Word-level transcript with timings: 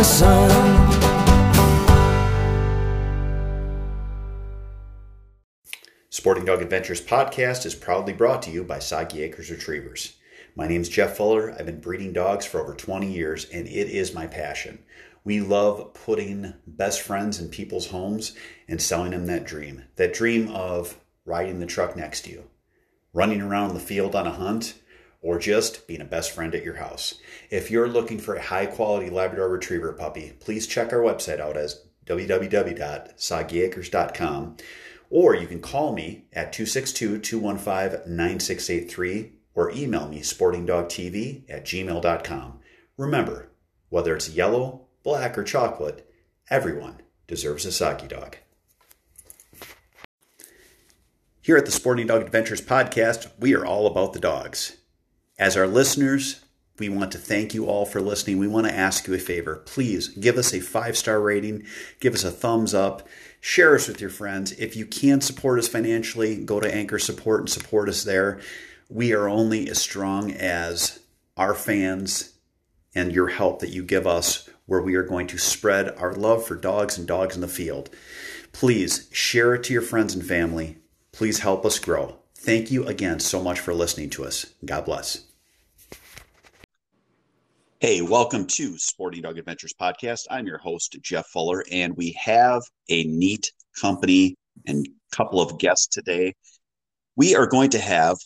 the 0.00 0.04
sun. 0.04 0.50
Sporting 6.08 6.46
Dog 6.46 6.62
Adventures 6.62 7.02
podcast 7.02 7.66
is 7.66 7.74
proudly 7.74 8.14
brought 8.14 8.40
to 8.42 8.50
you 8.50 8.64
by 8.64 8.78
Soggy 8.78 9.22
Acres 9.22 9.50
Retrievers. 9.50 10.16
My 10.56 10.66
name 10.66 10.80
is 10.80 10.88
Jeff 10.88 11.18
Fuller. 11.18 11.52
I've 11.52 11.66
been 11.66 11.82
breeding 11.82 12.14
dogs 12.14 12.46
for 12.46 12.62
over 12.62 12.74
20 12.74 13.12
years, 13.12 13.44
and 13.50 13.66
it 13.66 13.90
is 13.90 14.14
my 14.14 14.26
passion. 14.26 14.78
We 15.22 15.40
love 15.40 15.92
putting 15.92 16.54
best 16.66 17.02
friends 17.02 17.38
in 17.38 17.50
people's 17.50 17.88
homes 17.88 18.34
and 18.68 18.80
selling 18.80 19.10
them 19.10 19.26
that 19.26 19.44
dream 19.44 19.84
that 19.96 20.14
dream 20.14 20.48
of 20.48 20.98
riding 21.26 21.60
the 21.60 21.66
truck 21.66 21.94
next 21.94 22.22
to 22.22 22.30
you, 22.30 22.44
running 23.12 23.42
around 23.42 23.74
the 23.74 23.80
field 23.80 24.14
on 24.14 24.26
a 24.26 24.30
hunt, 24.30 24.79
or 25.22 25.38
just 25.38 25.86
being 25.86 26.00
a 26.00 26.04
best 26.04 26.32
friend 26.32 26.52
at 26.54 26.64
your 26.64 26.76
house. 26.76 27.14
If 27.50 27.70
you're 27.70 27.88
looking 27.88 28.18
for 28.18 28.34
a 28.34 28.42
high 28.42 28.66
quality 28.66 29.10
Labrador 29.10 29.48
Retriever 29.48 29.92
puppy, 29.92 30.32
please 30.40 30.66
check 30.66 30.92
our 30.92 31.00
website 31.00 31.40
out 31.40 31.56
as 31.56 31.84
www.soggyacres.com 32.06 34.56
or 35.10 35.34
you 35.34 35.46
can 35.46 35.60
call 35.60 35.92
me 35.92 36.24
at 36.32 36.52
262 36.52 37.18
215 37.18 38.16
9683 38.16 39.32
or 39.54 39.70
email 39.72 40.08
me 40.08 40.20
sportingdogtv 40.20 41.50
at 41.50 41.64
gmail.com. 41.64 42.60
Remember, 42.96 43.50
whether 43.88 44.14
it's 44.14 44.30
yellow, 44.30 44.86
black, 45.02 45.36
or 45.36 45.42
chocolate, 45.42 46.08
everyone 46.48 47.02
deserves 47.26 47.66
a 47.66 47.72
Soggy 47.72 48.06
dog. 48.06 48.36
Here 51.42 51.56
at 51.56 51.64
the 51.64 51.72
Sporting 51.72 52.06
Dog 52.06 52.22
Adventures 52.22 52.60
podcast, 52.60 53.30
we 53.38 53.54
are 53.54 53.66
all 53.66 53.86
about 53.86 54.12
the 54.12 54.20
dogs. 54.20 54.76
As 55.40 55.56
our 55.56 55.66
listeners, 55.66 56.44
we 56.78 56.90
want 56.90 57.12
to 57.12 57.18
thank 57.18 57.54
you 57.54 57.64
all 57.64 57.86
for 57.86 58.02
listening. 58.02 58.36
We 58.36 58.46
want 58.46 58.66
to 58.66 58.76
ask 58.76 59.06
you 59.06 59.14
a 59.14 59.18
favor. 59.18 59.56
Please 59.56 60.08
give 60.08 60.36
us 60.36 60.52
a 60.52 60.60
five 60.60 60.98
star 60.98 61.18
rating, 61.18 61.64
give 61.98 62.12
us 62.12 62.24
a 62.24 62.30
thumbs 62.30 62.74
up, 62.74 63.08
share 63.40 63.74
us 63.74 63.88
with 63.88 64.02
your 64.02 64.10
friends. 64.10 64.52
If 64.52 64.76
you 64.76 64.84
can 64.84 65.22
support 65.22 65.58
us 65.58 65.66
financially, 65.66 66.36
go 66.36 66.60
to 66.60 66.72
Anchor 66.72 66.98
Support 66.98 67.40
and 67.40 67.48
support 67.48 67.88
us 67.88 68.04
there. 68.04 68.38
We 68.90 69.14
are 69.14 69.30
only 69.30 69.66
as 69.70 69.80
strong 69.80 70.30
as 70.30 71.00
our 71.38 71.54
fans 71.54 72.34
and 72.94 73.10
your 73.10 73.28
help 73.28 73.60
that 73.60 73.70
you 73.70 73.82
give 73.82 74.06
us, 74.06 74.46
where 74.66 74.82
we 74.82 74.94
are 74.94 75.02
going 75.02 75.26
to 75.28 75.38
spread 75.38 75.96
our 75.96 76.12
love 76.12 76.44
for 76.44 76.54
dogs 76.54 76.98
and 76.98 77.08
dogs 77.08 77.34
in 77.34 77.40
the 77.40 77.48
field. 77.48 77.88
Please 78.52 79.08
share 79.10 79.54
it 79.54 79.64
to 79.64 79.72
your 79.72 79.80
friends 79.80 80.14
and 80.14 80.26
family. 80.26 80.76
Please 81.12 81.38
help 81.38 81.64
us 81.64 81.78
grow. 81.78 82.16
Thank 82.34 82.70
you 82.70 82.84
again 82.86 83.20
so 83.20 83.42
much 83.42 83.58
for 83.58 83.72
listening 83.72 84.10
to 84.10 84.24
us. 84.26 84.44
God 84.66 84.84
bless. 84.84 85.29
Hey, 87.80 88.02
welcome 88.02 88.44
to 88.44 88.76
Sporting 88.76 89.22
Dog 89.22 89.38
Adventures 89.38 89.72
Podcast. 89.72 90.26
I'm 90.30 90.46
your 90.46 90.58
host, 90.58 90.98
Jeff 91.00 91.28
Fuller, 91.28 91.64
and 91.72 91.96
we 91.96 92.12
have 92.22 92.60
a 92.90 93.04
neat 93.04 93.50
company 93.80 94.36
and 94.66 94.86
couple 95.12 95.40
of 95.40 95.58
guests 95.58 95.86
today. 95.86 96.34
We 97.16 97.34
are 97.34 97.46
going 97.46 97.70
to 97.70 97.78
have 97.78 98.18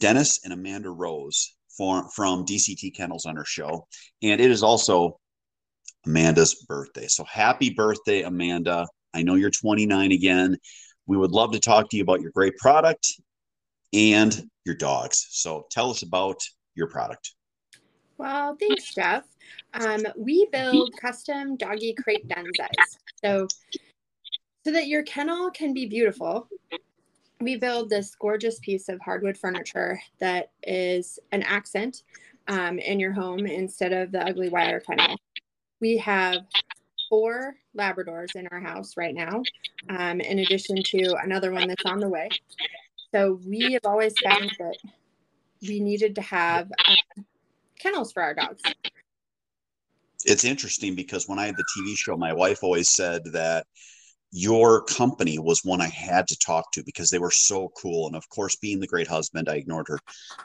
Dennis 0.00 0.40
and 0.42 0.52
Amanda 0.52 0.90
Rose 0.90 1.54
from, 1.76 2.08
from 2.08 2.44
DCT 2.44 2.96
Kennels 2.96 3.26
on 3.26 3.38
our 3.38 3.44
show, 3.44 3.86
and 4.24 4.40
it 4.40 4.50
is 4.50 4.64
also 4.64 5.20
Amanda's 6.04 6.66
birthday. 6.68 7.06
So 7.06 7.22
happy 7.22 7.70
birthday, 7.70 8.22
Amanda. 8.22 8.88
I 9.14 9.22
know 9.22 9.36
you're 9.36 9.50
29 9.50 10.10
again. 10.10 10.56
We 11.06 11.16
would 11.16 11.30
love 11.30 11.52
to 11.52 11.60
talk 11.60 11.90
to 11.90 11.96
you 11.96 12.02
about 12.02 12.22
your 12.22 12.32
great 12.32 12.56
product 12.56 13.06
and 13.92 14.48
your 14.64 14.74
dogs. 14.74 15.28
So 15.30 15.68
tell 15.70 15.90
us 15.90 16.02
about 16.02 16.40
your 16.74 16.88
product. 16.88 17.35
Well, 18.18 18.56
thanks, 18.56 18.94
Jeff. 18.94 19.24
Um, 19.74 20.02
we 20.16 20.46
build 20.50 20.90
custom 21.00 21.56
doggy 21.56 21.94
credenzas. 21.94 22.98
So, 23.24 23.46
so 24.64 24.72
that 24.72 24.86
your 24.86 25.02
kennel 25.02 25.50
can 25.50 25.74
be 25.74 25.86
beautiful, 25.86 26.48
we 27.40 27.56
build 27.56 27.90
this 27.90 28.14
gorgeous 28.14 28.58
piece 28.60 28.88
of 28.88 29.00
hardwood 29.00 29.36
furniture 29.36 30.00
that 30.18 30.50
is 30.62 31.18
an 31.32 31.42
accent 31.42 32.02
um, 32.48 32.78
in 32.78 32.98
your 32.98 33.12
home 33.12 33.46
instead 33.46 33.92
of 33.92 34.12
the 34.12 34.26
ugly 34.26 34.48
wire 34.48 34.80
kennel. 34.80 35.16
We 35.80 35.98
have 35.98 36.38
four 37.10 37.56
Labradors 37.76 38.34
in 38.34 38.48
our 38.50 38.60
house 38.60 38.96
right 38.96 39.14
now, 39.14 39.42
um, 39.90 40.20
in 40.20 40.38
addition 40.38 40.82
to 40.82 41.16
another 41.22 41.52
one 41.52 41.68
that's 41.68 41.84
on 41.84 42.00
the 42.00 42.08
way. 42.08 42.28
So 43.14 43.38
we 43.46 43.72
have 43.72 43.84
always 43.84 44.14
found 44.18 44.50
that 44.58 44.76
we 45.62 45.80
needed 45.80 46.14
to 46.16 46.22
have 46.22 46.70
kennels 47.78 48.12
for 48.12 48.22
our 48.22 48.34
dogs. 48.34 48.62
It's 50.24 50.44
interesting 50.44 50.94
because 50.94 51.28
when 51.28 51.38
I 51.38 51.46
had 51.46 51.56
the 51.56 51.64
TV 51.76 51.96
show, 51.96 52.16
my 52.16 52.32
wife 52.32 52.62
always 52.62 52.90
said 52.90 53.22
that 53.32 53.66
your 54.32 54.82
company 54.82 55.38
was 55.38 55.64
one 55.64 55.80
I 55.80 55.88
had 55.88 56.26
to 56.28 56.38
talk 56.38 56.70
to 56.72 56.82
because 56.84 57.10
they 57.10 57.18
were 57.18 57.30
so 57.30 57.70
cool. 57.80 58.06
And 58.06 58.16
of 58.16 58.28
course, 58.28 58.56
being 58.56 58.80
the 58.80 58.86
great 58.86 59.06
husband, 59.06 59.48
I 59.48 59.54
ignored 59.54 59.86
her. 59.88 59.98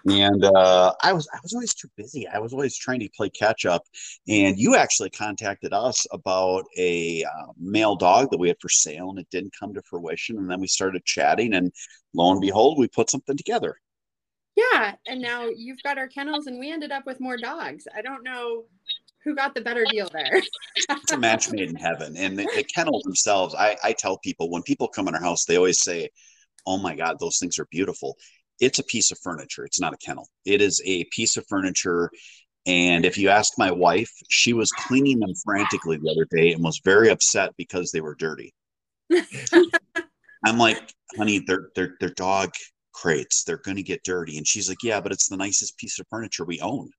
And 0.06 0.46
uh, 0.46 0.94
I 1.02 1.14
was 1.14 1.28
I 1.34 1.40
was 1.41 1.53
always 1.53 1.74
too 1.74 1.90
busy. 1.97 2.28
I 2.28 2.40
was 2.40 2.53
always 2.53 2.78
trying 2.78 3.00
to 3.02 3.09
play 3.18 3.30
catch 3.30 3.66
up. 3.66 3.84
And 4.28 4.58
you 4.58 4.75
actually 4.75 5.09
contacted 5.09 5.74
us 5.74 6.06
about 6.12 6.64
a 6.78 7.24
uh, 7.24 7.52
male 7.59 7.96
dog 7.96 8.30
that 8.31 8.40
we 8.40 8.47
had 8.47 8.58
for 8.62 8.70
sale, 8.70 9.09
and 9.09 9.20
it 9.20 9.28
didn't 9.31 9.56
come 9.59 9.74
to 9.74 9.81
fruition. 9.81 10.38
And 10.38 10.50
then 10.50 10.62
we 10.62 10.68
started 10.68 11.03
chatting, 11.03 11.53
and 11.53 11.72
lo 12.14 12.31
and 12.31 12.41
behold, 12.41 12.78
we 12.78 12.88
put 12.88 13.09
something 13.09 13.36
together. 13.36 13.75
Yeah, 14.72 14.96
and 15.08 15.22
now 15.22 15.48
you've 15.48 15.82
got 15.84 15.98
our 15.98 16.08
kennels, 16.08 16.48
and 16.48 16.60
we 16.60 16.72
ended 16.72 16.92
up 16.92 17.06
with 17.06 17.20
more 17.20 17.38
dogs. 17.38 17.88
I 17.96 18.02
don't 18.02 18.24
know 18.24 18.66
who 19.24 19.36
got 19.36 19.54
the 19.54 19.62
better 19.62 19.86
deal 19.90 20.10
there. 20.12 20.42
it's 20.90 21.12
a 21.12 21.18
match 21.18 21.52
made 21.52 21.70
in 21.70 21.76
heaven. 21.76 22.16
And 22.18 22.38
the, 22.38 22.48
the 22.56 22.64
kennels 22.64 23.04
themselves, 23.04 23.56
I, 23.56 23.78
I 23.84 23.94
tell 23.94 24.18
people 24.20 24.50
when 24.50 24.64
people 24.64 24.88
come 24.88 25.08
in 25.08 25.16
our 25.16 25.22
house, 25.22 25.46
they 25.46 25.58
always 25.58 25.82
say, 25.82 26.10
"Oh 26.66 26.78
my 26.78 26.96
God, 26.96 27.18
those 27.20 27.38
things 27.38 27.60
are 27.60 27.68
beautiful." 27.72 28.18
It's 28.60 28.80
a 28.80 28.84
piece 28.84 29.12
of 29.12 29.20
furniture. 29.20 29.66
It's 29.66 29.80
not 29.80 29.94
a 29.94 29.98
kennel. 29.98 30.28
It 30.46 30.62
is 30.62 30.82
a 30.86 31.06
piece 31.06 31.38
of 31.38 31.46
furniture. 31.48 32.12
And 32.68 33.06
if 33.06 33.18
you 33.18 33.30
ask 33.30 33.54
my 33.58 33.72
wife, 33.72 34.12
she 34.30 34.54
was 34.54 34.72
cleaning 34.72 35.20
them 35.20 35.34
frantically 35.44 35.98
the 35.98 36.12
other 36.12 36.28
day 36.30 36.54
and 36.54 36.64
was 36.64 36.80
very 36.84 37.10
upset 37.10 37.54
because 37.58 37.92
they 37.92 38.02
were 38.02 38.16
dirty. 38.16 38.54
I'm 40.46 40.58
like, 40.60 40.94
honey, 41.18 41.44
they're 41.46 41.70
they're 41.76 41.96
they're 42.00 42.10
dog 42.10 42.52
crates. 42.94 43.44
They're 43.44 43.57
going 43.57 43.78
to 43.78 43.84
get 43.84 44.03
dirty. 44.03 44.38
And 44.38 44.47
she's 44.47 44.69
like, 44.69 44.84
yeah, 44.84 45.02
but 45.02 45.12
it's 45.12 45.29
the 45.29 45.38
nicest 45.38 45.78
piece 45.78 46.00
of 46.00 46.07
furniture 46.09 46.46
we 46.46 46.59
own. 46.62 46.90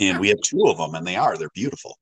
and 0.00 0.18
we 0.18 0.28
have 0.28 0.40
two 0.42 0.66
of 0.66 0.78
them 0.78 0.94
and 0.94 1.06
they 1.06 1.16
are, 1.16 1.36
they're 1.36 1.48
beautiful. 1.54 1.98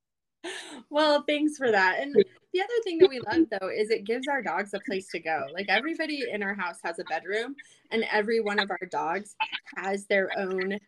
Well, 0.91 1.25
thanks 1.27 1.57
for 1.57 1.71
that. 1.71 1.99
And 2.01 2.15
the 2.15 2.61
other 2.61 2.75
thing 2.85 2.99
that 2.99 3.09
we 3.09 3.21
love 3.21 3.47
though 3.51 3.69
is 3.69 3.91
it 3.91 4.05
gives 4.05 4.29
our 4.29 4.43
dogs 4.43 4.75
a 4.75 4.81
place 4.81 5.09
to 5.09 5.19
go. 5.19 5.43
Like 5.53 5.67
everybody 5.69 6.25
in 6.31 6.43
our 6.43 6.55
house 6.55 6.79
has 6.85 6.99
a 6.99 7.05
bedroom 7.05 7.55
and 7.91 8.05
every 8.13 8.41
one 8.41 8.59
of 8.59 8.71
our 8.71 8.87
dogs 8.91 9.35
has 9.77 10.07
their 10.07 10.31
own 10.39 10.79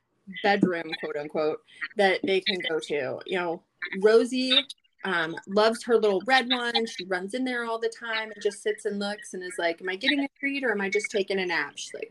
bedroom, 0.43 0.91
quote 1.01 1.17
unquote, 1.17 1.59
that 1.97 2.21
they 2.23 2.41
can 2.41 2.59
go 2.69 2.79
to. 2.81 3.19
You 3.27 3.39
know, 3.39 3.63
Rosie 4.03 4.59
um, 5.05 5.35
loves 5.49 5.83
her 5.85 5.97
little 5.97 6.23
red 6.27 6.49
one. 6.49 6.87
She 6.87 7.05
runs 7.07 7.35
in 7.35 7.45
there 7.45 7.65
all 7.65 7.79
the 7.79 7.93
time 8.01 8.31
and 8.33 8.43
just 8.43 8.63
sits 8.63 8.85
and 8.85 8.99
looks 8.99 9.35
and 9.35 9.43
is 9.43 9.55
like, 9.59 9.81
Am 9.81 9.89
I 9.89 9.97
getting 9.97 10.21
a 10.21 10.29
treat 10.39 10.65
or 10.65 10.73
am 10.73 10.81
I 10.81 10.91
just 10.91 11.11
taking 11.11 11.39
a 11.39 11.47
nap? 11.47 11.73
She's 11.77 11.95
like, 11.95 12.11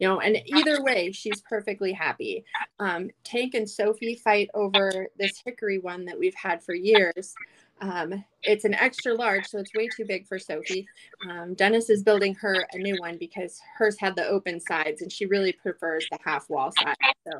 you 0.00 0.08
know, 0.08 0.18
and 0.20 0.38
either 0.46 0.82
way, 0.82 1.12
she's 1.12 1.42
perfectly 1.42 1.92
happy. 1.92 2.44
Um, 2.78 3.10
Tank 3.22 3.52
and 3.54 3.68
Sophie 3.68 4.16
fight 4.16 4.48
over 4.54 5.08
this 5.18 5.42
hickory 5.44 5.78
one 5.78 6.06
that 6.06 6.18
we've 6.18 6.34
had 6.34 6.62
for 6.62 6.74
years. 6.74 7.34
Um, 7.82 8.24
it's 8.42 8.64
an 8.64 8.74
extra 8.74 9.12
large, 9.14 9.46
so 9.46 9.58
it's 9.58 9.74
way 9.74 9.88
too 9.94 10.06
big 10.06 10.26
for 10.26 10.38
Sophie. 10.38 10.88
Um, 11.28 11.52
Dennis 11.54 11.90
is 11.90 12.02
building 12.02 12.34
her 12.36 12.66
a 12.72 12.78
new 12.78 12.96
one 12.98 13.18
because 13.18 13.60
hers 13.76 13.98
had 14.00 14.16
the 14.16 14.26
open 14.26 14.58
sides 14.58 15.02
and 15.02 15.12
she 15.12 15.26
really 15.26 15.52
prefers 15.52 16.06
the 16.10 16.18
half 16.24 16.48
wall 16.48 16.72
side. 16.72 16.96
So, 17.26 17.38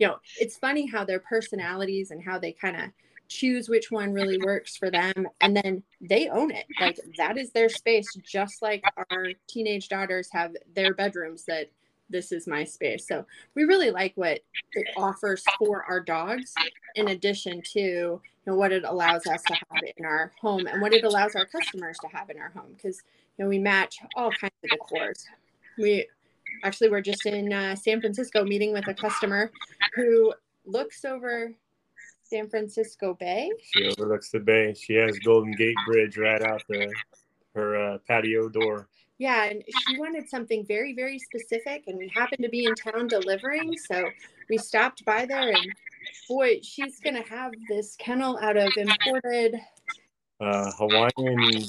you 0.00 0.08
know, 0.08 0.16
it's 0.40 0.58
funny 0.58 0.86
how 0.86 1.04
their 1.04 1.20
personalities 1.20 2.10
and 2.10 2.22
how 2.22 2.40
they 2.40 2.52
kind 2.52 2.76
of 2.76 2.90
choose 3.28 3.68
which 3.68 3.92
one 3.92 4.12
really 4.12 4.38
works 4.38 4.76
for 4.76 4.90
them 4.90 5.28
and 5.40 5.56
then 5.56 5.84
they 6.00 6.28
own 6.28 6.50
it 6.50 6.66
like 6.80 6.98
that 7.16 7.38
is 7.38 7.52
their 7.52 7.68
space 7.68 8.08
just 8.24 8.60
like 8.60 8.82
our 8.96 9.28
teenage 9.48 9.88
daughters 9.88 10.28
have 10.32 10.50
their 10.74 10.94
bedrooms 10.94 11.44
that 11.44 11.70
this 12.10 12.32
is 12.32 12.46
my 12.46 12.64
space. 12.64 13.06
So 13.06 13.24
we 13.54 13.64
really 13.64 13.90
like 13.90 14.12
what 14.16 14.40
it 14.72 14.86
offers 14.96 15.42
for 15.58 15.84
our 15.84 16.00
dogs, 16.00 16.52
in 16.96 17.08
addition 17.08 17.62
to 17.72 17.80
you 17.80 18.20
know 18.46 18.56
what 18.56 18.72
it 18.72 18.84
allows 18.84 19.26
us 19.26 19.42
to 19.44 19.54
have 19.54 19.82
in 19.96 20.04
our 20.04 20.32
home 20.40 20.66
and 20.66 20.82
what 20.82 20.92
it 20.92 21.04
allows 21.04 21.34
our 21.36 21.46
customers 21.46 21.96
to 22.00 22.08
have 22.08 22.30
in 22.30 22.38
our 22.38 22.50
home. 22.50 22.72
Because 22.76 23.02
you 23.38 23.44
know 23.44 23.48
we 23.48 23.58
match 23.58 23.98
all 24.16 24.30
kinds 24.30 24.54
of 24.64 24.70
decors. 24.70 25.24
We 25.78 26.06
actually 26.64 26.90
we're 26.90 27.00
just 27.00 27.26
in 27.26 27.52
uh, 27.52 27.76
San 27.76 28.00
Francisco 28.00 28.44
meeting 28.44 28.72
with 28.72 28.88
a 28.88 28.94
customer 28.94 29.50
who 29.94 30.32
looks 30.66 31.04
over 31.04 31.52
San 32.22 32.48
Francisco 32.48 33.14
Bay. 33.14 33.50
She 33.74 33.88
overlooks 33.88 34.30
the 34.30 34.40
bay. 34.40 34.74
She 34.74 34.94
has 34.94 35.18
Golden 35.20 35.52
Gate 35.52 35.76
Bridge 35.86 36.16
right 36.16 36.42
out 36.42 36.62
the 36.68 36.92
her 37.54 37.76
uh, 37.76 37.98
patio 38.06 38.48
door. 38.48 38.88
Yeah, 39.20 39.44
and 39.44 39.62
she 39.68 39.98
wanted 39.98 40.30
something 40.30 40.64
very, 40.64 40.94
very 40.94 41.18
specific, 41.18 41.84
and 41.88 41.98
we 41.98 42.08
happened 42.08 42.42
to 42.42 42.48
be 42.48 42.64
in 42.64 42.74
town 42.74 43.06
delivering, 43.06 43.76
so 43.76 44.08
we 44.48 44.56
stopped 44.56 45.04
by 45.04 45.26
there, 45.26 45.50
and 45.50 45.70
boy, 46.26 46.60
she's 46.62 47.00
gonna 47.00 47.22
have 47.28 47.52
this 47.68 47.96
kennel 47.96 48.38
out 48.38 48.56
of 48.56 48.72
imported 48.78 49.60
Uh, 50.40 50.72
Hawaiian 50.72 51.68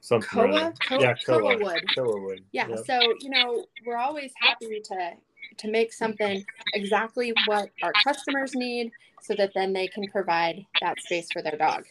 something. 0.00 0.40
or 0.40 0.48
koa, 0.48 0.56
other. 0.58 0.74
koa, 0.88 1.00
yeah, 1.00 1.14
koa 1.24 1.38
koa. 1.40 1.58
wood. 1.62 1.84
Koa 1.94 2.20
wood. 2.20 2.44
Yeah, 2.50 2.66
Yep. 2.66 2.78
so 2.84 3.14
you 3.20 3.30
know, 3.30 3.64
we're 3.86 3.96
always 3.96 4.32
happy 4.34 4.80
to 4.80 5.12
to 5.58 5.70
make 5.70 5.92
something 5.92 6.44
exactly 6.74 7.32
what 7.46 7.70
our 7.84 7.92
customers 8.02 8.56
need, 8.56 8.90
so 9.20 9.36
that 9.36 9.54
then 9.54 9.72
they 9.72 9.86
can 9.86 10.08
provide 10.08 10.66
that 10.80 11.00
space 11.00 11.30
for 11.30 11.42
their 11.42 11.56
dog. 11.56 11.86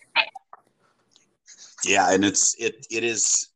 Yeah, 1.85 2.11
and 2.11 2.25
it's 2.25 2.55
it 2.59 2.85
it 2.91 3.05
is 3.05 3.50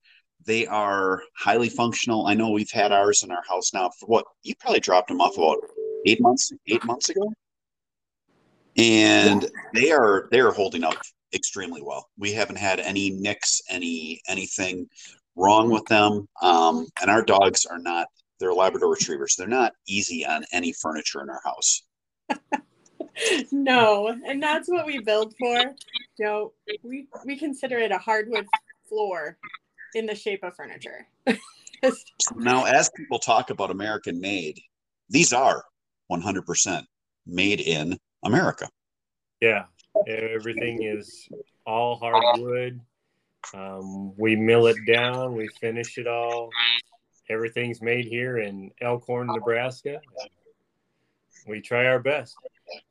they 0.45 0.67
are 0.67 1.23
highly 1.35 1.69
functional. 1.69 2.27
I 2.27 2.33
know 2.33 2.51
we've 2.51 2.71
had 2.71 2.91
ours 2.91 3.23
in 3.23 3.31
our 3.31 3.43
house 3.47 3.73
now 3.73 3.89
for 3.99 4.05
what 4.05 4.25
you 4.43 4.53
probably 4.59 4.79
dropped 4.79 5.09
them 5.09 5.21
off 5.21 5.37
about 5.37 5.57
eight 6.05 6.21
months 6.21 6.51
eight 6.67 6.83
months 6.85 7.09
ago. 7.09 7.31
And 8.77 9.49
they 9.73 9.91
are 9.91 10.27
they 10.31 10.39
are 10.39 10.51
holding 10.51 10.83
up 10.83 10.97
extremely 11.33 11.81
well. 11.81 12.09
We 12.17 12.31
haven't 12.31 12.57
had 12.57 12.79
any 12.79 13.09
nicks, 13.09 13.61
any 13.69 14.21
anything 14.27 14.87
wrong 15.35 15.69
with 15.69 15.85
them. 15.85 16.27
Um, 16.41 16.87
and 17.01 17.09
our 17.09 17.23
dogs 17.23 17.65
are 17.65 17.79
not 17.79 18.07
they're 18.39 18.53
Labrador 18.53 18.91
retrievers. 18.91 19.35
They're 19.35 19.47
not 19.47 19.73
easy 19.87 20.25
on 20.25 20.45
any 20.51 20.73
furniture 20.73 21.21
in 21.21 21.29
our 21.29 21.41
house. 21.43 21.83
no, 23.51 24.15
and 24.25 24.43
that's 24.43 24.67
what 24.67 24.85
we 24.85 24.99
build 24.99 25.33
for. 25.39 25.73
Know, 26.19 26.53
we 26.83 27.07
we 27.25 27.37
consider 27.37 27.77
it 27.77 27.91
a 27.91 27.97
hardwood 27.97 28.45
floor 28.87 29.37
in 29.95 30.05
the 30.05 30.15
shape 30.15 30.43
of 30.43 30.55
furniture. 30.55 31.07
Now, 32.35 32.63
as 32.63 32.89
people 32.95 33.19
talk 33.19 33.51
about 33.51 33.69
American 33.69 34.19
made, 34.19 34.59
these 35.09 35.33
are 35.33 35.63
100% 36.11 36.81
made 37.27 37.59
in 37.59 37.99
America. 38.23 38.67
Yeah, 39.39 39.65
everything 40.07 40.81
is 40.81 41.27
all 41.67 41.97
hardwood. 41.97 42.79
Um, 43.53 44.15
we 44.17 44.35
mill 44.35 44.65
it 44.65 44.77
down, 44.87 45.35
we 45.35 45.47
finish 45.61 45.99
it 45.99 46.07
all. 46.07 46.49
Everything's 47.29 47.81
made 47.83 48.05
here 48.05 48.39
in 48.39 48.71
Elkhorn, 48.81 49.27
Nebraska. 49.27 49.99
We 51.45 51.61
try 51.61 51.85
our 51.85 51.99
best. 51.99 52.35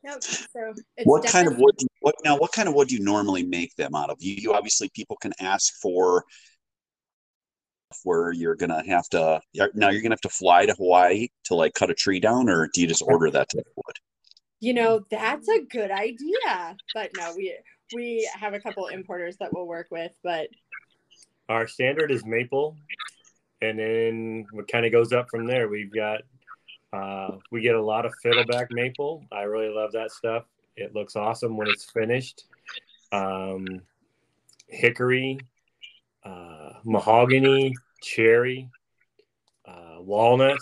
Yep. 0.04 0.22
So 0.22 0.74
it's 0.96 1.06
what 1.06 1.26
kind 1.26 1.48
of 1.48 1.58
wood? 1.58 1.74
do- 1.78 1.86
What 2.00 2.14
now? 2.24 2.36
What 2.36 2.52
kind 2.52 2.68
of 2.68 2.74
wood 2.74 2.88
do 2.88 2.94
you 2.94 3.02
normally 3.02 3.42
make 3.42 3.74
them 3.74 3.96
out 3.96 4.10
of? 4.10 4.18
You, 4.20 4.34
you 4.34 4.52
obviously 4.54 4.88
people 4.94 5.16
can 5.16 5.32
ask 5.40 5.74
for 5.82 6.24
where 8.02 8.32
you're 8.32 8.56
gonna 8.56 8.82
have 8.86 9.08
to 9.10 9.40
now 9.74 9.90
you're 9.90 10.02
gonna 10.02 10.14
have 10.14 10.20
to 10.22 10.28
fly 10.28 10.66
to 10.66 10.74
Hawaii 10.74 11.28
to 11.44 11.54
like 11.54 11.74
cut 11.74 11.90
a 11.90 11.94
tree 11.94 12.20
down, 12.20 12.48
or 12.48 12.68
do 12.72 12.80
you 12.80 12.86
just 12.86 13.02
order 13.02 13.30
that 13.30 13.48
type 13.50 13.66
of 13.66 13.72
wood? 13.76 13.96
You 14.60 14.74
know, 14.74 15.04
that's 15.10 15.48
a 15.48 15.60
good 15.62 15.90
idea. 15.90 16.76
But 16.94 17.10
no, 17.16 17.34
we 17.36 17.56
we 17.94 18.28
have 18.34 18.54
a 18.54 18.60
couple 18.60 18.86
importers 18.88 19.36
that 19.38 19.52
we'll 19.52 19.66
work 19.66 19.88
with, 19.90 20.12
but 20.22 20.48
Our 21.48 21.66
standard 21.66 22.10
is 22.10 22.24
maple, 22.24 22.76
and 23.60 23.78
then 23.78 24.46
what 24.52 24.66
kind 24.68 24.86
of 24.86 24.92
goes 24.92 25.12
up 25.12 25.28
from 25.30 25.46
there. 25.46 25.68
We've 25.68 25.92
got 25.92 26.22
uh, 26.92 27.36
we 27.50 27.60
get 27.60 27.74
a 27.74 27.82
lot 27.82 28.06
of 28.06 28.12
fiddleback 28.22 28.68
maple. 28.70 29.24
I 29.32 29.42
really 29.42 29.72
love 29.74 29.92
that 29.92 30.10
stuff. 30.10 30.44
It 30.76 30.94
looks 30.94 31.16
awesome 31.16 31.56
when 31.56 31.68
it's 31.68 31.90
finished. 31.90 32.44
Um, 33.12 33.82
hickory, 34.68 35.38
uh, 36.24 36.72
mahogany, 36.84 37.74
cherry, 38.02 38.70
uh, 39.66 39.96
walnut. 40.00 40.58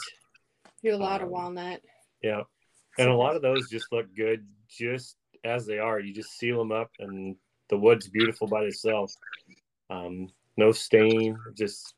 do 0.82 0.94
a 0.94 0.97
lot 0.97 1.20
of 1.20 1.26
Um, 1.29 1.32
walnut. 1.32 1.81
Yeah, 2.23 2.43
and 2.99 3.09
a 3.09 3.14
lot 3.14 3.37
of 3.37 3.43
those 3.43 3.69
just 3.70 3.93
look 3.93 4.06
good 4.14 4.47
just 4.69 5.17
as 5.44 5.67
they 5.67 5.79
are. 5.79 6.00
You 6.00 6.12
just 6.12 6.38
seal 6.38 6.59
them 6.59 6.73
up, 6.73 6.91
and 6.99 7.37
the 7.69 7.76
wood's 7.79 8.09
beautiful 8.09 8.47
by 8.47 8.62
itself. 8.64 9.12
Um, 9.91 10.29
no 10.56 10.73
stain, 10.73 11.37
just 11.56 11.94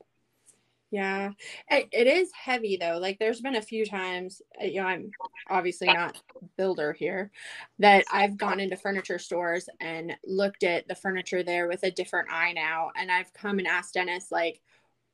Yeah, 0.95 1.31
it, 1.69 1.89
it 1.91 2.07
is 2.07 2.31
heavy 2.31 2.77
though. 2.77 2.99
Like 2.99 3.19
there's 3.19 3.41
been 3.41 3.57
a 3.57 3.61
few 3.61 3.85
times, 3.85 4.41
uh, 4.61 4.65
you 4.65 4.79
know, 4.81 4.87
I'm 4.87 5.11
obviously 5.49 5.87
not 5.87 6.21
builder 6.55 6.93
here, 6.93 7.31
that 7.79 8.05
I've 8.13 8.37
gone 8.37 8.61
into 8.61 8.77
furniture 8.77 9.19
stores 9.19 9.67
and 9.81 10.15
looked 10.25 10.63
at 10.63 10.87
the 10.87 10.95
furniture 10.95 11.43
there 11.43 11.67
with 11.67 11.83
a 11.83 11.91
different 11.91 12.31
eye 12.31 12.53
now, 12.53 12.91
and 12.95 13.11
I've 13.11 13.33
come 13.33 13.59
and 13.59 13.67
asked 13.67 13.95
Dennis 13.95 14.31
like, 14.31 14.61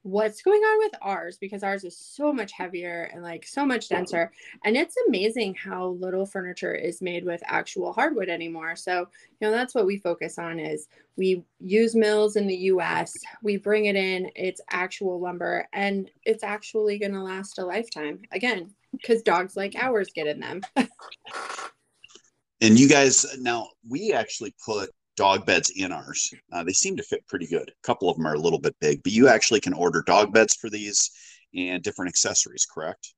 what's 0.03 0.41
going 0.41 0.61
on 0.61 0.79
with 0.79 0.93
ours 1.01 1.37
because 1.37 1.63
ours 1.63 1.83
is 1.83 1.95
so 1.95 2.33
much 2.33 2.51
heavier 2.51 3.09
and 3.13 3.21
like 3.21 3.45
so 3.45 3.65
much 3.65 3.87
denser 3.87 4.31
and 4.65 4.75
it's 4.75 4.95
amazing 5.07 5.53
how 5.53 5.89
little 5.89 6.25
furniture 6.25 6.73
is 6.73 7.01
made 7.01 7.23
with 7.23 7.41
actual 7.45 7.93
hardwood 7.93 8.27
anymore. 8.27 8.75
So 8.75 9.07
you 9.39 9.47
know 9.47 9.51
that's 9.51 9.75
what 9.75 9.85
we 9.85 9.97
focus 9.97 10.39
on 10.39 10.59
is 10.59 10.87
we 11.17 11.43
use 11.59 11.95
mills 11.95 12.35
in 12.35 12.47
the 12.47 12.55
US 12.55 13.15
we 13.43 13.57
bring 13.57 13.85
it 13.85 13.95
in 13.95 14.29
it's 14.35 14.61
actual 14.71 15.19
lumber 15.19 15.67
and 15.73 16.09
it's 16.25 16.43
actually 16.43 16.97
going 16.97 17.13
to 17.13 17.21
last 17.21 17.59
a 17.59 17.65
lifetime. 17.65 18.21
Again 18.31 18.73
because 18.91 19.21
dogs 19.21 19.55
like 19.55 19.75
ours 19.75 20.09
get 20.13 20.27
in 20.27 20.39
them. 20.39 20.61
And 22.63 22.79
you 22.79 22.87
guys 22.87 23.25
now 23.39 23.69
we 23.89 24.13
actually 24.13 24.53
put 24.63 24.91
dog 25.17 25.45
beds 25.45 25.71
in 25.75 25.91
ours. 25.91 26.33
Uh, 26.51 26.63
they 26.63 26.73
seem 26.73 26.95
to 26.97 27.03
fit 27.03 27.25
pretty 27.27 27.47
good. 27.47 27.69
A 27.69 27.87
couple 27.87 28.09
of 28.09 28.17
them 28.17 28.25
are 28.25 28.35
a 28.35 28.39
little 28.39 28.59
bit 28.59 28.75
big, 28.79 29.03
but 29.03 29.11
you 29.11 29.27
actually 29.27 29.59
can 29.59 29.73
order 29.73 30.03
dog 30.05 30.33
beds 30.33 30.55
for 30.55 30.69
these 30.69 31.11
and 31.55 31.83
different 31.83 32.09
accessories, 32.09 32.65
correct? 32.65 33.13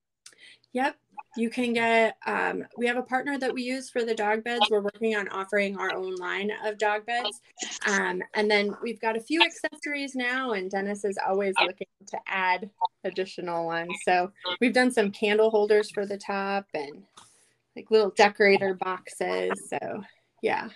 Yep. 0.74 0.96
You 1.36 1.50
can 1.50 1.74
get, 1.74 2.18
um, 2.28 2.64
we 2.78 2.86
have 2.88 2.98
a 2.98 3.04
partner 3.04 3.40
that 3.40 3.54
we 3.54 3.64
use 3.64 3.90
for 3.90 4.04
the 4.04 4.14
dog 4.14 4.44
beds. 4.44 4.68
We're 4.70 4.82
working 4.82 5.16
on 5.16 5.28
offering 5.30 5.78
our 5.78 5.96
own 5.96 6.16
line 6.16 6.52
of 6.64 6.78
dog 6.78 7.06
beds. 7.06 7.42
Um, 7.88 8.22
and 8.36 8.50
then 8.50 8.76
we've 8.84 9.02
got 9.02 9.18
a 9.18 9.20
few 9.20 9.42
accessories 9.42 10.16
now, 10.16 10.52
and 10.54 10.70
Dennis 10.70 11.04
is 11.06 11.18
always 11.28 11.56
looking 11.64 11.88
to 12.08 12.20
add 12.28 12.70
additional 13.04 13.66
ones. 13.66 13.96
So 14.04 14.32
we've 14.62 14.74
done 14.74 14.92
some 14.92 15.12
candle 15.12 15.50
holders 15.50 15.90
for 15.92 16.06
the 16.06 16.18
top 16.18 16.66
and 16.74 17.04
like 17.76 17.90
little 17.90 18.12
decorator 18.12 18.76
boxes. 18.76 19.70
So 19.70 20.04
yeah. 20.44 20.70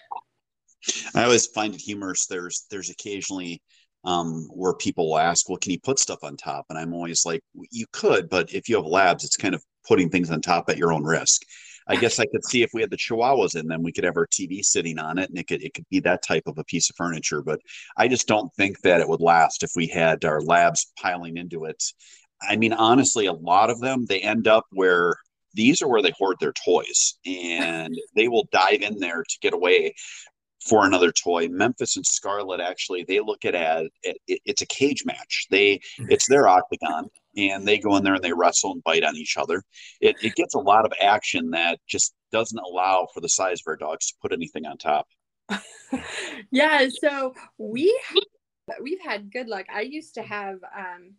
I 1.16 1.24
always 1.24 1.48
find 1.48 1.74
it 1.74 1.82
humorous. 1.82 2.26
There's 2.28 2.66
there's 2.70 2.90
occasionally 2.90 3.62
um, 4.04 4.48
where 4.52 4.74
people 4.74 5.10
will 5.10 5.20
ask, 5.20 5.50
"Well, 5.50 5.58
can 5.58 5.72
you 5.72 5.80
put 5.80 6.00
stuff 6.00 6.20
on 6.24 6.38
top?" 6.38 6.66
And 6.70 6.78
I'm 6.78 6.94
always 6.94 7.26
like, 7.26 7.42
"You 7.72 7.86
could, 7.92 8.30
but 8.30 8.54
if 8.54 8.70
you 8.70 8.76
have 8.78 8.86
labs, 8.86 9.24
it's 9.24 9.38
kind 9.38 9.56
of 9.56 9.64
putting 9.88 10.10
things 10.10 10.32
on 10.32 10.42
top 10.42 10.70
at 10.70 10.78
your 10.78 10.94
own 10.94 11.04
risk." 11.04 11.42
I 11.90 11.96
guess 11.96 12.20
I 12.20 12.26
could 12.26 12.44
see 12.44 12.64
if 12.64 12.72
we 12.74 12.82
had 12.82 12.90
the 12.90 12.98
Chihuahuas 12.98 13.56
in 13.56 13.68
them, 13.68 13.82
we 13.82 13.94
could 13.94 14.04
have 14.04 14.18
our 14.18 14.28
TV 14.28 14.62
sitting 14.62 15.00
on 15.00 15.18
it, 15.18 15.30
and 15.30 15.38
it 15.40 15.48
could 15.48 15.64
it 15.64 15.74
could 15.74 15.88
be 15.90 16.00
that 16.02 16.24
type 16.24 16.44
of 16.46 16.58
a 16.58 16.64
piece 16.66 16.90
of 16.90 16.96
furniture. 16.96 17.42
But 17.42 17.60
I 17.98 18.08
just 18.08 18.28
don't 18.28 18.54
think 18.56 18.82
that 18.82 19.02
it 19.02 19.08
would 19.08 19.22
last 19.22 19.64
if 19.64 19.72
we 19.76 19.88
had 19.88 20.26
our 20.26 20.42
labs 20.42 20.92
piling 21.02 21.38
into 21.38 21.66
it. 21.66 21.82
I 22.42 22.56
mean, 22.58 22.74
honestly, 22.74 23.26
a 23.26 23.34
lot 23.34 23.70
of 23.70 23.80
them 23.80 24.06
they 24.06 24.20
end 24.22 24.48
up 24.48 24.66
where 24.72 25.16
these 25.54 25.82
are 25.82 25.88
where 25.88 26.02
they 26.02 26.14
hoard 26.18 26.38
their 26.40 26.54
toys, 26.66 27.16
and 27.26 27.96
they 28.16 28.28
will 28.28 28.48
dive 28.52 28.82
in 28.82 29.00
there 29.00 29.24
to 29.24 29.38
get 29.42 29.54
away 29.54 29.94
for 30.68 30.86
another 30.86 31.12
toy. 31.12 31.48
Memphis 31.48 31.96
and 31.96 32.06
Scarlet 32.06 32.60
actually 32.60 33.04
they 33.04 33.20
look 33.20 33.46
at 33.46 33.56
it 33.56 33.92
it, 34.04 34.42
it's 34.46 34.62
a 34.62 34.68
cage 34.68 35.04
match. 35.06 35.48
They 35.50 35.80
it's 35.98 36.28
their 36.28 36.48
octagon 36.48 37.10
and 37.38 37.68
they 37.68 37.78
go 37.78 37.96
in 37.96 38.04
there 38.04 38.16
and 38.16 38.24
they 38.24 38.34
wrestle 38.34 38.72
and 38.72 38.84
bite 38.84 39.04
on 39.04 39.16
each 39.16 39.38
other. 39.38 39.64
It, 40.02 40.16
it 40.22 40.36
gets 40.36 40.56
a 40.56 40.60
lot 40.60 40.86
of 40.86 40.94
action 41.00 41.52
that 41.52 41.80
just 41.88 42.14
doesn't 42.32 42.60
allow 42.60 43.08
for 43.14 43.22
the 43.22 43.30
size 43.30 43.62
of 43.62 43.68
our 43.68 43.76
dogs 43.76 44.08
to 44.08 44.16
put 44.22 44.34
anything 44.34 44.66
on 44.66 44.78
top. 44.78 45.08
yeah. 46.52 46.88
So 46.90 47.34
we 47.58 47.98
we've 48.82 49.02
had 49.02 49.32
good 49.32 49.48
luck. 49.48 49.66
I 49.74 49.82
used 49.82 50.14
to 50.16 50.24
have 50.24 50.60
um, 50.78 51.14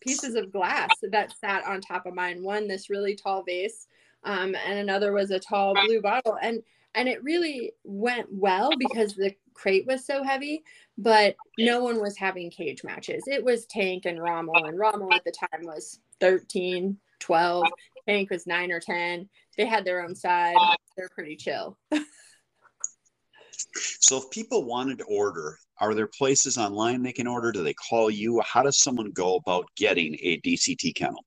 pieces 0.00 0.34
of 0.34 0.52
glass 0.52 0.90
that 1.10 1.36
sat 1.38 1.64
on 1.64 1.80
top 1.80 2.06
of 2.06 2.14
mine. 2.14 2.42
One 2.42 2.68
this 2.68 2.90
really 2.90 3.14
tall 3.14 3.42
vase, 3.42 3.86
um, 4.24 4.54
and 4.66 4.78
another 4.78 5.12
was 5.12 5.30
a 5.30 5.38
tall 5.38 5.74
blue 5.74 6.02
bottle, 6.02 6.36
and 6.42 6.62
and 6.94 7.08
it 7.08 7.22
really 7.22 7.72
went 7.84 8.28
well 8.30 8.70
because 8.78 9.14
the 9.14 9.34
crate 9.54 9.86
was 9.86 10.04
so 10.04 10.22
heavy. 10.22 10.62
But 10.98 11.36
no 11.58 11.82
one 11.82 12.00
was 12.00 12.18
having 12.18 12.50
cage 12.50 12.84
matches. 12.84 13.24
It 13.26 13.42
was 13.42 13.64
Tank 13.66 14.04
and 14.04 14.20
Rommel, 14.20 14.66
and 14.66 14.78
Rommel 14.78 15.12
at 15.14 15.24
the 15.24 15.32
time 15.32 15.64
was 15.64 16.00
13, 16.20 16.98
12. 17.20 17.64
Hank 18.06 18.30
was 18.30 18.46
nine 18.46 18.70
or 18.70 18.80
10. 18.80 19.28
They 19.56 19.64
had 19.64 19.84
their 19.84 20.04
own 20.04 20.14
side. 20.14 20.56
They're 20.96 21.08
pretty 21.08 21.36
chill. 21.36 21.78
So 24.00 24.18
if 24.18 24.30
people 24.30 24.64
wanted 24.64 24.98
to 24.98 25.04
order, 25.04 25.58
are 25.80 25.94
there 25.94 26.08
places 26.18 26.58
online 26.58 27.02
they 27.02 27.12
can 27.12 27.26
order? 27.26 27.52
Do 27.52 27.62
they 27.62 27.74
call 27.74 28.10
you? 28.10 28.42
How 28.44 28.62
does 28.62 28.82
someone 28.82 29.10
go 29.12 29.36
about 29.36 29.66
getting 29.76 30.16
a 30.20 30.40
DCT 30.40 30.94
kennel? 30.94 31.24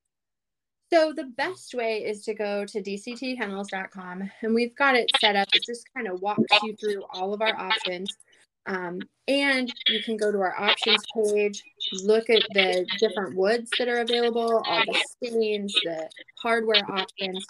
So 0.92 1.12
the 1.12 1.24
best 1.24 1.74
way 1.74 2.04
is 2.04 2.22
to 2.24 2.34
go 2.34 2.64
to 2.66 2.82
dctkennels.com 2.82 4.30
and 4.42 4.54
we've 4.54 4.76
got 4.76 4.94
it 4.94 5.10
set 5.18 5.34
up. 5.34 5.48
It 5.52 5.64
just 5.64 5.86
kind 5.94 6.06
of 6.08 6.20
walks 6.20 6.44
you 6.62 6.76
through 6.76 7.02
all 7.10 7.34
of 7.34 7.42
our 7.42 7.56
options. 7.56 8.10
Um, 8.66 9.00
and 9.28 9.72
you 9.88 10.02
can 10.02 10.16
go 10.16 10.30
to 10.30 10.38
our 10.38 10.58
options 10.58 11.02
page, 11.14 11.62
look 12.02 12.30
at 12.30 12.42
the 12.54 12.86
different 12.98 13.36
woods 13.36 13.70
that 13.78 13.88
are 13.88 14.00
available, 14.00 14.62
all 14.66 14.82
the 14.86 15.28
stains, 15.28 15.74
the 15.84 16.08
hardware 16.40 16.82
options. 16.90 17.44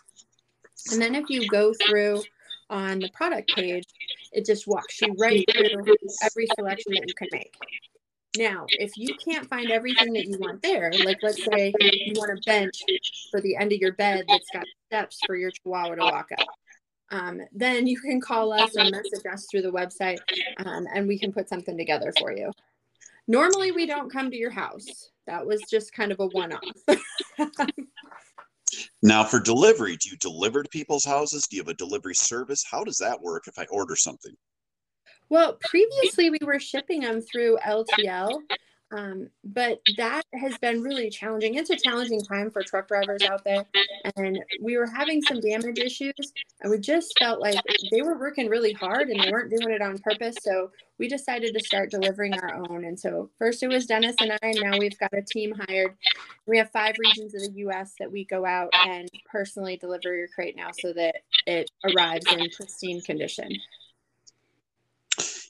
And 0.92 1.00
then 1.00 1.14
if 1.14 1.28
you 1.28 1.48
go 1.48 1.72
through 1.86 2.22
on 2.70 2.98
the 2.98 3.10
product 3.10 3.54
page, 3.54 3.84
it 4.32 4.44
just 4.44 4.66
walks 4.66 5.00
you 5.00 5.14
right 5.18 5.44
through 5.52 5.84
every 6.22 6.46
selection 6.56 6.94
that 6.94 7.04
you 7.06 7.14
can 7.14 7.28
make. 7.32 7.54
Now, 8.36 8.66
if 8.68 8.96
you 8.96 9.14
can't 9.16 9.48
find 9.48 9.70
everything 9.70 10.12
that 10.14 10.26
you 10.26 10.38
want 10.38 10.62
there, 10.62 10.92
like 11.04 11.18
let's 11.22 11.44
say 11.44 11.72
you 11.80 12.14
want 12.16 12.32
a 12.32 12.40
bench 12.44 12.82
for 13.30 13.40
the 13.40 13.56
end 13.56 13.72
of 13.72 13.78
your 13.78 13.92
bed 13.92 14.24
that's 14.28 14.50
got 14.52 14.64
steps 14.86 15.20
for 15.26 15.36
your 15.36 15.50
chihuahua 15.50 15.94
to 15.94 16.02
walk 16.02 16.28
up, 16.38 16.46
um, 17.10 17.40
then 17.52 17.86
you 17.86 18.00
can 18.00 18.20
call 18.20 18.52
us 18.52 18.76
or 18.76 18.84
message 18.90 19.24
us 19.32 19.46
through 19.50 19.62
the 19.62 19.70
website 19.70 20.18
um, 20.64 20.86
and 20.94 21.06
we 21.06 21.18
can 21.18 21.32
put 21.32 21.48
something 21.48 21.76
together 21.76 22.12
for 22.18 22.32
you. 22.32 22.50
Normally, 23.28 23.72
we 23.72 23.86
don't 23.86 24.12
come 24.12 24.30
to 24.30 24.36
your 24.36 24.50
house. 24.50 25.10
That 25.26 25.46
was 25.46 25.62
just 25.70 25.92
kind 25.92 26.12
of 26.12 26.20
a 26.20 26.26
one 26.26 26.52
off. 26.52 26.98
Now, 29.02 29.22
for 29.22 29.38
delivery, 29.38 29.96
do 29.98 30.08
you 30.08 30.16
deliver 30.16 30.62
to 30.62 30.68
people's 30.70 31.04
houses? 31.04 31.46
Do 31.46 31.56
you 31.56 31.62
have 31.62 31.68
a 31.68 31.74
delivery 31.74 32.14
service? 32.14 32.64
How 32.68 32.84
does 32.84 32.96
that 32.98 33.20
work 33.20 33.46
if 33.46 33.58
I 33.58 33.66
order 33.66 33.96
something? 33.96 34.34
Well, 35.34 35.58
previously 35.68 36.30
we 36.30 36.38
were 36.42 36.60
shipping 36.60 37.00
them 37.00 37.20
through 37.20 37.58
LTL, 37.66 38.40
um, 38.92 39.28
but 39.42 39.80
that 39.96 40.22
has 40.32 40.56
been 40.58 40.80
really 40.80 41.10
challenging. 41.10 41.56
It's 41.56 41.70
a 41.70 41.76
challenging 41.76 42.20
time 42.20 42.52
for 42.52 42.62
truck 42.62 42.86
drivers 42.86 43.24
out 43.24 43.42
there, 43.42 43.64
and 44.14 44.38
we 44.62 44.76
were 44.76 44.86
having 44.86 45.20
some 45.22 45.40
damage 45.40 45.80
issues, 45.80 46.14
and 46.60 46.70
we 46.70 46.78
just 46.78 47.18
felt 47.18 47.40
like 47.40 47.56
they 47.90 48.02
were 48.02 48.16
working 48.16 48.48
really 48.48 48.74
hard 48.74 49.08
and 49.08 49.20
they 49.20 49.32
weren't 49.32 49.50
doing 49.50 49.74
it 49.74 49.82
on 49.82 49.98
purpose. 49.98 50.36
So 50.40 50.70
we 50.98 51.08
decided 51.08 51.52
to 51.54 51.64
start 51.64 51.90
delivering 51.90 52.34
our 52.34 52.54
own. 52.54 52.84
And 52.84 52.96
so 52.96 53.28
first 53.36 53.64
it 53.64 53.68
was 53.68 53.86
Dennis 53.86 54.14
and 54.20 54.30
I, 54.34 54.38
and 54.40 54.60
now 54.60 54.78
we've 54.78 54.96
got 55.00 55.12
a 55.14 55.22
team 55.22 55.52
hired. 55.66 55.96
We 56.46 56.58
have 56.58 56.70
five 56.70 56.94
regions 56.96 57.34
of 57.34 57.40
the 57.40 57.58
U.S. 57.62 57.94
that 57.98 58.12
we 58.12 58.24
go 58.24 58.46
out 58.46 58.70
and 58.86 59.10
personally 59.28 59.76
deliver 59.78 60.16
your 60.16 60.28
crate 60.28 60.54
now, 60.54 60.70
so 60.78 60.92
that 60.92 61.16
it 61.44 61.72
arrives 61.84 62.32
in 62.32 62.48
pristine 62.50 63.00
condition. 63.00 63.50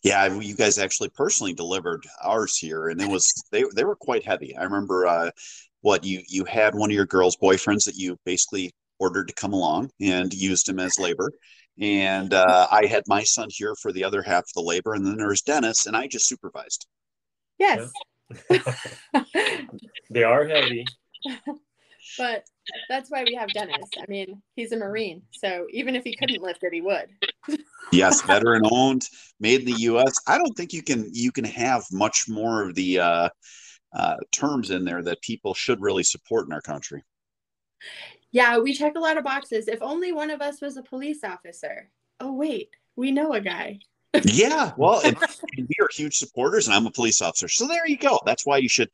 Yeah, 0.04 0.38
you 0.38 0.54
guys 0.54 0.78
actually 0.78 1.08
personally 1.08 1.54
delivered 1.54 2.06
ours 2.22 2.58
here, 2.58 2.88
and 2.88 3.00
it 3.00 3.08
was 3.08 3.24
they 3.50 3.64
they 3.74 3.84
were 3.84 3.96
quite 3.96 4.22
heavy. 4.22 4.54
I 4.54 4.64
remember 4.64 5.06
uh, 5.06 5.30
what 5.80 6.04
you 6.04 6.22
you 6.28 6.44
had 6.44 6.74
one 6.74 6.90
of 6.90 6.94
your 6.94 7.06
girls' 7.06 7.38
boyfriends 7.38 7.84
that 7.86 7.96
you 7.96 8.18
basically 8.26 8.70
ordered 8.98 9.28
to 9.28 9.34
come 9.34 9.54
along 9.54 9.90
and 10.02 10.32
used 10.34 10.68
him 10.68 10.78
as 10.78 10.98
labor, 10.98 11.32
and 11.80 12.34
uh, 12.34 12.68
I 12.70 12.84
had 12.84 13.04
my 13.06 13.24
son 13.24 13.48
here 13.50 13.74
for 13.80 13.92
the 13.92 14.04
other 14.04 14.20
half 14.20 14.42
of 14.42 14.52
the 14.54 14.60
labor, 14.60 14.92
and 14.92 15.06
then 15.06 15.16
there 15.16 15.28
was 15.28 15.40
Dennis, 15.40 15.86
and 15.86 15.96
I 15.96 16.06
just 16.06 16.28
supervised. 16.28 16.86
Yes. 17.58 17.90
they 20.10 20.22
are 20.22 20.46
heavy. 20.46 20.84
but 22.18 22.44
that's 22.88 23.10
why 23.10 23.24
we 23.24 23.34
have 23.34 23.50
Dennis. 23.50 23.88
I 23.98 24.04
mean, 24.08 24.42
he's 24.56 24.72
a 24.72 24.76
Marine, 24.76 25.22
so 25.32 25.66
even 25.70 25.94
if 25.94 26.04
he 26.04 26.16
couldn't 26.16 26.42
lift 26.42 26.62
it, 26.62 26.72
he 26.72 26.80
would. 26.80 27.08
yes, 27.92 28.22
veteran 28.26 28.62
owned, 28.70 29.08
made 29.40 29.60
in 29.60 29.66
the 29.66 29.80
U.S. 29.82 30.18
I 30.26 30.38
don't 30.38 30.56
think 30.56 30.72
you 30.72 30.82
can 30.82 31.08
you 31.12 31.32
can 31.32 31.44
have 31.44 31.84
much 31.92 32.24
more 32.28 32.68
of 32.68 32.74
the 32.74 33.00
uh, 33.00 33.28
uh, 33.94 34.16
terms 34.32 34.70
in 34.70 34.84
there 34.84 35.02
that 35.02 35.22
people 35.22 35.54
should 35.54 35.80
really 35.80 36.02
support 36.02 36.46
in 36.46 36.52
our 36.52 36.62
country. 36.62 37.02
Yeah, 38.32 38.58
we 38.58 38.72
check 38.72 38.94
a 38.96 39.00
lot 39.00 39.18
of 39.18 39.24
boxes. 39.24 39.68
If 39.68 39.82
only 39.82 40.12
one 40.12 40.30
of 40.30 40.40
us 40.40 40.60
was 40.60 40.76
a 40.76 40.82
police 40.82 41.22
officer. 41.22 41.90
Oh 42.20 42.32
wait, 42.32 42.70
we 42.96 43.10
know 43.10 43.32
a 43.32 43.40
guy. 43.40 43.78
yeah, 44.24 44.72
well, 44.76 45.00
and, 45.04 45.16
and 45.56 45.66
we 45.68 45.74
are 45.80 45.88
huge 45.92 46.16
supporters, 46.16 46.68
and 46.68 46.76
I'm 46.76 46.86
a 46.86 46.90
police 46.90 47.20
officer. 47.20 47.48
So 47.48 47.66
there 47.66 47.86
you 47.86 47.96
go. 47.96 48.20
That's 48.24 48.46
why 48.46 48.58
you 48.58 48.68
should 48.68 48.88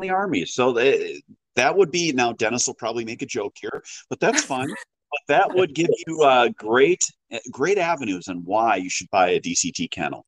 the 0.00 0.10
army. 0.10 0.44
So 0.44 0.72
they, 0.72 1.22
that 1.56 1.76
would 1.76 1.90
be 1.90 2.12
now 2.12 2.32
dennis 2.32 2.66
will 2.66 2.74
probably 2.74 3.04
make 3.04 3.22
a 3.22 3.26
joke 3.26 3.54
here 3.60 3.82
but 4.08 4.20
that's 4.20 4.42
fine 4.42 4.68
but 5.10 5.20
that 5.28 5.54
would 5.54 5.74
give 5.74 5.90
you 6.06 6.22
uh, 6.22 6.48
great 6.56 7.04
great 7.50 7.78
avenues 7.78 8.28
on 8.28 8.38
why 8.44 8.76
you 8.76 8.90
should 8.90 9.10
buy 9.10 9.30
a 9.30 9.40
dct 9.40 9.90
kennel. 9.90 10.24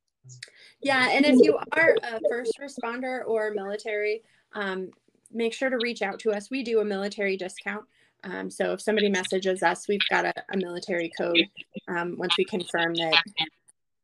Yeah 0.80 1.10
and 1.10 1.24
if 1.24 1.36
you 1.40 1.58
are 1.72 1.96
a 2.02 2.20
first 2.28 2.58
responder 2.60 3.22
or 3.26 3.52
military 3.54 4.22
um, 4.54 4.90
make 5.32 5.54
sure 5.54 5.70
to 5.70 5.78
reach 5.82 6.02
out 6.02 6.18
to 6.20 6.30
us. 6.30 6.50
We 6.50 6.62
do 6.62 6.80
a 6.80 6.84
military 6.84 7.38
discount. 7.38 7.84
Um, 8.24 8.50
so 8.50 8.72
if 8.72 8.80
somebody 8.80 9.08
messages 9.08 9.62
us 9.62 9.88
we've 9.88 10.00
got 10.10 10.24
a, 10.24 10.34
a 10.52 10.56
military 10.56 11.10
code 11.18 11.44
um, 11.88 12.16
once 12.18 12.36
we 12.38 12.44
confirm 12.44 12.94
that 12.94 13.22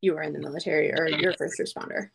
you 0.01 0.17
are 0.17 0.23
in 0.23 0.33
the 0.33 0.41
military 0.41 0.93
or 0.93 1.09
you're 1.09 1.33
a 1.33 1.37
first 1.37 1.61
responder. 1.61 2.09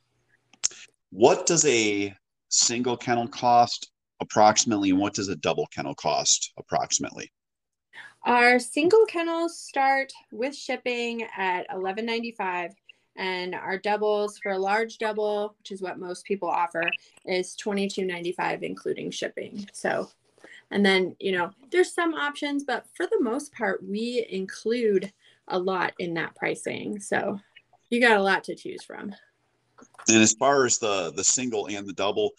What 1.11 1.45
does 1.45 1.65
a 1.65 2.13
single 2.49 2.97
kennel 2.97 3.27
cost 3.27 3.91
approximately, 4.23 4.89
and 4.89 4.99
what 4.99 5.13
does 5.13 5.29
a 5.29 5.35
double 5.35 5.67
kennel 5.67 5.93
cost 5.93 6.51
approximately? 6.57 7.31
Our 8.25 8.57
single 8.57 9.05
kennels 9.05 9.59
start 9.59 10.11
with 10.31 10.55
shipping 10.55 11.27
at 11.37 11.67
eleven 11.71 12.05
ninety 12.05 12.31
five, 12.31 12.71
and 13.17 13.53
our 13.53 13.77
doubles 13.77 14.39
for 14.39 14.53
a 14.53 14.57
large 14.57 14.97
double, 14.97 15.55
which 15.59 15.71
is 15.71 15.81
what 15.81 15.99
most 15.99 16.25
people 16.25 16.49
offer, 16.49 16.89
is 17.25 17.55
twenty 17.55 17.87
two 17.87 18.05
ninety 18.05 18.31
five, 18.31 18.63
including 18.63 19.11
shipping. 19.11 19.69
So, 19.73 20.09
and 20.71 20.85
then 20.85 21.15
you 21.19 21.33
know 21.33 21.51
there's 21.71 21.93
some 21.93 22.13
options, 22.13 22.63
but 22.63 22.85
for 22.95 23.05
the 23.05 23.19
most 23.21 23.53
part, 23.53 23.83
we 23.83 24.25
include 24.29 25.11
a 25.49 25.59
lot 25.59 25.93
in 25.99 26.13
that 26.13 26.33
pricing. 26.35 26.99
So, 27.01 27.39
you 27.89 27.99
got 27.99 28.17
a 28.17 28.23
lot 28.23 28.45
to 28.45 28.55
choose 28.55 28.83
from. 28.83 29.13
And 30.07 30.21
as 30.21 30.33
far 30.33 30.65
as 30.65 30.77
the 30.79 31.11
the 31.11 31.23
single 31.25 31.67
and 31.67 31.85
the 31.85 31.93
double, 31.93 32.31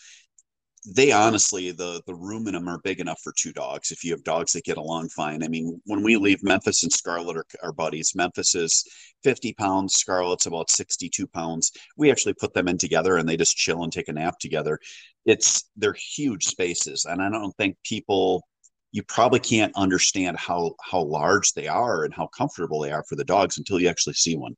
they 0.87 1.13
honestly 1.13 1.71
the 1.71 2.03
the 2.07 2.15
room 2.15 2.47
in 2.47 2.55
them 2.55 2.69
are 2.69 2.81
big 2.85 3.01
enough 3.01 3.21
for 3.23 3.33
two 3.37 3.53
dogs 3.53 3.91
if 3.91 4.05
you 4.05 4.11
have 4.13 4.23
dogs 4.25 4.53
that 4.53 4.65
get 4.65 4.77
along 4.77 5.09
fine. 5.09 5.43
I 5.43 5.49
mean 5.49 5.81
when 5.87 6.03
we 6.03 6.17
leave 6.17 6.43
memphis 6.43 6.83
and 6.83 6.93
scarlet 6.93 7.37
are, 7.37 7.47
are 7.63 7.73
buddies 7.73 8.13
memphis 8.15 8.55
is 8.55 8.85
50 9.23 9.55
pounds 9.55 9.95
scarlet's 9.95 10.47
about 10.47 10.71
62 10.71 11.27
pounds. 11.29 11.73
We 11.97 12.11
actually 12.11 12.35
put 12.35 12.53
them 12.53 12.69
in 12.69 12.79
together 12.79 13.17
and 13.17 13.29
they 13.29 13.37
just 13.37 13.57
chill 13.57 13.83
and 13.83 13.93
take 13.93 14.09
a 14.09 14.13
nap 14.13 14.39
together. 14.39 14.79
It's 15.25 15.71
they're 15.77 15.97
huge 16.17 16.45
spaces 16.45 17.07
and 17.07 17.23
i 17.23 17.31
don't 17.31 17.57
think 17.57 17.77
people 17.85 18.45
you 18.93 19.03
probably 19.03 19.41
can't 19.41 19.73
understand 19.75 20.37
how 20.39 20.75
how 20.81 21.03
large 21.03 21.53
they 21.55 21.67
are 21.67 22.05
and 22.05 22.15
how 22.15 22.29
comfortable 22.29 22.81
they 22.81 22.93
are 22.93 23.05
for 23.09 23.17
the 23.17 23.25
dogs 23.25 23.59
until 23.59 23.81
you 23.81 23.89
actually 23.89 24.15
see 24.15 24.37
one 24.37 24.55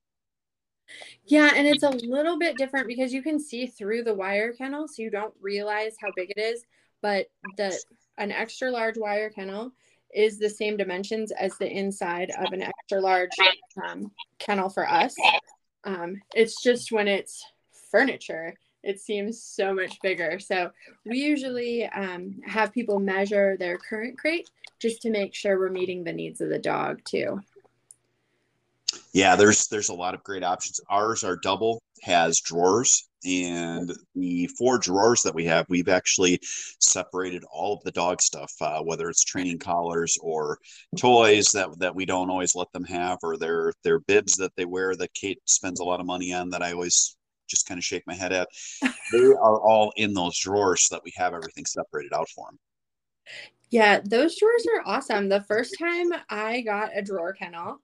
yeah, 1.24 1.52
and 1.54 1.66
it's 1.66 1.82
a 1.82 1.90
little 1.90 2.38
bit 2.38 2.56
different 2.56 2.86
because 2.86 3.12
you 3.12 3.22
can 3.22 3.40
see 3.40 3.66
through 3.66 4.04
the 4.04 4.14
wire 4.14 4.52
kennel, 4.52 4.86
so 4.88 5.02
you 5.02 5.10
don't 5.10 5.34
realize 5.40 5.96
how 6.00 6.08
big 6.14 6.30
it 6.36 6.40
is. 6.40 6.64
But 7.02 7.26
the 7.56 7.78
an 8.18 8.32
extra 8.32 8.70
large 8.70 8.96
wire 8.96 9.30
kennel 9.30 9.72
is 10.14 10.38
the 10.38 10.48
same 10.48 10.76
dimensions 10.76 11.32
as 11.32 11.56
the 11.58 11.70
inside 11.70 12.30
of 12.38 12.52
an 12.52 12.62
extra 12.62 13.00
large 13.00 13.30
um, 13.84 14.10
kennel 14.38 14.68
for 14.68 14.88
us. 14.88 15.14
Um, 15.84 16.22
it's 16.34 16.62
just 16.62 16.90
when 16.90 17.08
it's 17.08 17.44
furniture, 17.90 18.54
it 18.82 19.00
seems 19.00 19.42
so 19.42 19.74
much 19.74 20.00
bigger. 20.02 20.38
So 20.38 20.70
we 21.04 21.18
usually 21.18 21.86
um, 21.86 22.40
have 22.46 22.72
people 22.72 22.98
measure 22.98 23.56
their 23.56 23.78
current 23.78 24.18
crate 24.18 24.48
just 24.80 25.02
to 25.02 25.10
make 25.10 25.34
sure 25.34 25.58
we're 25.58 25.70
meeting 25.70 26.04
the 26.04 26.12
needs 26.12 26.40
of 26.40 26.48
the 26.48 26.58
dog 26.58 27.00
too 27.04 27.40
yeah, 29.16 29.34
there's 29.34 29.68
there's 29.68 29.88
a 29.88 29.94
lot 29.94 30.12
of 30.12 30.22
great 30.22 30.44
options. 30.44 30.78
Ours 30.90 31.24
are 31.24 31.36
double, 31.36 31.82
has 32.02 32.38
drawers, 32.42 33.08
and 33.24 33.90
the 34.14 34.46
four 34.58 34.76
drawers 34.76 35.22
that 35.22 35.34
we 35.34 35.46
have, 35.46 35.64
we've 35.70 35.88
actually 35.88 36.38
separated 36.80 37.42
all 37.50 37.72
of 37.72 37.82
the 37.82 37.92
dog 37.92 38.20
stuff, 38.20 38.52
uh, 38.60 38.82
whether 38.82 39.08
it's 39.08 39.24
training 39.24 39.58
collars 39.58 40.18
or 40.20 40.58
toys 40.98 41.50
that 41.52 41.70
that 41.78 41.94
we 41.94 42.04
don't 42.04 42.28
always 42.28 42.54
let 42.54 42.70
them 42.72 42.84
have, 42.84 43.16
or 43.22 43.38
their 43.38 43.72
their 43.84 44.00
bibs 44.00 44.36
that 44.36 44.52
they 44.54 44.66
wear 44.66 44.94
that 44.94 45.14
Kate 45.14 45.40
spends 45.46 45.80
a 45.80 45.84
lot 45.84 46.00
of 46.00 46.04
money 46.04 46.34
on 46.34 46.50
that 46.50 46.62
I 46.62 46.72
always 46.72 47.16
just 47.48 47.66
kind 47.66 47.78
of 47.78 47.84
shake 47.84 48.06
my 48.06 48.14
head 48.14 48.34
at. 48.34 48.48
they 49.12 49.28
are 49.28 49.60
all 49.62 49.94
in 49.96 50.12
those 50.12 50.38
drawers 50.38 50.86
so 50.86 50.94
that 50.94 51.04
we 51.04 51.12
have 51.16 51.32
everything 51.32 51.64
separated 51.64 52.12
out 52.12 52.28
for 52.28 52.48
them. 52.48 52.58
Yeah, 53.70 54.00
those 54.04 54.38
drawers 54.38 54.66
are 54.74 54.82
awesome. 54.84 55.30
The 55.30 55.40
first 55.40 55.74
time 55.78 56.12
I 56.28 56.60
got 56.60 56.90
a 56.94 57.00
drawer 57.00 57.32
kennel, 57.32 57.80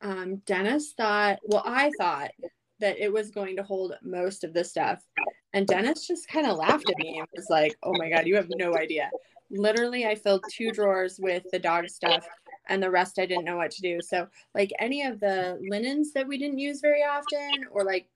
um, 0.00 0.36
Dennis 0.46 0.92
thought, 0.92 1.38
well, 1.44 1.62
I 1.64 1.90
thought 1.98 2.30
that 2.80 2.98
it 2.98 3.12
was 3.12 3.30
going 3.30 3.56
to 3.56 3.62
hold 3.62 3.94
most 4.02 4.44
of 4.44 4.52
the 4.52 4.64
stuff. 4.64 5.02
And 5.52 5.66
Dennis 5.66 6.06
just 6.06 6.28
kind 6.28 6.46
of 6.46 6.58
laughed 6.58 6.88
at 6.90 6.98
me 6.98 7.18
and 7.18 7.28
was 7.34 7.46
like, 7.48 7.74
oh 7.82 7.92
my 7.98 8.10
God, 8.10 8.26
you 8.26 8.36
have 8.36 8.48
no 8.50 8.76
idea. 8.76 9.10
literally, 9.50 10.06
I 10.06 10.14
filled 10.14 10.44
two 10.52 10.70
drawers 10.72 11.18
with 11.18 11.44
the 11.52 11.58
dog 11.58 11.88
stuff 11.88 12.26
and 12.68 12.82
the 12.82 12.90
rest 12.90 13.18
I 13.18 13.26
didn't 13.26 13.44
know 13.44 13.56
what 13.56 13.70
to 13.72 13.80
do. 13.80 14.00
So, 14.02 14.26
like 14.54 14.72
any 14.78 15.02
of 15.02 15.20
the 15.20 15.58
linens 15.70 16.12
that 16.12 16.26
we 16.26 16.36
didn't 16.36 16.58
use 16.58 16.80
very 16.80 17.02
often, 17.02 17.66
or 17.70 17.84
like 17.84 18.08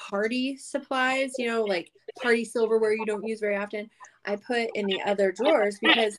party 0.00 0.56
supplies, 0.56 1.32
you 1.38 1.46
know, 1.46 1.62
like 1.62 1.90
party 2.20 2.44
silverware 2.44 2.94
you 2.94 3.06
don't 3.06 3.26
use 3.26 3.40
very 3.40 3.56
often, 3.56 3.90
I 4.24 4.36
put 4.36 4.70
in 4.74 4.86
the 4.86 5.00
other 5.02 5.30
drawers 5.32 5.78
because 5.80 6.16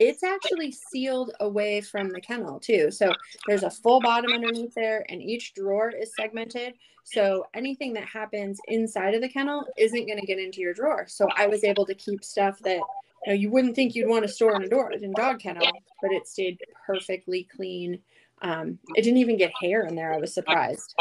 it's 0.00 0.22
actually 0.22 0.72
sealed 0.72 1.32
away 1.40 1.80
from 1.80 2.10
the 2.10 2.20
kennel 2.20 2.60
too. 2.60 2.90
So 2.90 3.12
there's 3.46 3.62
a 3.62 3.70
full 3.70 4.00
bottom 4.00 4.32
underneath 4.32 4.74
there, 4.74 5.04
and 5.08 5.22
each 5.22 5.54
drawer 5.54 5.90
is 5.90 6.12
segmented. 6.14 6.74
So 7.04 7.46
anything 7.54 7.94
that 7.94 8.04
happens 8.04 8.58
inside 8.68 9.14
of 9.14 9.22
the 9.22 9.28
kennel 9.28 9.64
isn't 9.76 10.06
going 10.06 10.18
to 10.18 10.26
get 10.26 10.38
into 10.38 10.60
your 10.60 10.74
drawer. 10.74 11.06
So 11.08 11.28
I 11.36 11.46
was 11.46 11.64
able 11.64 11.86
to 11.86 11.94
keep 11.94 12.22
stuff 12.22 12.58
that 12.60 12.80
you, 13.26 13.28
know, 13.28 13.32
you 13.32 13.50
wouldn't 13.50 13.74
think 13.74 13.94
you'd 13.94 14.08
want 14.08 14.22
to 14.22 14.28
store 14.28 14.56
in 14.56 14.64
a 14.64 14.68
door 14.68 14.92
in 14.92 15.12
dog 15.12 15.40
kennel, 15.40 15.66
but 16.02 16.12
it 16.12 16.26
stayed 16.26 16.60
perfectly 16.86 17.48
clean. 17.54 18.00
Um, 18.42 18.78
it 18.94 19.02
didn't 19.02 19.18
even 19.18 19.36
get 19.36 19.52
hair 19.60 19.86
in 19.86 19.94
there. 19.94 20.12
I 20.12 20.18
was 20.18 20.34
surprised. 20.34 20.94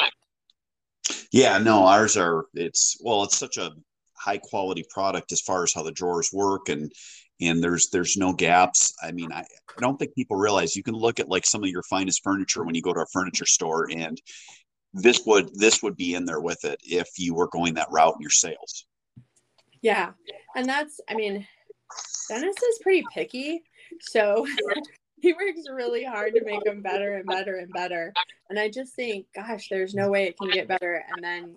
Yeah, 1.32 1.58
no, 1.58 1.86
ours 1.86 2.18
are. 2.18 2.46
It's 2.54 2.98
well, 3.02 3.24
it's 3.24 3.38
such 3.38 3.58
a 3.58 3.72
high 4.14 4.38
quality 4.38 4.86
product 4.90 5.32
as 5.32 5.42
far 5.42 5.64
as 5.64 5.74
how 5.74 5.84
the 5.84 5.92
drawers 5.92 6.32
work 6.34 6.70
and 6.70 6.92
and 7.42 7.64
there's 7.64 7.90
there's 7.90 8.18
no 8.18 8.34
gaps. 8.34 8.94
I 9.02 9.12
mean 9.12 9.32
I, 9.32 9.42
I 9.42 9.82
don't 9.82 9.98
think 9.98 10.16
people 10.16 10.38
realize 10.38 10.76
you 10.76 10.84
can 10.84 10.96
look 10.96 11.20
at 11.20 11.30
like 11.30 11.46
some 11.46 11.64
of 11.64 11.70
your 11.70 11.84
finest 11.84 12.24
furniture 12.24 12.64
when 12.64 12.76
you 12.76 12.82
go 12.82 12.94
to 12.94 13.02
a 13.02 13.06
furniture 13.12 13.46
store 13.46 13.90
and 13.92 14.20
this 14.94 15.22
would 15.26 15.50
this 15.56 15.84
would 15.84 15.96
be 15.96 16.16
in 16.16 16.26
there 16.26 16.42
with 16.42 16.64
it 16.66 16.80
if 16.84 17.08
you 17.18 17.36
were 17.36 17.50
going 17.50 17.76
that 17.76 17.92
route 17.92 18.16
in 18.16 18.22
your 18.22 18.30
sales. 18.30 18.86
Yeah 19.82 20.12
and 20.56 20.68
that's 20.68 21.00
i 21.08 21.14
mean 21.14 21.48
dennis 22.28 22.56
is 22.56 22.80
pretty 22.82 23.04
picky 23.14 23.62
so 24.02 24.46
he 25.22 25.34
works 25.34 25.62
really 25.72 26.04
hard 26.04 26.34
to 26.34 26.44
make 26.44 26.64
them 26.64 26.82
better 26.82 27.16
and 27.16 27.26
better 27.26 27.58
and 27.58 27.72
better 27.72 28.12
and 28.50 28.60
i 28.60 28.70
just 28.70 28.96
think 28.96 29.26
gosh 29.36 29.68
there's 29.70 29.94
no 29.94 30.10
way 30.10 30.26
it 30.26 30.38
can 30.38 30.50
get 30.50 30.68
better 30.68 31.04
and 31.10 31.24
then 31.24 31.56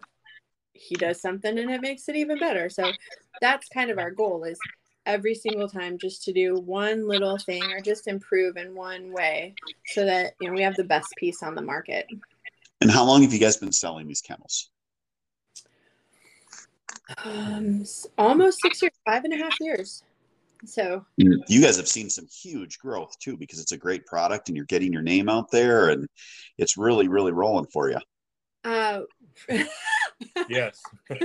he 0.80 0.94
does 0.94 1.20
something 1.20 1.58
and 1.58 1.70
it 1.70 1.82
makes 1.82 2.08
it 2.08 2.16
even 2.16 2.38
better. 2.38 2.68
So 2.68 2.90
that's 3.40 3.68
kind 3.68 3.90
of 3.90 3.98
our 3.98 4.10
goal 4.10 4.44
is 4.44 4.58
every 5.06 5.34
single 5.34 5.68
time 5.68 5.98
just 5.98 6.22
to 6.24 6.32
do 6.32 6.54
one 6.54 7.08
little 7.08 7.38
thing 7.38 7.62
or 7.72 7.80
just 7.80 8.06
improve 8.06 8.56
in 8.56 8.74
one 8.74 9.12
way 9.12 9.54
so 9.86 10.04
that 10.04 10.34
you 10.40 10.48
know 10.48 10.54
we 10.54 10.62
have 10.62 10.76
the 10.76 10.84
best 10.84 11.08
piece 11.16 11.42
on 11.42 11.54
the 11.54 11.62
market. 11.62 12.06
And 12.80 12.90
how 12.90 13.04
long 13.04 13.22
have 13.22 13.32
you 13.32 13.38
guys 13.38 13.56
been 13.56 13.72
selling 13.72 14.06
these 14.06 14.20
kennels? 14.20 14.70
Um 17.24 17.84
almost 18.18 18.60
six 18.62 18.82
years 18.82 18.92
five 19.04 19.24
and 19.24 19.34
a 19.34 19.36
half 19.36 19.58
years. 19.60 20.02
So 20.66 21.04
you 21.16 21.62
guys 21.62 21.76
have 21.78 21.88
seen 21.88 22.10
some 22.10 22.26
huge 22.26 22.78
growth 22.78 23.18
too 23.18 23.36
because 23.36 23.58
it's 23.60 23.72
a 23.72 23.78
great 23.78 24.04
product 24.06 24.48
and 24.48 24.56
you're 24.56 24.66
getting 24.66 24.92
your 24.92 25.02
name 25.02 25.28
out 25.28 25.50
there 25.50 25.90
and 25.90 26.06
it's 26.58 26.76
really 26.76 27.08
really 27.08 27.32
rolling 27.32 27.66
for 27.72 27.90
you. 27.90 27.98
Uh 28.64 29.00
yes. 30.48 30.82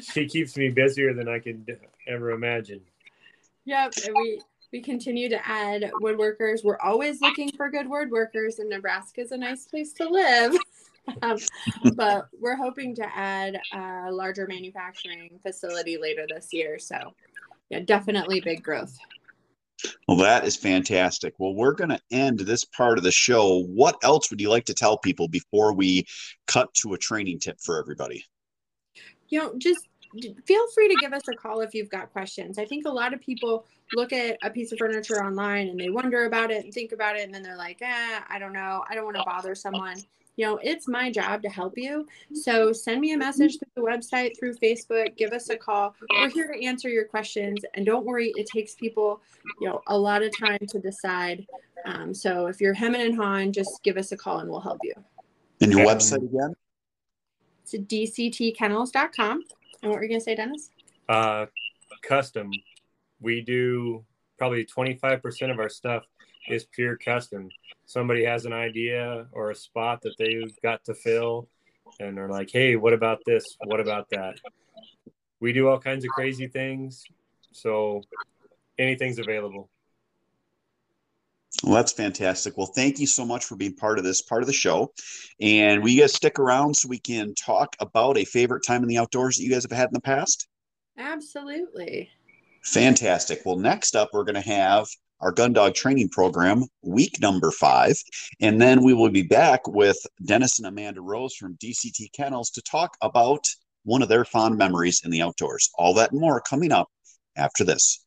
she 0.00 0.26
keeps 0.26 0.56
me 0.56 0.68
busier 0.68 1.14
than 1.14 1.28
I 1.28 1.38
could 1.38 1.78
ever 2.06 2.30
imagine. 2.30 2.80
Yep. 3.64 3.92
And 4.06 4.14
we 4.16 4.40
we 4.72 4.80
continue 4.80 5.28
to 5.28 5.48
add 5.48 5.90
woodworkers. 6.02 6.64
We're 6.64 6.80
always 6.80 7.20
looking 7.20 7.52
for 7.52 7.68
good 7.70 7.86
woodworkers, 7.86 8.58
and 8.58 8.70
Nebraska 8.70 9.20
is 9.20 9.32
a 9.32 9.36
nice 9.36 9.66
place 9.66 9.92
to 9.94 10.08
live. 10.08 10.54
um, 11.22 11.36
but 11.94 12.28
we're 12.40 12.56
hoping 12.56 12.94
to 12.94 13.16
add 13.16 13.60
a 13.72 14.10
larger 14.10 14.46
manufacturing 14.46 15.38
facility 15.42 15.98
later 15.98 16.26
this 16.28 16.52
year. 16.52 16.78
So, 16.78 17.14
yeah, 17.68 17.80
definitely 17.80 18.40
big 18.40 18.62
growth. 18.62 18.96
Well, 20.06 20.16
that 20.18 20.44
is 20.44 20.56
fantastic. 20.56 21.34
Well, 21.38 21.54
we're 21.54 21.74
going 21.74 21.90
to 21.90 22.00
end 22.10 22.40
this 22.40 22.64
part 22.64 22.98
of 22.98 23.04
the 23.04 23.12
show. 23.12 23.62
What 23.64 23.96
else 24.02 24.30
would 24.30 24.40
you 24.40 24.50
like 24.50 24.64
to 24.66 24.74
tell 24.74 24.98
people 24.98 25.28
before 25.28 25.72
we 25.72 26.06
cut 26.46 26.72
to 26.74 26.94
a 26.94 26.98
training 26.98 27.38
tip 27.38 27.58
for 27.60 27.78
everybody? 27.78 28.24
You 29.28 29.38
know, 29.38 29.54
just 29.58 29.88
feel 30.44 30.66
free 30.74 30.88
to 30.88 30.96
give 31.00 31.12
us 31.12 31.26
a 31.28 31.34
call 31.34 31.60
if 31.60 31.74
you've 31.74 31.88
got 31.88 32.12
questions. 32.12 32.58
I 32.58 32.66
think 32.66 32.86
a 32.86 32.90
lot 32.90 33.14
of 33.14 33.20
people 33.20 33.64
look 33.94 34.12
at 34.12 34.36
a 34.42 34.50
piece 34.50 34.72
of 34.72 34.78
furniture 34.78 35.24
online 35.24 35.68
and 35.68 35.80
they 35.80 35.88
wonder 35.88 36.26
about 36.26 36.50
it 36.50 36.64
and 36.64 36.72
think 36.72 36.92
about 36.92 37.16
it, 37.16 37.22
and 37.22 37.34
then 37.34 37.42
they're 37.42 37.56
like, 37.56 37.80
eh, 37.80 38.20
I 38.28 38.38
don't 38.38 38.52
know. 38.52 38.84
I 38.88 38.94
don't 38.94 39.04
want 39.04 39.16
to 39.16 39.24
bother 39.24 39.54
someone 39.54 39.96
you 40.36 40.46
know, 40.46 40.58
it's 40.62 40.88
my 40.88 41.10
job 41.10 41.42
to 41.42 41.48
help 41.48 41.74
you. 41.76 42.06
So 42.32 42.72
send 42.72 43.00
me 43.00 43.12
a 43.12 43.18
message 43.18 43.58
through 43.58 43.82
the 43.82 43.82
website, 43.82 44.38
through 44.38 44.54
Facebook, 44.54 45.16
give 45.16 45.32
us 45.32 45.50
a 45.50 45.56
call. 45.56 45.94
We're 46.10 46.30
here 46.30 46.50
to 46.52 46.64
answer 46.64 46.88
your 46.88 47.04
questions. 47.04 47.60
And 47.74 47.84
don't 47.84 48.06
worry, 48.06 48.32
it 48.36 48.46
takes 48.46 48.74
people, 48.74 49.20
you 49.60 49.68
know, 49.68 49.82
a 49.88 49.98
lot 49.98 50.22
of 50.22 50.36
time 50.36 50.60
to 50.68 50.78
decide. 50.78 51.46
Um, 51.84 52.14
so 52.14 52.46
if 52.46 52.60
you're 52.60 52.74
hemming 52.74 53.02
and 53.02 53.14
hawing, 53.14 53.52
just 53.52 53.82
give 53.82 53.96
us 53.96 54.12
a 54.12 54.16
call 54.16 54.38
and 54.38 54.48
we'll 54.48 54.60
help 54.60 54.78
you. 54.82 54.94
And 55.60 55.70
your 55.70 55.86
website 55.86 56.22
again? 56.22 56.54
It's 57.64 57.74
dctkennels.com. 57.74 59.44
And 59.82 59.90
what 59.90 59.96
were 59.96 60.02
you 60.02 60.08
going 60.08 60.20
to 60.20 60.24
say, 60.24 60.34
Dennis? 60.34 60.70
Uh, 61.08 61.46
custom. 62.02 62.50
We 63.20 63.42
do 63.42 64.04
probably 64.38 64.64
25% 64.64 65.50
of 65.50 65.58
our 65.58 65.68
stuff 65.68 66.04
is 66.48 66.64
pure 66.64 66.96
custom. 66.96 67.48
Somebody 67.86 68.24
has 68.24 68.44
an 68.44 68.52
idea 68.52 69.26
or 69.32 69.50
a 69.50 69.54
spot 69.54 70.02
that 70.02 70.16
they've 70.18 70.54
got 70.62 70.84
to 70.84 70.94
fill, 70.94 71.48
and 72.00 72.16
they're 72.16 72.28
like, 72.28 72.50
hey, 72.50 72.76
what 72.76 72.92
about 72.92 73.20
this? 73.26 73.56
What 73.64 73.80
about 73.80 74.08
that? 74.10 74.34
We 75.40 75.52
do 75.52 75.68
all 75.68 75.78
kinds 75.78 76.04
of 76.04 76.10
crazy 76.10 76.46
things. 76.46 77.04
So 77.52 78.02
anything's 78.78 79.18
available. 79.18 79.68
Well, 81.62 81.74
that's 81.74 81.92
fantastic. 81.92 82.56
Well, 82.56 82.66
thank 82.74 82.98
you 82.98 83.06
so 83.06 83.24
much 83.24 83.44
for 83.44 83.56
being 83.56 83.74
part 83.74 83.98
of 83.98 84.04
this 84.04 84.22
part 84.22 84.42
of 84.42 84.46
the 84.46 84.52
show. 84.52 84.92
And 85.40 85.82
will 85.82 85.90
you 85.90 86.00
guys 86.00 86.14
stick 86.14 86.38
around 86.38 86.74
so 86.74 86.88
we 86.88 86.98
can 86.98 87.34
talk 87.34 87.76
about 87.78 88.16
a 88.16 88.24
favorite 88.24 88.64
time 88.66 88.82
in 88.82 88.88
the 88.88 88.98
outdoors 88.98 89.36
that 89.36 89.44
you 89.44 89.50
guys 89.50 89.62
have 89.62 89.70
had 89.70 89.88
in 89.88 89.94
the 89.94 90.00
past? 90.00 90.48
Absolutely. 90.98 92.10
Fantastic. 92.64 93.42
Well, 93.44 93.58
next 93.58 93.94
up, 93.94 94.10
we're 94.12 94.24
going 94.24 94.42
to 94.42 94.48
have 94.48 94.88
our 95.22 95.32
gun 95.32 95.52
dog 95.52 95.74
training 95.74 96.08
program, 96.10 96.64
week 96.82 97.20
number 97.20 97.50
five. 97.50 97.96
And 98.40 98.60
then 98.60 98.82
we 98.82 98.92
will 98.92 99.10
be 99.10 99.22
back 99.22 99.66
with 99.66 99.96
Dennis 100.24 100.58
and 100.58 100.66
Amanda 100.66 101.00
Rose 101.00 101.34
from 101.34 101.56
DCT 101.56 102.12
Kennels 102.12 102.50
to 102.50 102.62
talk 102.62 102.96
about 103.00 103.46
one 103.84 104.02
of 104.02 104.08
their 104.08 104.24
fond 104.24 104.58
memories 104.58 105.00
in 105.04 105.10
the 105.10 105.22
outdoors. 105.22 105.70
All 105.78 105.94
that 105.94 106.12
and 106.12 106.20
more 106.20 106.40
coming 106.40 106.72
up 106.72 106.88
after 107.36 107.64
this. 107.64 108.04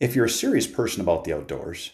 If 0.00 0.14
you're 0.14 0.26
a 0.26 0.30
serious 0.30 0.66
person 0.66 1.00
about 1.00 1.24
the 1.24 1.32
outdoors, 1.32 1.92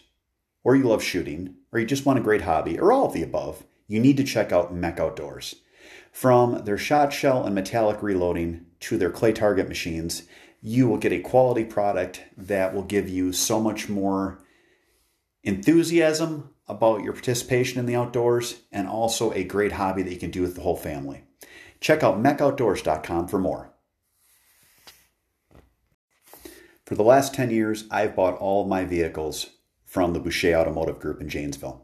or 0.63 0.75
you 0.75 0.83
love 0.83 1.03
shooting, 1.03 1.55
or 1.71 1.79
you 1.79 1.85
just 1.85 2.05
want 2.05 2.19
a 2.19 2.23
great 2.23 2.41
hobby, 2.41 2.77
or 2.77 2.91
all 2.91 3.07
of 3.07 3.13
the 3.13 3.23
above, 3.23 3.63
you 3.87 3.99
need 3.99 4.17
to 4.17 4.23
check 4.23 4.51
out 4.51 4.73
MEC 4.73 4.99
Outdoors. 4.99 5.55
From 6.11 6.63
their 6.65 6.77
shot 6.77 7.11
shell 7.11 7.43
and 7.45 7.55
metallic 7.55 8.01
reloading 8.01 8.67
to 8.81 8.97
their 8.97 9.09
clay 9.09 9.33
target 9.33 9.67
machines, 9.67 10.23
you 10.61 10.87
will 10.87 10.97
get 10.97 11.13
a 11.13 11.19
quality 11.19 11.65
product 11.65 12.23
that 12.37 12.73
will 12.73 12.83
give 12.83 13.09
you 13.09 13.33
so 13.33 13.59
much 13.59 13.89
more 13.89 14.39
enthusiasm 15.43 16.51
about 16.67 17.03
your 17.03 17.13
participation 17.13 17.79
in 17.79 17.85
the 17.85 17.95
outdoors 17.95 18.61
and 18.71 18.87
also 18.87 19.31
a 19.33 19.43
great 19.43 19.73
hobby 19.73 20.01
that 20.01 20.11
you 20.11 20.17
can 20.17 20.31
do 20.31 20.41
with 20.41 20.55
the 20.55 20.61
whole 20.61 20.77
family. 20.77 21.23
Check 21.79 22.01
out 22.01 22.21
mecoutdoors.com 22.21 23.27
for 23.27 23.37
more. 23.37 23.74
For 26.85 26.95
the 26.95 27.03
last 27.03 27.33
10 27.33 27.49
years, 27.49 27.85
I've 27.89 28.15
bought 28.15 28.37
all 28.37 28.67
my 28.67 28.85
vehicles 28.85 29.47
from 29.85 30.13
the 30.13 30.19
Boucher 30.19 30.53
Automotive 30.53 30.99
Group 30.99 31.19
in 31.19 31.29
Janesville. 31.29 31.83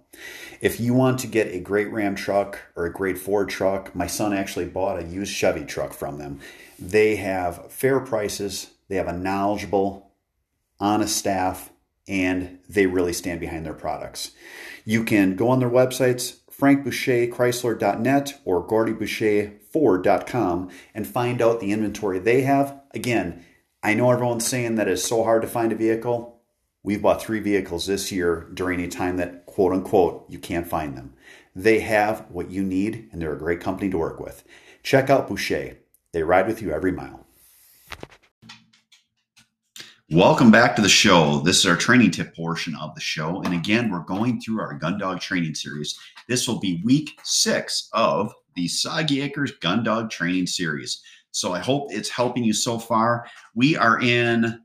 If 0.59 0.79
you 0.79 0.93
want 0.93 1.19
to 1.21 1.27
get 1.27 1.47
a 1.47 1.59
great 1.59 1.91
Ram 1.91 2.13
truck 2.13 2.59
or 2.75 2.85
a 2.85 2.93
great 2.93 3.17
Ford 3.17 3.49
truck, 3.49 3.95
my 3.95 4.05
son 4.05 4.31
actually 4.31 4.65
bought 4.65 5.01
a 5.01 5.07
used 5.07 5.33
Chevy 5.33 5.65
truck 5.65 5.93
from 5.93 6.19
them. 6.19 6.39
They 6.77 7.15
have 7.15 7.71
fair 7.71 7.99
prices, 7.99 8.71
they 8.89 8.97
have 8.97 9.07
a 9.07 9.17
knowledgeable, 9.17 10.11
honest 10.79 11.17
staff, 11.17 11.71
and 12.07 12.59
they 12.69 12.85
really 12.85 13.13
stand 13.13 13.39
behind 13.39 13.65
their 13.65 13.73
products. 13.73 14.31
You 14.85 15.03
can 15.03 15.35
go 15.35 15.49
on 15.49 15.59
their 15.59 15.69
websites, 15.69 16.41
frankboucherchrysler.net 16.55 18.41
or 18.45 18.67
gordyboucherford.com, 18.67 20.69
and 20.93 21.07
find 21.07 21.41
out 21.41 21.59
the 21.59 21.71
inventory 21.71 22.19
they 22.19 22.41
have. 22.41 22.79
Again, 22.93 23.43
I 23.83 23.95
know 23.95 24.11
everyone's 24.11 24.45
saying 24.45 24.75
that 24.75 24.87
it's 24.87 25.03
so 25.03 25.23
hard 25.23 25.41
to 25.41 25.47
find 25.47 25.71
a 25.71 25.75
vehicle. 25.75 26.39
We've 26.83 27.01
bought 27.01 27.19
three 27.19 27.39
vehicles 27.39 27.87
this 27.87 28.11
year 28.11 28.47
during 28.53 28.79
a 28.79 28.87
time 28.87 29.17
that, 29.17 29.47
quote 29.47 29.73
unquote, 29.73 30.27
you 30.29 30.37
can't 30.37 30.67
find 30.67 30.95
them. 30.95 31.15
They 31.55 31.79
have 31.79 32.27
what 32.29 32.51
you 32.51 32.63
need, 32.63 33.09
and 33.11 33.19
they're 33.19 33.33
a 33.33 33.39
great 33.39 33.59
company 33.59 33.89
to 33.89 33.97
work 33.97 34.19
with. 34.19 34.43
Check 34.83 35.09
out 35.09 35.27
Boucher. 35.27 35.79
They 36.11 36.21
ride 36.21 36.45
with 36.45 36.61
you 36.61 36.71
every 36.71 36.91
mile. 36.91 37.25
Welcome 40.11 40.51
back 40.51 40.75
to 40.75 40.83
the 40.83 40.89
show. 40.89 41.39
This 41.39 41.57
is 41.59 41.65
our 41.65 41.75
training 41.75 42.11
tip 42.11 42.35
portion 42.35 42.75
of 42.75 42.93
the 42.93 43.01
show. 43.01 43.41
And 43.41 43.53
again, 43.53 43.89
we're 43.89 44.01
going 44.01 44.41
through 44.41 44.59
our 44.59 44.75
gun 44.75 44.99
dog 44.99 45.21
training 45.21 45.55
series. 45.55 45.97
This 46.27 46.47
will 46.47 46.59
be 46.59 46.83
week 46.85 47.19
six 47.23 47.89
of 47.93 48.31
the 48.55 48.67
Soggy 48.67 49.21
Acres 49.21 49.53
Gun 49.53 49.83
Dog 49.83 50.11
Training 50.11 50.45
Series. 50.45 51.01
So 51.31 51.53
I 51.53 51.59
hope 51.59 51.91
it's 51.91 52.09
helping 52.09 52.43
you 52.43 52.53
so 52.53 52.77
far. 52.77 53.27
We 53.55 53.75
are 53.75 54.01
in 54.01 54.61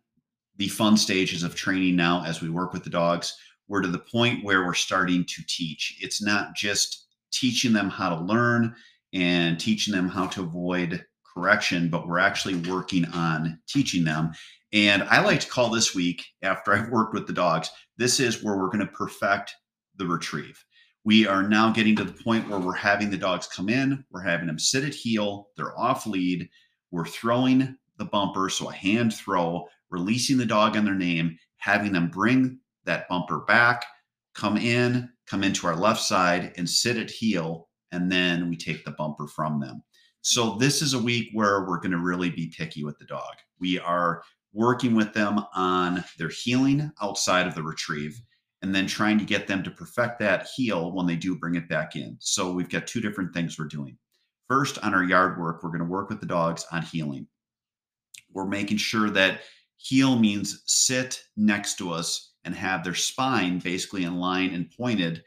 the 0.57 0.68
fun 0.68 0.96
stages 0.96 1.42
of 1.42 1.55
training 1.55 1.96
now 1.96 2.24
as 2.24 2.40
we 2.40 2.50
work 2.50 2.72
with 2.72 2.85
the 2.85 2.90
dogs. 2.90 3.37
We're 3.68 3.83
to 3.83 3.88
the 3.88 3.98
point 3.98 4.44
where 4.44 4.64
we're 4.64 4.74
starting 4.74 5.24
to 5.24 5.42
teach. 5.46 5.98
It's 6.00 6.22
not 6.22 6.55
just 6.55 7.07
teaching 7.33 7.72
them 7.72 7.90
how 7.90 8.11
to 8.11 8.24
learn 8.24 8.74
and 9.12 9.59
teaching 9.59 9.94
them 9.94 10.09
how 10.09 10.26
to 10.29 10.42
avoid 10.42 11.05
correction, 11.35 11.88
but 11.88 12.07
we're 12.07 12.18
actually 12.18 12.57
working 12.57 13.05
on 13.07 13.59
teaching 13.66 14.05
them 14.05 14.33
and 14.72 15.05
I 15.05 15.20
like 15.20 15.40
to 15.40 15.48
call 15.48 15.70
this 15.70 15.94
week, 15.94 16.24
after 16.42 16.74
I've 16.74 16.90
worked 16.90 17.14
with 17.14 17.26
the 17.26 17.33
dogs, 17.33 17.70
this 17.96 18.20
is 18.20 18.42
where 18.42 18.57
we're 18.57 18.66
going 18.66 18.81
to 18.81 18.87
perfect 18.87 19.55
the 19.96 20.07
retrieve. 20.07 20.62
We 21.07 21.25
are 21.25 21.49
now 21.49 21.71
getting 21.71 21.95
to 21.97 22.05
the 22.05 22.21
point 22.25 22.49
where 22.49 22.59
we're 22.59 22.73
having 22.73 23.11
the 23.11 23.16
dogs 23.16 23.47
come 23.47 23.69
in, 23.69 24.05
we're 24.11 24.25
having 24.25 24.49
them 24.49 24.59
sit 24.59 24.83
at 24.83 24.92
heel, 24.92 25.51
they're 25.57 25.79
off 25.79 26.05
lead, 26.05 26.49
we're 26.90 27.07
throwing 27.07 27.77
the 27.97 28.07
bumper, 28.07 28.49
so 28.49 28.71
a 28.71 28.75
hand 28.75 29.14
throw, 29.14 29.69
releasing 29.88 30.37
the 30.37 30.45
dog 30.45 30.77
on 30.77 30.85
their 30.85 30.97
name, 30.97 31.38
having 31.59 31.92
them 31.92 32.11
bring 32.11 32.59
that 32.87 33.09
bumper 33.09 33.42
back, 33.42 33.85
come 34.35 34.57
in, 34.57 35.09
come 35.29 35.45
into 35.45 35.69
our 35.69 35.77
left 35.77 36.01
side, 36.01 36.53
and 36.57 36.69
sit 36.69 36.97
at 36.97 37.09
heel, 37.09 37.69
and 37.92 38.11
then 38.11 38.51
we 38.51 38.57
take 38.57 38.85
the 38.85 38.90
bumper 38.90 39.29
from 39.29 39.61
them. 39.61 39.85
So 40.23 40.57
this 40.57 40.83
is 40.83 40.95
a 40.95 40.99
week 40.99 41.29
where 41.35 41.66
we're 41.66 41.79
going 41.79 41.92
to 41.92 41.99
really 41.99 42.31
be 42.31 42.53
picky 42.59 42.83
with 42.83 42.99
the 42.99 43.07
dog. 43.07 43.35
We 43.61 43.79
are 43.79 44.25
working 44.53 44.97
with 44.97 45.12
them 45.12 45.38
on 45.55 46.03
their 46.19 46.31
heeling 46.31 46.90
outside 47.01 47.47
of 47.47 47.55
the 47.55 47.62
retrieve 47.62 48.21
and 48.66 48.74
then 48.74 48.88
trying 48.88 49.16
to 49.16 49.24
get 49.24 49.46
them 49.46 49.62
to 49.62 49.70
perfect 49.70 50.18
that 50.18 50.48
heel 50.57 50.90
when 50.90 51.07
they 51.07 51.14
do 51.14 51.38
bring 51.38 51.55
it 51.55 51.68
back 51.68 51.94
in. 51.94 52.16
So 52.18 52.52
we've 52.52 52.68
got 52.68 52.88
two 52.88 53.00
different 53.00 53.33
things 53.33 53.57
we're 53.57 53.66
doing. 53.66 53.96
First, 54.48 54.83
on 54.83 54.92
our 54.92 55.05
yard 55.05 55.38
work, 55.38 55.62
we're 55.62 55.70
going 55.70 55.79
to 55.79 55.85
work 55.85 56.09
with 56.09 56.18
the 56.18 56.26
dogs 56.26 56.66
on 56.72 56.83
heeling. 56.83 57.29
We're 58.33 58.48
making 58.48 58.79
sure 58.79 59.09
that 59.11 59.42
heel 59.76 60.18
means 60.18 60.64
sit 60.66 61.22
next 61.37 61.79
to 61.79 61.92
us 61.92 62.33
and 62.44 62.57
have 62.57 62.83
their 62.83 62.94
spine 62.94 63.61
basically 63.61 64.02
in 64.02 64.16
line 64.16 64.52
and 64.52 64.68
pointed 64.76 65.22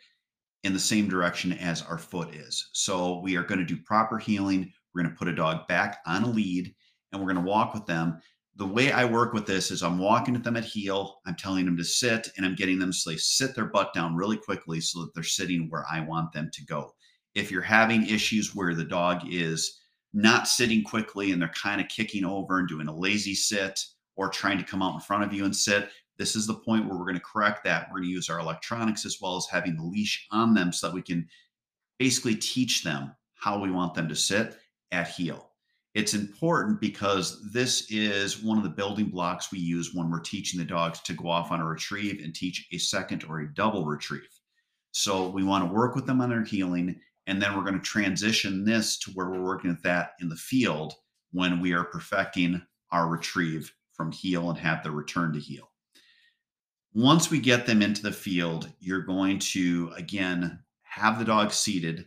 in 0.66 0.74
the 0.74 0.80
same 0.80 1.08
direction 1.08 1.54
as 1.54 1.82
our 1.84 1.98
foot 1.98 2.36
is. 2.36 2.72
So 2.74 3.22
we 3.22 3.38
are 3.38 3.44
going 3.44 3.60
to 3.60 3.66
do 3.66 3.82
proper 3.86 4.18
heeling. 4.18 4.70
We're 4.94 5.04
going 5.04 5.14
to 5.14 5.18
put 5.18 5.30
a 5.30 5.36
dog 5.36 5.66
back 5.70 6.00
on 6.06 6.24
a 6.24 6.30
lead 6.30 6.76
and 7.14 7.22
we're 7.22 7.32
going 7.32 7.46
to 7.46 7.50
walk 7.50 7.74
with 7.74 7.86
them 7.86 8.20
the 8.56 8.66
way 8.66 8.92
I 8.92 9.06
work 9.06 9.34
with 9.34 9.46
this 9.46 9.72
is 9.72 9.82
I'm 9.82 9.98
walking 9.98 10.36
at 10.36 10.44
them 10.44 10.58
at 10.58 10.66
heel, 10.66 11.22
I'm 11.26 11.36
telling 11.36 11.66
them 11.66 11.78
to 11.78 11.84
sit, 11.84 12.30
and 12.36 12.46
I'm 12.46 12.56
getting 12.56 12.78
them 12.78 12.92
to 12.92 13.18
sit 13.18 13.56
their 13.56 13.66
butt 13.66 13.94
down 13.94 14.16
really 14.16 14.38
quickly 14.38 14.82
so 14.82 15.02
that 15.02 15.14
they're 15.14 15.24
sitting 15.24 15.70
where 15.70 15.86
I 15.92 16.02
want 16.02 16.34
them 16.34 16.50
to 16.54 16.66
go. 16.66 16.94
If 17.36 17.52
you're 17.52 17.62
having 17.62 18.06
issues 18.06 18.56
where 18.56 18.76
the 18.76 18.84
dog 18.84 19.22
is 19.30 19.80
not 20.14 20.48
sitting 20.48 20.84
quickly 20.84 21.32
and 21.32 21.42
they're 21.42 21.50
kind 21.50 21.80
of 21.80 21.88
kicking 21.88 22.26
over 22.26 22.60
and 22.60 22.68
doing 22.68 22.88
a 22.88 22.96
lazy 22.96 23.36
sit 23.36 23.80
or 24.16 24.30
trying 24.30 24.58
to 24.58 24.64
come 24.64 24.82
out 24.82 24.96
in 24.96 25.00
front 25.00 25.24
of 25.24 25.32
you 25.32 25.46
and 25.46 25.56
sit, 25.56 25.90
this 26.18 26.36
is 26.36 26.46
the 26.46 26.56
point 26.56 26.86
where 26.86 26.98
we're 26.98 27.06
going 27.06 27.16
to 27.16 27.22
correct 27.22 27.64
that. 27.64 27.88
We're 27.88 28.00
going 28.00 28.10
to 28.10 28.14
use 28.14 28.30
our 28.30 28.40
electronics 28.40 29.06
as 29.06 29.20
well 29.22 29.38
as 29.38 29.48
having 29.50 29.78
the 29.78 29.84
leash 29.84 30.28
on 30.32 30.54
them 30.54 30.74
so 30.74 30.88
that 30.88 30.94
we 30.94 31.02
can 31.02 31.28
basically 31.98 32.36
teach 32.36 32.84
them 32.84 33.16
how 33.36 33.60
we 33.60 33.72
want 33.72 33.94
them 33.94 34.10
to 34.10 34.16
sit 34.16 34.58
at 34.92 35.08
heel. 35.08 35.49
It's 35.96 36.14
important 36.14 36.80
because 36.80 37.52
this 37.52 37.90
is 37.90 38.44
one 38.44 38.58
of 38.58 38.64
the 38.64 38.70
building 38.70 39.08
blocks 39.08 39.52
we 39.52 39.60
use 39.60 39.94
when 39.94 40.10
we're 40.10 40.20
teaching 40.20 40.60
the 40.60 40.66
dogs 40.66 41.00
to 41.02 41.14
go 41.14 41.30
off 41.30 41.52
on 41.52 41.62
a 41.62 41.66
retrieve 41.66 42.24
and 42.24 42.34
teach 42.34 42.68
a 42.72 42.78
second 42.78 43.24
or 43.28 43.40
a 43.40 43.54
double 43.54 43.86
retrieve. 43.86 44.22
So 44.92 45.30
we 45.30 45.44
want 45.44 45.68
to 45.68 45.74
work 45.74 45.96
with 45.96 46.06
them 46.06 46.22
on 46.22 46.30
their 46.30 46.44
heeling, 46.44 47.00
and 47.26 47.42
then 47.42 47.56
we're 47.56 47.64
going 47.64 47.80
to 47.80 47.80
transition 47.80 48.66
this 48.66 49.00
to 49.00 49.12
where 49.12 49.30
we're 49.30 49.44
working 49.44 49.72
with 49.72 49.82
that 49.84 50.12
in 50.22 50.30
the 50.30 50.36
field 50.36 50.94
when 51.32 51.60
we 51.60 51.74
are 51.74 51.84
perfecting 51.84 52.62
our 52.92 53.08
retrieve 53.08 53.72
from 53.94 54.12
heel 54.12 54.50
and 54.50 54.60
have 54.60 54.84
the 54.84 54.92
return 54.92 55.34
to 55.34 55.40
heel. 55.40 55.70
Once 56.94 57.30
we 57.30 57.40
get 57.40 57.66
them 57.66 57.82
into 57.82 58.02
the 58.02 58.12
field, 58.12 58.72
you're 58.80 59.02
going 59.02 59.38
to 59.40 59.92
again 59.96 60.60
have 60.82 61.20
the 61.20 61.26
dog 61.26 61.52
seated 61.52 62.06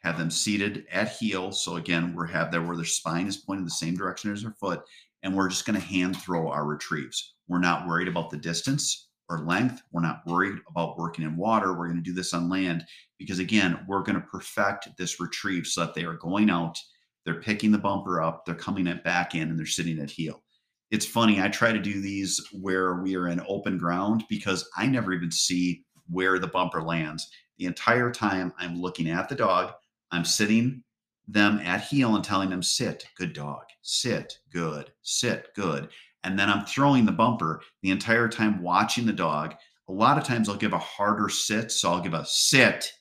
have 0.00 0.18
them 0.18 0.30
seated 0.30 0.86
at 0.90 1.12
heel. 1.12 1.52
So 1.52 1.76
again, 1.76 2.14
we're 2.14 2.26
have 2.26 2.50
there 2.50 2.62
where 2.62 2.76
their 2.76 2.84
spine 2.84 3.26
is 3.26 3.36
pointing 3.36 3.64
the 3.64 3.70
same 3.70 3.96
direction 3.96 4.32
as 4.32 4.42
their 4.42 4.52
foot, 4.52 4.82
and 5.22 5.34
we're 5.34 5.48
just 5.48 5.66
going 5.66 5.78
to 5.78 5.86
hand 5.86 6.16
throw 6.16 6.48
our 6.48 6.64
retrieves. 6.64 7.34
We're 7.48 7.58
not 7.58 7.86
worried 7.86 8.08
about 8.08 8.30
the 8.30 8.38
distance 8.38 9.08
or 9.28 9.40
length. 9.40 9.82
We're 9.92 10.02
not 10.02 10.22
worried 10.26 10.58
about 10.68 10.98
working 10.98 11.24
in 11.24 11.36
water. 11.36 11.72
We're 11.72 11.86
going 11.86 12.02
to 12.02 12.10
do 12.10 12.12
this 12.12 12.34
on 12.34 12.48
land 12.48 12.84
because 13.18 13.38
again, 13.38 13.84
we're 13.86 14.02
going 14.02 14.20
to 14.20 14.26
perfect 14.26 14.88
this 14.98 15.20
retrieve 15.20 15.66
so 15.66 15.82
that 15.82 15.94
they 15.94 16.04
are 16.04 16.14
going 16.14 16.50
out, 16.50 16.78
they're 17.24 17.40
picking 17.40 17.70
the 17.70 17.78
bumper 17.78 18.20
up, 18.20 18.44
they're 18.44 18.54
coming 18.54 18.86
it 18.86 19.04
back 19.04 19.34
in, 19.34 19.48
and 19.48 19.58
they're 19.58 19.66
sitting 19.66 20.00
at 20.00 20.10
heel. 20.10 20.42
It's 20.90 21.06
funny, 21.06 21.40
I 21.40 21.48
try 21.48 21.72
to 21.72 21.78
do 21.78 22.00
these 22.00 22.40
where 22.52 22.96
we 22.96 23.14
are 23.14 23.28
in 23.28 23.40
open 23.46 23.78
ground 23.78 24.24
because 24.28 24.68
I 24.76 24.86
never 24.86 25.12
even 25.12 25.30
see 25.30 25.84
where 26.08 26.38
the 26.40 26.48
bumper 26.48 26.82
lands. 26.82 27.30
The 27.58 27.66
entire 27.66 28.10
time 28.10 28.52
I'm 28.58 28.80
looking 28.80 29.08
at 29.08 29.28
the 29.28 29.36
dog, 29.36 29.74
I'm 30.12 30.24
sitting 30.24 30.82
them 31.28 31.60
at 31.60 31.82
heel 31.82 32.16
and 32.16 32.24
telling 32.24 32.50
them, 32.50 32.62
sit, 32.62 33.06
good 33.16 33.32
dog, 33.32 33.62
sit, 33.82 34.38
good, 34.52 34.90
sit, 35.02 35.48
good. 35.54 35.88
And 36.24 36.38
then 36.38 36.50
I'm 36.50 36.66
throwing 36.66 37.06
the 37.06 37.12
bumper 37.12 37.62
the 37.82 37.90
entire 37.90 38.28
time 38.28 38.62
watching 38.62 39.06
the 39.06 39.12
dog. 39.12 39.54
A 39.88 39.92
lot 39.92 40.18
of 40.18 40.24
times 40.24 40.48
I'll 40.48 40.56
give 40.56 40.72
a 40.72 40.78
harder 40.78 41.28
sit. 41.28 41.72
So 41.72 41.90
I'll 41.90 42.00
give 42.00 42.14
a 42.14 42.24
sit 42.26 42.92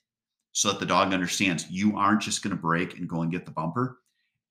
so 0.52 0.70
that 0.70 0.80
the 0.80 0.86
dog 0.86 1.14
understands 1.14 1.70
you 1.70 1.98
aren't 1.98 2.22
just 2.22 2.44
going 2.44 2.56
to 2.56 2.62
break 2.62 2.98
and 2.98 3.10
go 3.10 3.22
and 3.22 3.32
get 3.32 3.46
the 3.46 3.52
bumper. 3.52 4.00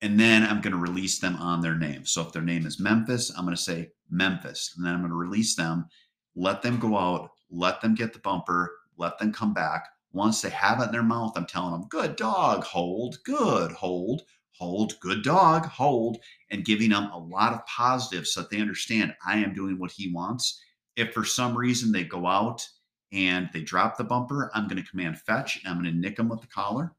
And 0.01 0.19
then 0.19 0.43
I'm 0.43 0.61
going 0.61 0.73
to 0.73 0.79
release 0.79 1.19
them 1.19 1.35
on 1.37 1.61
their 1.61 1.75
name. 1.75 2.05
So 2.05 2.21
if 2.21 2.31
their 2.31 2.41
name 2.41 2.65
is 2.65 2.79
Memphis, 2.79 3.31
I'm 3.35 3.43
going 3.43 3.55
to 3.55 3.61
say 3.61 3.89
Memphis. 4.09 4.73
And 4.77 4.85
then 4.85 4.93
I'm 4.93 5.01
going 5.01 5.11
to 5.11 5.17
release 5.17 5.55
them, 5.55 5.87
let 6.35 6.61
them 6.61 6.79
go 6.79 6.97
out, 6.97 7.31
let 7.49 7.81
them 7.81 7.95
get 7.95 8.13
the 8.13 8.19
bumper, 8.19 8.71
let 8.97 9.17
them 9.19 9.33
come 9.33 9.53
back. 9.53 9.87
Once 10.11 10.41
they 10.41 10.49
have 10.49 10.79
it 10.79 10.85
in 10.85 10.91
their 10.91 11.03
mouth, 11.03 11.33
I'm 11.35 11.45
telling 11.45 11.71
them, 11.71 11.87
good 11.89 12.15
dog, 12.15 12.63
hold, 12.63 13.17
good, 13.23 13.71
hold, 13.71 14.23
hold, 14.51 14.99
good 14.99 15.23
dog, 15.23 15.65
hold, 15.65 16.17
and 16.49 16.65
giving 16.65 16.89
them 16.89 17.09
a 17.11 17.17
lot 17.17 17.53
of 17.53 17.65
positives 17.65 18.33
so 18.33 18.41
that 18.41 18.49
they 18.49 18.59
understand 18.59 19.15
I 19.25 19.37
am 19.37 19.53
doing 19.53 19.77
what 19.79 19.91
he 19.91 20.11
wants. 20.11 20.61
If 20.95 21.13
for 21.13 21.23
some 21.23 21.55
reason 21.55 21.91
they 21.91 22.03
go 22.03 22.25
out 22.25 22.67
and 23.11 23.49
they 23.53 23.61
drop 23.61 23.97
the 23.97 24.03
bumper, 24.03 24.51
I'm 24.53 24.67
going 24.67 24.83
to 24.83 24.89
command 24.89 25.19
fetch. 25.19 25.61
And 25.63 25.73
I'm 25.73 25.81
going 25.81 25.93
to 25.93 25.99
nick 25.99 26.17
them 26.17 26.29
with 26.29 26.41
the 26.41 26.47
collar. 26.47 26.93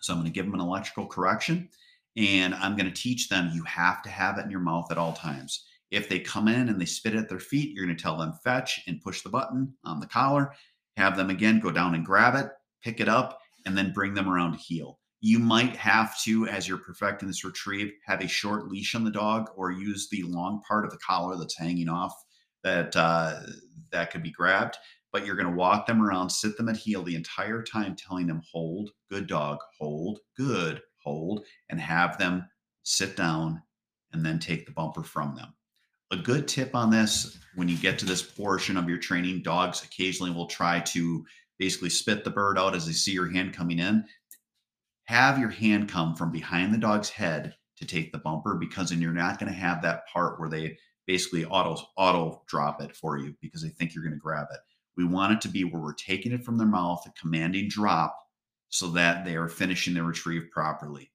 So 0.00 0.12
I'm 0.12 0.20
going 0.20 0.32
to 0.32 0.34
give 0.34 0.46
them 0.46 0.54
an 0.54 0.60
electrical 0.60 1.06
correction 1.06 1.68
and 2.16 2.54
I'm 2.54 2.76
going 2.76 2.90
to 2.90 3.02
teach 3.02 3.28
them 3.28 3.50
you 3.54 3.62
have 3.64 4.02
to 4.02 4.10
have 4.10 4.38
it 4.38 4.44
in 4.44 4.50
your 4.50 4.60
mouth 4.60 4.90
at 4.90 4.98
all 4.98 5.12
times. 5.12 5.64
If 5.90 6.08
they 6.08 6.18
come 6.18 6.48
in 6.48 6.68
and 6.68 6.80
they 6.80 6.86
spit 6.86 7.14
at 7.14 7.28
their 7.28 7.38
feet, 7.38 7.74
you're 7.74 7.84
going 7.84 7.96
to 7.96 8.02
tell 8.02 8.16
them 8.16 8.32
fetch 8.42 8.80
and 8.86 9.00
push 9.00 9.22
the 9.22 9.28
button 9.28 9.74
on 9.84 10.00
the 10.00 10.06
collar 10.06 10.52
have 10.96 11.16
them 11.16 11.30
again 11.30 11.60
go 11.60 11.70
down 11.70 11.94
and 11.94 12.04
grab 12.04 12.34
it, 12.34 12.50
pick 12.82 13.00
it 13.00 13.08
up, 13.08 13.38
and 13.66 13.76
then 13.76 13.92
bring 13.92 14.14
them 14.14 14.28
around 14.28 14.52
to 14.52 14.58
heel. 14.58 14.98
You 15.20 15.38
might 15.38 15.76
have 15.76 16.20
to, 16.22 16.46
as 16.48 16.66
you're 16.66 16.78
perfecting 16.78 17.28
this 17.28 17.44
retrieve, 17.44 17.92
have 18.06 18.20
a 18.20 18.28
short 18.28 18.68
leash 18.68 18.94
on 18.94 19.04
the 19.04 19.10
dog 19.10 19.50
or 19.56 19.70
use 19.70 20.08
the 20.08 20.24
long 20.24 20.60
part 20.66 20.84
of 20.84 20.90
the 20.90 20.98
collar 20.98 21.36
that's 21.36 21.56
hanging 21.56 21.88
off 21.88 22.12
that 22.64 22.94
uh, 22.96 23.40
that 23.92 24.10
could 24.10 24.22
be 24.22 24.32
grabbed. 24.32 24.76
But 25.12 25.26
you're 25.26 25.36
going 25.36 25.50
to 25.50 25.56
walk 25.56 25.86
them 25.86 26.02
around, 26.02 26.30
sit 26.30 26.56
them 26.56 26.68
at 26.68 26.76
heel 26.76 27.02
the 27.02 27.14
entire 27.14 27.62
time, 27.62 27.94
telling 27.94 28.26
them, 28.26 28.42
hold, 28.50 28.90
good 29.10 29.26
dog, 29.26 29.58
hold, 29.78 30.20
good, 30.36 30.80
hold, 31.04 31.44
and 31.68 31.80
have 31.80 32.18
them 32.18 32.48
sit 32.82 33.14
down 33.16 33.62
and 34.12 34.24
then 34.24 34.38
take 34.38 34.66
the 34.66 34.72
bumper 34.72 35.02
from 35.02 35.36
them. 35.36 35.54
A 36.12 36.16
good 36.18 36.46
tip 36.46 36.74
on 36.74 36.90
this 36.90 37.38
when 37.54 37.68
you 37.68 37.76
get 37.78 37.98
to 38.00 38.04
this 38.04 38.20
portion 38.22 38.76
of 38.76 38.86
your 38.86 38.98
training, 38.98 39.40
dogs 39.40 39.82
occasionally 39.82 40.30
will 40.30 40.46
try 40.46 40.78
to 40.80 41.24
basically 41.58 41.88
spit 41.88 42.22
the 42.22 42.30
bird 42.30 42.58
out 42.58 42.74
as 42.74 42.86
they 42.86 42.92
see 42.92 43.12
your 43.12 43.32
hand 43.32 43.54
coming 43.54 43.78
in. 43.78 44.04
Have 45.04 45.38
your 45.38 45.48
hand 45.48 45.88
come 45.88 46.14
from 46.14 46.30
behind 46.30 46.72
the 46.72 46.78
dog's 46.78 47.08
head 47.08 47.54
to 47.78 47.86
take 47.86 48.12
the 48.12 48.18
bumper 48.18 48.56
because 48.56 48.90
then 48.90 49.00
you're 49.00 49.14
not 49.14 49.38
going 49.38 49.50
to 49.50 49.58
have 49.58 49.80
that 49.80 50.06
part 50.12 50.38
where 50.38 50.50
they 50.50 50.76
basically 51.06 51.46
auto 51.46 51.82
auto 51.96 52.42
drop 52.46 52.82
it 52.82 52.94
for 52.94 53.16
you 53.16 53.34
because 53.40 53.62
they 53.62 53.70
think 53.70 53.94
you're 53.94 54.04
going 54.04 54.12
to 54.12 54.20
grab 54.20 54.48
it. 54.52 54.60
We 54.98 55.06
want 55.06 55.32
it 55.32 55.40
to 55.40 55.48
be 55.48 55.64
where 55.64 55.80
we're 55.80 55.94
taking 55.94 56.32
it 56.32 56.44
from 56.44 56.58
their 56.58 56.66
mouth, 56.66 57.02
a 57.06 57.12
commanding 57.18 57.70
drop, 57.70 58.14
so 58.68 58.88
that 58.88 59.24
they 59.24 59.36
are 59.36 59.48
finishing 59.48 59.94
their 59.94 60.04
retrieve 60.04 60.50
properly. 60.50 61.10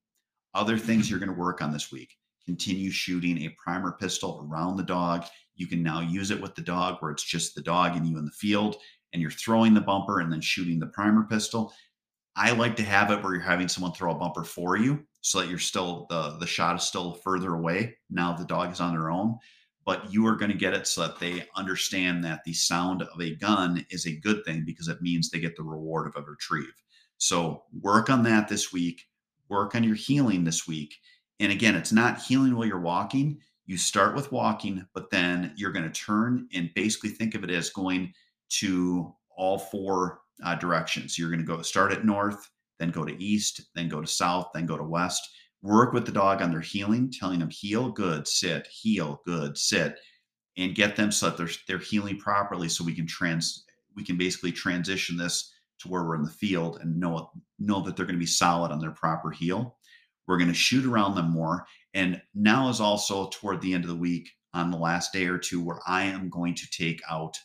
Other 0.56 0.80
things 0.80 1.08
you're 1.08 1.20
going 1.20 1.32
to 1.32 1.40
work 1.40 1.62
on 1.62 1.72
this 1.72 1.92
week 1.92 2.18
continue 2.48 2.90
shooting 2.90 3.38
a 3.44 3.56
primer 3.64 3.92
pistol 3.92 4.48
around 4.50 4.78
the 4.78 4.84
dog. 4.84 5.26
You 5.56 5.68
can 5.68 5.84
now 5.84 6.00
use 6.02 6.32
it 6.32 6.42
with 6.42 6.56
the 6.56 6.64
dog 6.64 6.98
where 7.00 7.12
it's 7.12 7.24
just 7.24 7.54
the 7.54 7.62
dog 7.62 7.96
and 7.96 8.08
you 8.08 8.18
in 8.18 8.26
the 8.26 8.32
field 8.32 8.78
and 9.12 9.22
you're 9.22 9.32
throwing 9.32 9.74
the 9.76 9.82
bumper 9.82 10.22
and 10.22 10.32
then 10.32 10.42
shooting 10.42 10.80
the 10.80 10.88
primer 10.88 11.26
pistol. 11.26 11.72
I 12.36 12.52
like 12.52 12.76
to 12.78 12.84
have 12.84 13.12
it 13.12 13.22
where 13.24 13.34
you're 13.34 13.42
having 13.54 13.68
someone 13.68 13.94
throw 13.94 14.12
a 14.12 14.16
bumper 14.16 14.44
for 14.44 14.78
you 14.78 15.06
so 15.22 15.40
that 15.40 15.50
you're 15.50 15.60
still 15.72 16.06
the 16.10 16.38
the 16.40 16.48
shot 16.48 16.76
is 16.78 16.84
still 16.84 17.16
further 17.24 17.54
away. 17.56 17.98
Now 18.10 18.34
the 18.34 18.46
dog 18.46 18.72
is 18.72 18.80
on 18.80 18.94
their 18.94 19.10
own. 19.12 19.38
but 19.88 20.12
you 20.12 20.28
are 20.28 20.36
going 20.36 20.52
to 20.52 20.58
get 20.58 20.74
it 20.74 20.86
so 20.86 21.00
that 21.02 21.18
they 21.18 21.46
understand 21.56 22.22
that 22.22 22.44
the 22.44 22.52
sound 22.52 23.04
of 23.04 23.22
a 23.22 23.36
gun 23.36 23.86
is 23.90 24.06
a 24.06 24.20
good 24.20 24.44
thing 24.44 24.64
because 24.66 24.90
it 24.90 25.02
means 25.02 25.30
they 25.30 25.40
get 25.40 25.56
the 25.56 25.64
reward 25.64 26.06
of 26.08 26.16
a 26.18 26.30
retrieve. 26.30 26.74
So 27.20 27.64
work 27.82 28.10
on 28.10 28.22
that 28.24 28.50
this 28.50 28.74
week. 28.74 29.06
Work 29.48 29.76
on 29.76 29.86
your 29.86 29.96
heeling 29.96 30.44
this 30.44 30.68
week. 30.68 30.94
And 31.40 31.52
again, 31.52 31.76
it's 31.76 31.92
not 31.92 32.20
heeling 32.20 32.56
while 32.56 32.66
you're 32.66 32.80
walking. 32.80 33.40
You 33.66 33.78
start 33.78 34.16
with 34.16 34.32
walking, 34.32 34.86
but 34.94 35.10
then 35.10 35.54
you're 35.56 35.72
going 35.72 35.90
to 35.90 36.02
turn 36.02 36.48
and 36.54 36.74
basically 36.74 37.10
think 37.10 37.36
of 37.36 37.44
it 37.44 37.50
as 37.50 37.70
going 37.70 38.14
to 38.50 39.14
all 39.36 39.60
four 39.60 40.22
uh, 40.44 40.56
directions. 40.56 41.18
You're 41.18 41.30
going 41.30 41.42
to 41.42 41.46
go 41.46 41.62
start 41.62 41.92
at 41.92 42.06
north, 42.06 42.50
then 42.80 42.92
go 42.92 43.04
to 43.04 43.22
east, 43.22 43.62
then 43.76 43.90
go 43.90 44.02
to 44.02 44.08
south, 44.08 44.48
then 44.54 44.66
go 44.66 44.78
to 44.78 44.84
west. 44.84 45.28
Work 45.62 45.92
with 45.92 46.06
the 46.06 46.12
dog 46.12 46.42
on 46.42 46.52
their 46.52 46.62
heeling, 46.62 47.12
telling 47.12 47.40
them 47.40 47.50
heel, 47.50 47.92
good, 47.92 48.28
sit, 48.28 48.68
heel, 48.68 49.22
good, 49.26 49.58
sit, 49.58 49.98
and 50.56 50.76
get 50.76 50.96
them 50.96 51.12
so 51.12 51.28
that 51.30 51.38
they're 51.38 51.50
they're 51.68 51.78
heeling 51.78 52.20
properly, 52.20 52.70
so 52.70 52.84
we 52.84 52.94
can 52.94 53.08
trans 53.08 53.66
we 53.96 54.04
can 54.04 54.18
basically 54.18 54.52
transition 54.52 55.18
this 55.18 55.52
to 55.80 55.88
where 55.88 56.04
we're 56.04 56.16
in 56.16 56.24
the 56.24 56.30
field 56.30 56.80
and 56.82 57.00
know 57.00 57.32
know 57.60 57.82
that 57.82 57.96
they're 57.96 58.06
going 58.06 58.16
to 58.16 58.20
be 58.20 58.26
solid 58.26 58.72
on 58.72 58.80
their 58.80 58.92
proper 58.92 59.32
heel. 59.32 59.77
We're 60.28 60.38
going 60.38 60.50
to 60.50 60.54
shoot 60.54 60.86
around 60.86 61.16
them 61.16 61.32
more, 61.32 61.66
and 61.94 62.22
now 62.36 62.70
is 62.70 62.82
also 62.82 63.30
toward 63.30 63.62
the 63.62 63.74
end 63.74 63.84
of 63.84 63.90
the 63.90 63.96
week 63.96 64.30
on 64.54 64.72
the 64.72 64.78
last 64.78 65.14
day 65.14 65.26
or 65.26 65.38
two 65.38 65.64
where 65.64 65.80
I 65.88 66.04
am 66.04 66.30
going 66.30 66.56
to 66.56 66.70
take 66.70 67.02
out 67.10 67.38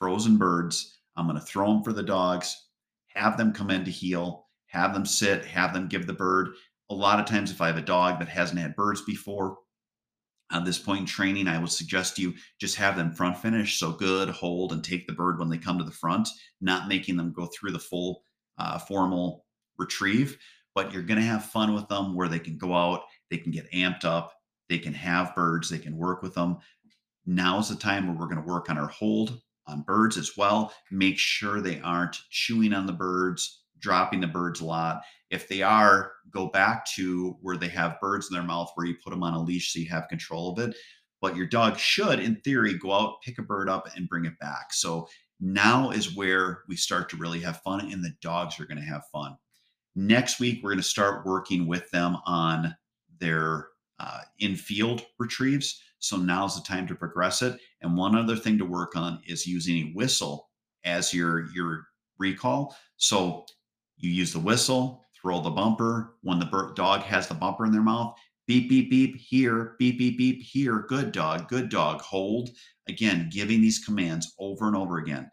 frozen 0.00 0.36
birds. 0.36 0.98
I'm 1.16 1.26
going 1.26 1.38
to 1.38 1.44
throw 1.44 1.72
them 1.72 1.82
for 1.82 1.92
the 1.92 2.02
dogs, 2.02 2.68
have 3.14 3.36
them 3.36 3.52
come 3.52 3.70
in 3.70 3.84
to 3.84 3.90
heel, 3.90 4.46
have 4.68 4.92
them 4.92 5.06
sit, 5.06 5.44
have 5.44 5.72
them 5.72 5.88
give 5.88 6.06
the 6.06 6.12
bird. 6.12 6.50
A 6.90 6.94
lot 6.94 7.18
of 7.18 7.26
times, 7.26 7.50
if 7.50 7.60
I 7.60 7.66
have 7.68 7.78
a 7.78 7.82
dog 7.82 8.18
that 8.18 8.28
hasn't 8.28 8.60
had 8.60 8.76
birds 8.76 9.02
before, 9.02 9.58
at 10.52 10.64
this 10.64 10.78
point 10.78 11.00
in 11.00 11.06
training, 11.06 11.48
I 11.48 11.58
would 11.58 11.70
suggest 11.70 12.18
you 12.18 12.34
just 12.60 12.76
have 12.76 12.96
them 12.96 13.12
front 13.12 13.38
finish. 13.38 13.78
So 13.78 13.92
good, 13.92 14.28
hold, 14.28 14.72
and 14.72 14.84
take 14.84 15.06
the 15.06 15.12
bird 15.12 15.38
when 15.38 15.48
they 15.48 15.58
come 15.58 15.78
to 15.78 15.84
the 15.84 15.90
front, 15.90 16.28
not 16.60 16.88
making 16.88 17.16
them 17.16 17.32
go 17.32 17.46
through 17.46 17.72
the 17.72 17.78
full 17.78 18.22
uh, 18.58 18.78
formal 18.78 19.44
retrieve. 19.76 20.38
But 20.76 20.92
you're 20.92 21.02
going 21.02 21.18
to 21.18 21.26
have 21.26 21.46
fun 21.46 21.74
with 21.74 21.88
them 21.88 22.14
where 22.14 22.28
they 22.28 22.38
can 22.38 22.58
go 22.58 22.74
out, 22.74 23.02
they 23.30 23.38
can 23.38 23.50
get 23.50 23.72
amped 23.72 24.04
up, 24.04 24.34
they 24.68 24.78
can 24.78 24.92
have 24.92 25.34
birds, 25.34 25.68
they 25.68 25.78
can 25.78 25.96
work 25.96 26.22
with 26.22 26.34
them. 26.34 26.58
Now 27.24 27.58
is 27.58 27.70
the 27.70 27.76
time 27.76 28.06
where 28.06 28.16
we're 28.16 28.32
going 28.32 28.46
to 28.46 28.52
work 28.52 28.70
on 28.70 28.78
our 28.78 28.88
hold 28.88 29.40
on 29.66 29.82
birds 29.82 30.16
as 30.16 30.36
well. 30.36 30.72
Make 30.90 31.18
sure 31.18 31.60
they 31.60 31.80
aren't 31.80 32.18
chewing 32.30 32.72
on 32.72 32.86
the 32.86 32.92
birds, 32.92 33.64
dropping 33.78 34.20
the 34.20 34.26
birds 34.26 34.60
a 34.60 34.66
lot. 34.66 35.00
If 35.30 35.48
they 35.48 35.62
are, 35.62 36.12
go 36.30 36.48
back 36.48 36.86
to 36.94 37.36
where 37.40 37.56
they 37.56 37.68
have 37.68 38.00
birds 38.00 38.28
in 38.30 38.34
their 38.34 38.46
mouth 38.46 38.70
where 38.74 38.86
you 38.86 38.96
put 39.02 39.10
them 39.10 39.22
on 39.22 39.34
a 39.34 39.42
leash 39.42 39.72
so 39.72 39.80
you 39.80 39.88
have 39.88 40.08
control 40.08 40.52
of 40.52 40.58
it. 40.58 40.76
But 41.20 41.36
your 41.36 41.46
dog 41.46 41.78
should, 41.78 42.20
in 42.20 42.36
theory, 42.42 42.76
go 42.78 42.92
out, 42.92 43.22
pick 43.24 43.38
a 43.38 43.42
bird 43.42 43.70
up, 43.70 43.88
and 43.96 44.08
bring 44.08 44.26
it 44.26 44.38
back. 44.38 44.74
So 44.74 45.08
now 45.40 45.90
is 45.90 46.14
where 46.14 46.64
we 46.68 46.76
start 46.76 47.08
to 47.10 47.16
really 47.16 47.40
have 47.40 47.62
fun, 47.62 47.80
and 47.90 48.04
the 48.04 48.14
dogs 48.20 48.60
are 48.60 48.66
going 48.66 48.76
to 48.76 48.84
have 48.84 49.06
fun. 49.10 49.36
Next 49.98 50.40
week, 50.40 50.60
we're 50.62 50.72
going 50.72 50.76
to 50.76 50.82
start 50.82 51.24
working 51.24 51.66
with 51.66 51.90
them 51.90 52.18
on 52.26 52.76
their 53.18 53.68
uh, 53.98 54.20
in 54.40 54.54
field 54.54 55.06
retrieves. 55.18 55.80
So 56.00 56.18
now's 56.18 56.54
the 56.54 56.68
time 56.68 56.86
to 56.88 56.94
progress 56.94 57.40
it. 57.40 57.58
And 57.80 57.96
one 57.96 58.14
other 58.14 58.36
thing 58.36 58.58
to 58.58 58.66
work 58.66 58.94
on 58.94 59.22
is 59.26 59.46
using 59.46 59.76
a 59.76 59.92
whistle 59.94 60.50
as 60.84 61.14
your 61.14 61.50
your 61.54 61.86
recall. 62.18 62.76
So 62.98 63.46
you 63.96 64.10
use 64.10 64.34
the 64.34 64.38
whistle, 64.38 65.02
throw 65.18 65.40
the 65.40 65.48
bumper. 65.48 66.16
When 66.22 66.38
the 66.38 66.72
dog 66.76 67.00
has 67.00 67.26
the 67.26 67.34
bumper 67.34 67.64
in 67.64 67.72
their 67.72 67.80
mouth, 67.80 68.18
beep, 68.46 68.68
beep, 68.68 68.90
beep, 68.90 69.16
here, 69.16 69.76
beep, 69.78 69.98
beep, 69.98 70.18
beep, 70.18 70.42
here, 70.42 70.84
good 70.88 71.10
dog, 71.10 71.48
good 71.48 71.70
dog, 71.70 72.02
hold. 72.02 72.50
Again, 72.86 73.30
giving 73.32 73.62
these 73.62 73.82
commands 73.82 74.34
over 74.38 74.66
and 74.66 74.76
over 74.76 74.98
again. 74.98 75.30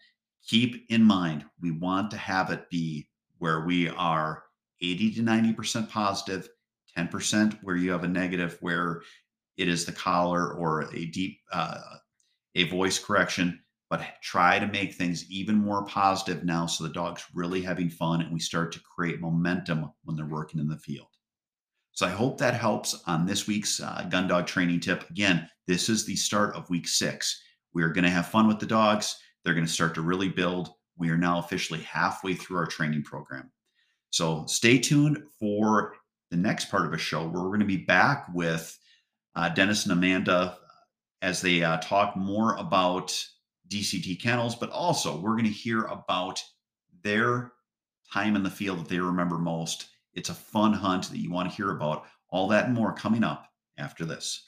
Keep 0.47 0.85
in 0.89 1.03
mind, 1.03 1.43
we 1.61 1.71
want 1.71 2.09
to 2.11 2.17
have 2.17 2.49
it 2.49 2.69
be 2.69 3.09
where 3.39 3.65
we 3.65 3.89
are 3.89 4.42
80 4.83 5.15
to 5.15 5.21
90% 5.21 5.89
positive, 5.89 6.49
10% 6.97 7.57
where 7.63 7.75
you 7.75 7.91
have 7.91 8.03
a 8.03 8.07
negative, 8.07 8.57
where 8.59 9.01
it 9.57 9.67
is 9.67 9.85
the 9.85 9.91
collar 9.91 10.53
or 10.53 10.89
a 10.93 11.05
deep, 11.05 11.39
uh, 11.51 11.79
a 12.55 12.65
voice 12.69 12.99
correction, 12.99 13.59
but 13.89 14.01
try 14.21 14.59
to 14.59 14.67
make 14.67 14.93
things 14.93 15.29
even 15.29 15.55
more 15.55 15.85
positive 15.85 16.43
now 16.43 16.65
so 16.65 16.83
the 16.83 16.93
dog's 16.93 17.25
really 17.33 17.61
having 17.61 17.89
fun 17.89 18.21
and 18.21 18.33
we 18.33 18.39
start 18.39 18.71
to 18.71 18.79
create 18.79 19.21
momentum 19.21 19.91
when 20.03 20.15
they're 20.15 20.25
working 20.25 20.59
in 20.59 20.67
the 20.67 20.77
field. 20.77 21.07
So 21.91 22.07
I 22.07 22.09
hope 22.09 22.39
that 22.39 22.55
helps 22.55 23.03
on 23.05 23.25
this 23.25 23.47
week's 23.47 23.79
uh, 23.79 24.07
gun 24.09 24.27
dog 24.27 24.47
training 24.47 24.79
tip. 24.79 25.07
Again, 25.11 25.47
this 25.67 25.89
is 25.89 26.05
the 26.05 26.15
start 26.15 26.55
of 26.55 26.69
week 26.69 26.87
six. 26.87 27.39
We 27.73 27.83
are 27.83 27.89
going 27.89 28.03
to 28.03 28.09
have 28.09 28.27
fun 28.27 28.47
with 28.47 28.59
the 28.59 28.65
dogs. 28.65 29.15
They're 29.43 29.53
going 29.53 29.65
to 29.65 29.71
start 29.71 29.93
to 29.95 30.01
really 30.01 30.29
build. 30.29 30.71
We 30.97 31.09
are 31.09 31.17
now 31.17 31.37
officially 31.37 31.81
halfway 31.81 32.33
through 32.33 32.57
our 32.57 32.65
training 32.65 33.03
program. 33.03 33.51
So 34.13 34.45
stay 34.45 34.77
tuned 34.77 35.23
for 35.39 35.95
the 36.29 36.37
next 36.37 36.65
part 36.65 36.85
of 36.85 36.93
a 36.93 36.99
show 36.99 37.23
where 37.23 37.41
we're 37.41 37.49
going 37.49 37.61
to 37.61 37.65
be 37.65 37.77
back 37.77 38.27
with 38.31 38.77
uh, 39.35 39.49
Dennis 39.49 39.85
and 39.85 39.91
Amanda 39.91 40.59
as 41.23 41.41
they 41.41 41.63
uh, 41.63 41.77
talk 41.77 42.15
more 42.15 42.55
about 42.57 43.07
DCT 43.69 44.21
kennels, 44.21 44.53
but 44.53 44.69
also 44.69 45.19
we're 45.19 45.31
going 45.31 45.45
to 45.45 45.49
hear 45.49 45.85
about 45.85 46.43
their 47.01 47.53
time 48.13 48.35
in 48.35 48.43
the 48.43 48.51
field 48.51 48.81
that 48.81 48.87
they 48.87 48.99
remember 48.99 49.39
most. 49.39 49.87
It's 50.13 50.29
a 50.29 50.35
fun 50.35 50.73
hunt 50.73 51.09
that 51.09 51.17
you 51.17 51.31
want 51.31 51.49
to 51.49 51.55
hear 51.55 51.71
about. 51.71 52.05
All 52.29 52.47
that 52.49 52.65
and 52.65 52.75
more 52.75 52.93
coming 52.93 53.23
up 53.23 53.47
after 53.79 54.05
this. 54.05 54.47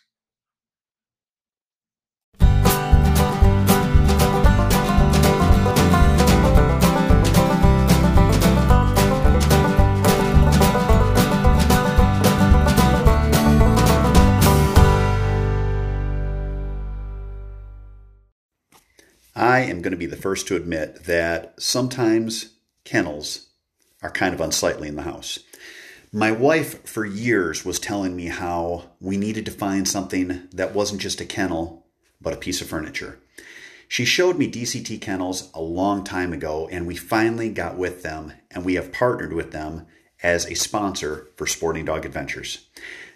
I 19.35 19.59
am 19.61 19.81
going 19.81 19.91
to 19.91 19.97
be 19.97 20.05
the 20.05 20.15
first 20.15 20.47
to 20.47 20.55
admit 20.55 21.03
that 21.05 21.55
sometimes 21.61 22.53
kennels 22.85 23.47
are 24.01 24.09
kind 24.09 24.33
of 24.33 24.39
unsightly 24.39 24.87
in 24.87 24.95
the 24.95 25.01
house. 25.01 25.39
My 26.11 26.31
wife, 26.31 26.87
for 26.87 27.03
years, 27.03 27.65
was 27.65 27.77
telling 27.77 28.15
me 28.15 28.27
how 28.27 28.91
we 29.01 29.17
needed 29.17 29.45
to 29.47 29.51
find 29.51 29.85
something 29.85 30.47
that 30.53 30.73
wasn't 30.73 31.01
just 31.01 31.19
a 31.19 31.25
kennel, 31.25 31.85
but 32.21 32.31
a 32.31 32.37
piece 32.37 32.61
of 32.61 32.67
furniture. 32.67 33.19
She 33.89 34.05
showed 34.05 34.37
me 34.37 34.49
DCT 34.49 35.01
kennels 35.01 35.49
a 35.53 35.61
long 35.61 36.05
time 36.05 36.31
ago, 36.31 36.69
and 36.71 36.87
we 36.87 36.95
finally 36.95 37.49
got 37.49 37.77
with 37.77 38.03
them, 38.03 38.31
and 38.49 38.63
we 38.63 38.75
have 38.75 38.93
partnered 38.93 39.33
with 39.33 39.51
them 39.51 39.85
as 40.23 40.45
a 40.45 40.55
sponsor 40.55 41.27
for 41.35 41.45
Sporting 41.45 41.83
Dog 41.83 42.05
Adventures. 42.05 42.67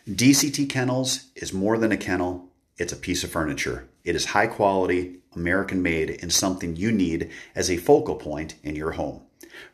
DCT 0.07 0.69
Kennels 0.69 1.29
is 1.35 1.53
more 1.53 1.77
than 1.77 1.91
a 1.91 1.97
kennel, 1.97 2.49
it's 2.77 2.93
a 2.93 2.97
piece 2.97 3.23
of 3.23 3.31
furniture. 3.31 3.87
It 4.03 4.15
is 4.15 4.25
high 4.25 4.47
quality, 4.47 5.18
American 5.35 5.81
made, 5.81 6.17
and 6.21 6.31
something 6.31 6.75
you 6.75 6.91
need 6.91 7.29
as 7.55 7.69
a 7.69 7.77
focal 7.77 8.15
point 8.15 8.55
in 8.63 8.75
your 8.75 8.91
home. 8.91 9.21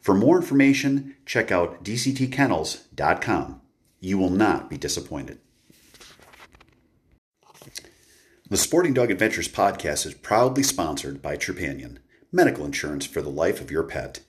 For 0.02 0.14
more 0.14 0.38
information, 0.38 1.16
check 1.26 1.52
out 1.52 1.84
dctkennels.com. 1.84 3.62
You 4.00 4.18
will 4.18 4.30
not 4.30 4.70
be 4.70 4.78
disappointed. 4.78 5.40
The 8.48 8.58
Sporting 8.58 8.94
Dog 8.94 9.10
Adventures 9.10 9.48
podcast 9.48 10.06
is 10.06 10.14
proudly 10.14 10.62
sponsored 10.62 11.22
by 11.22 11.36
Trupanion, 11.36 11.98
medical 12.32 12.66
insurance 12.66 13.06
for 13.06 13.22
the 13.22 13.30
life 13.30 13.60
of 13.60 13.72
your 13.72 13.84
pet. 13.84 14.20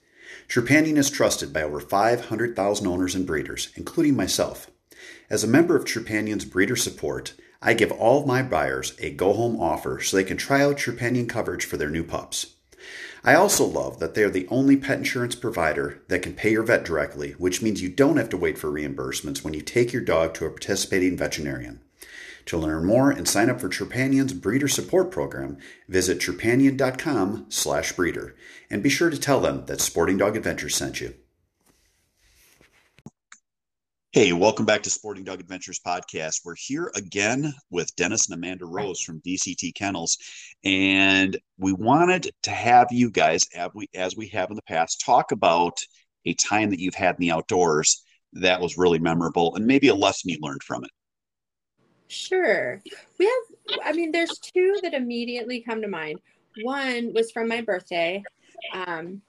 Trupanion 0.49 0.97
is 0.97 1.11
trusted 1.11 1.53
by 1.53 1.63
over 1.63 1.81
500,000 1.81 2.87
owners 2.87 3.15
and 3.15 3.27
breeders, 3.27 3.69
including 3.75 4.17
myself. 4.17 4.71
As 5.29 5.45
a 5.45 5.49
member 5.49 5.77
of 5.77 5.85
Trupanion's 5.85 6.45
breeder 6.45 6.77
support, 6.77 7.35
I 7.61 7.75
give 7.75 7.93
all 7.93 8.21
of 8.21 8.27
my 8.27 8.43
buyers 8.43 8.95
a 8.99 9.11
go 9.11 9.33
home 9.33 9.61
offer 9.61 10.01
so 10.01 10.17
they 10.17 10.25
can 10.25 10.37
try 10.37 10.63
out 10.63 10.77
Trupanion 10.77 11.29
coverage 11.29 11.65
for 11.65 11.77
their 11.77 11.91
new 11.91 12.05
pups. 12.05 12.55
I 13.25 13.35
also 13.35 13.65
love 13.65 13.99
that 13.99 14.15
they 14.15 14.23
are 14.23 14.31
the 14.31 14.47
only 14.51 14.77
pet 14.77 14.99
insurance 14.99 15.35
provider 15.35 16.03
that 16.09 16.23
can 16.23 16.35
pay 16.35 16.53
your 16.53 16.63
vet 16.63 16.85
directly, 16.85 17.33
which 17.33 17.61
means 17.61 17.83
you 17.83 17.89
don't 17.89 18.19
have 18.19 18.29
to 18.29 18.37
wait 18.37 18.57
for 18.57 18.71
reimbursements 18.71 19.43
when 19.43 19.53
you 19.53 19.63
take 19.63 19.93
your 19.93 20.03
dog 20.03 20.35
to 20.35 20.47
a 20.47 20.51
participating 20.51 21.17
veterinarian. 21.17 21.81
To 22.47 22.57
learn 22.57 22.85
more 22.85 23.11
and 23.11 23.27
sign 23.27 23.51
up 23.51 23.61
for 23.61 23.69
Trupanion's 23.69 24.33
breeder 24.33 24.69
support 24.69 25.11
program, 25.11 25.59
visit 25.89 26.21
trupanion.com/breeder 26.21 28.37
and 28.71 28.83
be 28.83 28.89
sure 28.89 29.11
to 29.11 29.19
tell 29.19 29.41
them 29.41 29.67
that 29.67 29.81
Sporting 29.81 30.19
Dog 30.19 30.37
Adventures 30.37 30.77
sent 30.77 31.01
you. 31.01 31.15
Hey, 34.17 34.33
welcome 34.33 34.65
back 34.65 34.83
to 34.85 34.89
Sporting 34.89 35.25
Dog 35.25 35.41
Adventures 35.41 35.79
podcast. 35.87 36.41
We're 36.43 36.55
here 36.57 36.91
again 36.95 37.53
with 37.69 37.95
Dennis 37.97 38.31
and 38.31 38.35
Amanda 38.43 38.65
Rose 38.65 38.99
from 38.99 39.21
DCT 39.21 39.75
Kennels, 39.75 40.17
and 40.65 41.37
we 41.59 41.75
wanted 41.75 42.31
to 42.45 42.51
have 42.51 42.87
you 42.91 43.11
guys, 43.11 43.47
as 43.55 43.69
we, 43.75 43.91
as 43.95 44.17
we 44.17 44.29
have 44.29 44.49
in 44.49 44.57
the 44.57 44.63
past, 44.63 45.03
talk 45.05 45.33
about 45.33 45.79
a 46.25 46.33
time 46.33 46.71
that 46.71 46.81
you've 46.81 46.95
had 46.95 47.17
in 47.17 47.21
the 47.21 47.31
outdoors 47.31 48.05
that 48.33 48.59
was 48.59 48.79
really 48.79 48.99
memorable 48.99 49.55
and 49.55 49.67
maybe 49.67 49.89
a 49.89 49.95
lesson 49.95 50.31
you 50.31 50.39
learned 50.41 50.63
from 50.63 50.83
it. 50.85 50.91
Sure. 52.09 52.81
We 53.19 53.27
have, 53.27 53.81
I 53.85 53.93
mean, 53.93 54.13
there's 54.13 54.39
two 54.39 54.79
that 54.83 54.95
immediately 54.95 55.61
come 55.61 55.83
to 55.83 55.89
mind. 55.89 56.21
One 56.63 57.13
was 57.13 57.31
from 57.33 57.49
my 57.49 57.61
birthday, 57.61 58.23
um, 58.73 59.21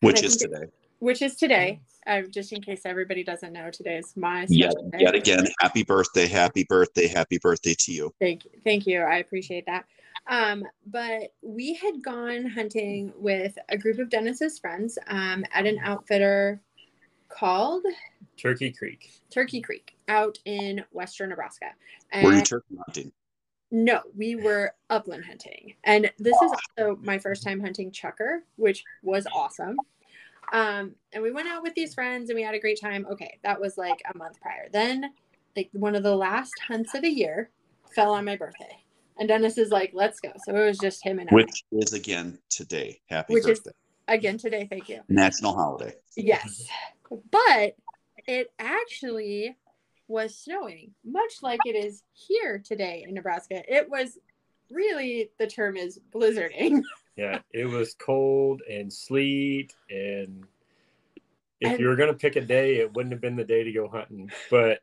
Which 0.00 0.22
is 0.22 0.36
it- 0.36 0.48
today. 0.48 0.70
which 1.00 1.20
is 1.20 1.36
today. 1.36 1.80
Uh, 2.06 2.22
just 2.22 2.52
in 2.52 2.60
case 2.62 2.82
everybody 2.84 3.22
doesn't 3.22 3.52
know, 3.52 3.70
today 3.70 3.98
is 3.98 4.16
my 4.16 4.46
Yet, 4.48 4.72
special 4.72 4.88
day. 4.90 4.98
yet 5.00 5.14
again, 5.14 5.46
happy 5.60 5.82
birthday, 5.82 6.26
happy 6.26 6.64
birthday, 6.68 7.06
happy 7.06 7.38
birthday 7.38 7.74
to 7.78 7.92
you. 7.92 8.14
Thank 8.20 8.44
you. 8.46 8.50
Thank 8.64 8.86
you. 8.86 9.00
I 9.00 9.16
appreciate 9.16 9.66
that. 9.66 9.84
Um, 10.26 10.64
but 10.86 11.32
we 11.42 11.74
had 11.74 12.02
gone 12.02 12.46
hunting 12.46 13.12
with 13.16 13.56
a 13.68 13.76
group 13.76 13.98
of 13.98 14.08
Dennis's 14.10 14.58
friends 14.58 14.98
um, 15.08 15.44
at 15.52 15.66
an 15.66 15.78
outfitter 15.82 16.60
called 17.28 17.84
Turkey 18.36 18.70
Creek. 18.72 19.10
Turkey 19.30 19.60
Creek 19.60 19.96
out 20.08 20.38
in 20.44 20.82
western 20.92 21.30
Nebraska. 21.30 21.66
Were 22.22 22.32
you 22.32 22.42
turkey 22.42 22.76
hunting? 22.86 23.12
no, 23.70 24.00
we 24.16 24.34
were 24.34 24.72
upland 24.90 25.24
hunting. 25.24 25.74
And 25.84 26.10
this 26.18 26.36
is 26.42 26.52
also 26.78 26.98
my 27.02 27.18
first 27.18 27.42
time 27.44 27.60
hunting 27.60 27.90
chukar, 27.92 28.40
which 28.56 28.82
was 29.02 29.26
awesome. 29.32 29.76
Um, 30.52 30.94
and 31.12 31.22
we 31.22 31.30
went 31.30 31.48
out 31.48 31.62
with 31.62 31.74
these 31.74 31.94
friends 31.94 32.30
and 32.30 32.36
we 32.36 32.42
had 32.42 32.54
a 32.54 32.60
great 32.60 32.80
time. 32.80 33.06
Okay, 33.10 33.38
that 33.44 33.60
was 33.60 33.76
like 33.78 34.00
a 34.12 34.16
month 34.16 34.40
prior. 34.40 34.68
Then, 34.72 35.12
like 35.56 35.68
one 35.72 35.94
of 35.94 36.02
the 36.02 36.16
last 36.16 36.52
hunts 36.66 36.94
of 36.94 37.02
the 37.02 37.08
year 37.08 37.50
fell 37.94 38.12
on 38.12 38.24
my 38.24 38.36
birthday. 38.36 38.84
And 39.18 39.28
Dennis 39.28 39.58
is 39.58 39.70
like, 39.70 39.90
let's 39.92 40.18
go. 40.20 40.30
So 40.46 40.54
it 40.56 40.64
was 40.64 40.78
just 40.78 41.04
him 41.04 41.18
and 41.18 41.28
I. 41.30 41.34
Which 41.34 41.64
is 41.72 41.92
again 41.92 42.38
today. 42.48 43.00
Happy 43.08 43.34
Which 43.34 43.46
is- 43.48 43.60
birthday. 43.60 43.76
Again 44.08 44.38
today, 44.38 44.66
thank 44.68 44.88
you. 44.88 45.02
National 45.08 45.54
holiday. 45.54 45.94
Yes. 46.16 46.66
But 47.30 47.76
it 48.26 48.52
actually 48.58 49.56
was 50.08 50.36
snowing, 50.36 50.90
much 51.04 51.34
like 51.42 51.60
it 51.64 51.76
is 51.76 52.02
here 52.12 52.58
today 52.58 53.04
in 53.06 53.14
Nebraska. 53.14 53.62
It 53.72 53.88
was 53.88 54.18
really, 54.68 55.30
the 55.38 55.46
term 55.46 55.76
is 55.76 56.00
blizzarding. 56.12 56.82
Yeah, 57.20 57.40
it 57.52 57.66
was 57.66 57.92
cold 57.92 58.62
and 58.62 58.90
sleet, 58.90 59.74
and 59.90 60.46
if 61.60 61.72
And- 61.72 61.78
you 61.78 61.88
were 61.88 61.96
gonna 61.96 62.14
pick 62.14 62.36
a 62.36 62.40
day, 62.40 62.76
it 62.76 62.94
wouldn't 62.94 63.12
have 63.12 63.20
been 63.20 63.36
the 63.36 63.44
day 63.44 63.62
to 63.62 63.70
go 63.72 63.88
hunting. 63.88 64.30
But 64.50 64.80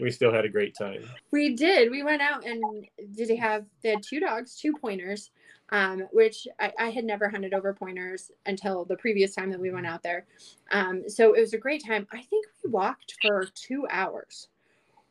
we 0.00 0.10
still 0.10 0.32
had 0.32 0.44
a 0.44 0.48
great 0.48 0.74
time. 0.74 1.08
We 1.30 1.54
did. 1.54 1.92
We 1.92 2.02
went 2.02 2.22
out 2.22 2.44
and 2.44 2.88
did 3.14 3.28
they 3.28 3.36
have 3.36 3.66
they 3.82 3.90
had 3.90 4.02
two 4.02 4.18
dogs, 4.18 4.56
two 4.56 4.72
pointers, 4.72 5.30
um, 5.70 6.00
which 6.10 6.48
I, 6.58 6.72
I 6.76 6.90
had 6.90 7.04
never 7.04 7.28
hunted 7.28 7.54
over 7.54 7.72
pointers 7.72 8.32
until 8.46 8.84
the 8.84 8.96
previous 8.96 9.36
time 9.36 9.52
that 9.52 9.60
we 9.60 9.70
went 9.70 9.86
out 9.86 10.02
there. 10.02 10.26
Um, 10.72 11.08
so 11.08 11.34
it 11.34 11.40
was 11.40 11.52
a 11.54 11.58
great 11.58 11.84
time. 11.86 12.08
I 12.10 12.20
think 12.22 12.46
we 12.64 12.70
walked 12.70 13.14
for 13.22 13.44
two 13.54 13.86
hours. 13.90 14.48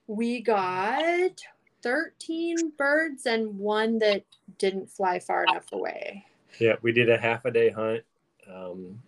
We 0.08 0.42
got 0.42 1.42
13 1.84 2.72
birds 2.78 3.26
and 3.28 3.58
one 3.58 3.98
that 4.00 4.26
didn't 4.58 4.90
fly 4.90 5.20
far 5.20 5.46
enough 5.46 5.72
away. 5.72 6.26
Yeah, 6.60 6.76
we 6.82 6.92
did 6.92 7.10
a 7.10 7.18
half 7.18 7.46
a 7.46 7.52
day 7.52 7.70
hunt, 7.70 8.04
um, 8.52 9.02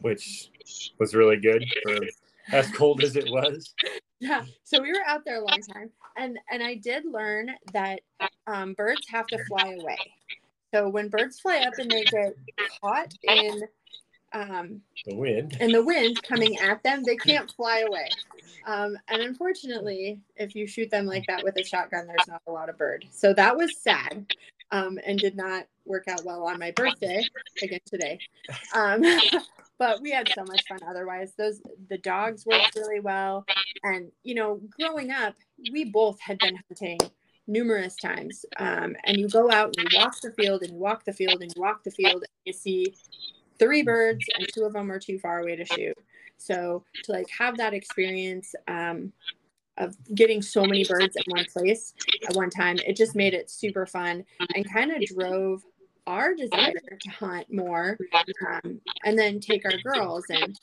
which 0.00 0.50
was 0.98 1.14
really 1.14 1.36
good 1.36 1.64
for 1.82 1.98
as 2.52 2.70
cold 2.72 3.02
as 3.02 3.16
it 3.16 3.30
was. 3.30 3.74
Yeah. 4.20 4.44
So 4.64 4.80
we 4.80 4.92
were 4.92 5.04
out 5.06 5.24
there 5.24 5.36
a 5.36 5.44
long 5.44 5.60
time, 5.60 5.90
and 6.16 6.38
and 6.50 6.62
I 6.62 6.74
did 6.74 7.04
learn 7.04 7.50
that 7.72 8.00
um, 8.46 8.72
birds 8.74 9.06
have 9.10 9.26
to 9.28 9.44
fly 9.46 9.76
away. 9.80 9.98
So 10.74 10.88
when 10.88 11.08
birds 11.08 11.38
fly 11.40 11.58
up 11.58 11.74
and 11.78 11.90
they 11.90 12.04
get 12.04 12.34
caught 12.80 13.12
in 13.22 13.62
um, 14.32 14.80
The 15.06 15.14
wind. 15.14 15.56
and 15.60 15.72
the 15.72 15.84
wind 15.84 16.22
coming 16.22 16.58
at 16.58 16.82
them, 16.82 17.02
they 17.04 17.16
can't 17.16 17.50
fly 17.52 17.84
away. 17.86 18.08
Um, 18.66 18.96
and 19.08 19.22
unfortunately, 19.22 20.20
if 20.36 20.54
you 20.54 20.66
shoot 20.66 20.90
them 20.90 21.06
like 21.06 21.24
that 21.28 21.44
with 21.44 21.56
a 21.56 21.64
shotgun, 21.64 22.06
there's 22.06 22.28
not 22.28 22.42
a 22.46 22.52
lot 22.52 22.68
of 22.68 22.76
bird. 22.76 23.06
So 23.10 23.32
that 23.34 23.56
was 23.56 23.78
sad 23.78 24.26
um, 24.70 24.98
and 25.06 25.18
did 25.18 25.36
not 25.36 25.66
work 25.84 26.08
out 26.08 26.24
well 26.24 26.44
on 26.44 26.58
my 26.58 26.70
birthday 26.72 27.22
again 27.62 27.80
today. 27.86 28.18
Um, 28.74 29.02
but 29.78 30.00
we 30.00 30.10
had 30.10 30.28
so 30.34 30.44
much 30.44 30.62
fun 30.68 30.78
otherwise. 30.88 31.32
Those 31.36 31.60
the 31.88 31.98
dogs 31.98 32.46
worked 32.46 32.76
really 32.76 33.00
well. 33.00 33.44
And 33.82 34.10
you 34.22 34.34
know, 34.34 34.60
growing 34.78 35.10
up, 35.10 35.34
we 35.72 35.84
both 35.84 36.20
had 36.20 36.38
been 36.38 36.58
hunting 36.68 36.98
numerous 37.46 37.96
times. 37.96 38.44
Um, 38.58 38.96
and 39.04 39.16
you 39.16 39.28
go 39.28 39.50
out 39.50 39.74
and 39.76 39.88
you 39.90 39.98
walk 39.98 40.20
the 40.20 40.32
field 40.32 40.62
and 40.62 40.72
you 40.72 40.78
walk 40.78 41.04
the 41.04 41.12
field 41.12 41.42
and 41.42 41.52
you 41.54 41.60
walk 41.60 41.84
the 41.84 41.90
field 41.90 42.22
and 42.22 42.32
you 42.44 42.52
see 42.52 42.94
three 43.58 43.82
birds 43.82 44.24
and 44.36 44.46
two 44.52 44.64
of 44.64 44.72
them 44.72 44.90
are 44.90 44.98
too 44.98 45.18
far 45.18 45.40
away 45.40 45.56
to 45.56 45.64
shoot. 45.64 45.96
So 46.38 46.84
to 47.04 47.12
like 47.12 47.28
have 47.38 47.56
that 47.58 47.74
experience 47.74 48.54
um, 48.68 49.12
of 49.78 49.96
getting 50.14 50.40
so 50.42 50.64
many 50.64 50.84
birds 50.84 51.16
in 51.16 51.22
one 51.26 51.44
place 51.52 51.94
at 52.28 52.34
one 52.34 52.50
time, 52.50 52.78
it 52.86 52.96
just 52.96 53.14
made 53.14 53.34
it 53.34 53.50
super 53.50 53.86
fun 53.86 54.24
and 54.54 54.70
kind 54.70 54.90
of 54.90 55.04
drove 55.04 55.62
our 56.06 56.34
desire 56.34 56.72
to 57.00 57.10
hunt 57.10 57.52
more 57.52 57.98
um, 58.48 58.80
and 59.04 59.18
then 59.18 59.40
take 59.40 59.64
our 59.64 59.76
girls 59.78 60.24
and 60.30 60.58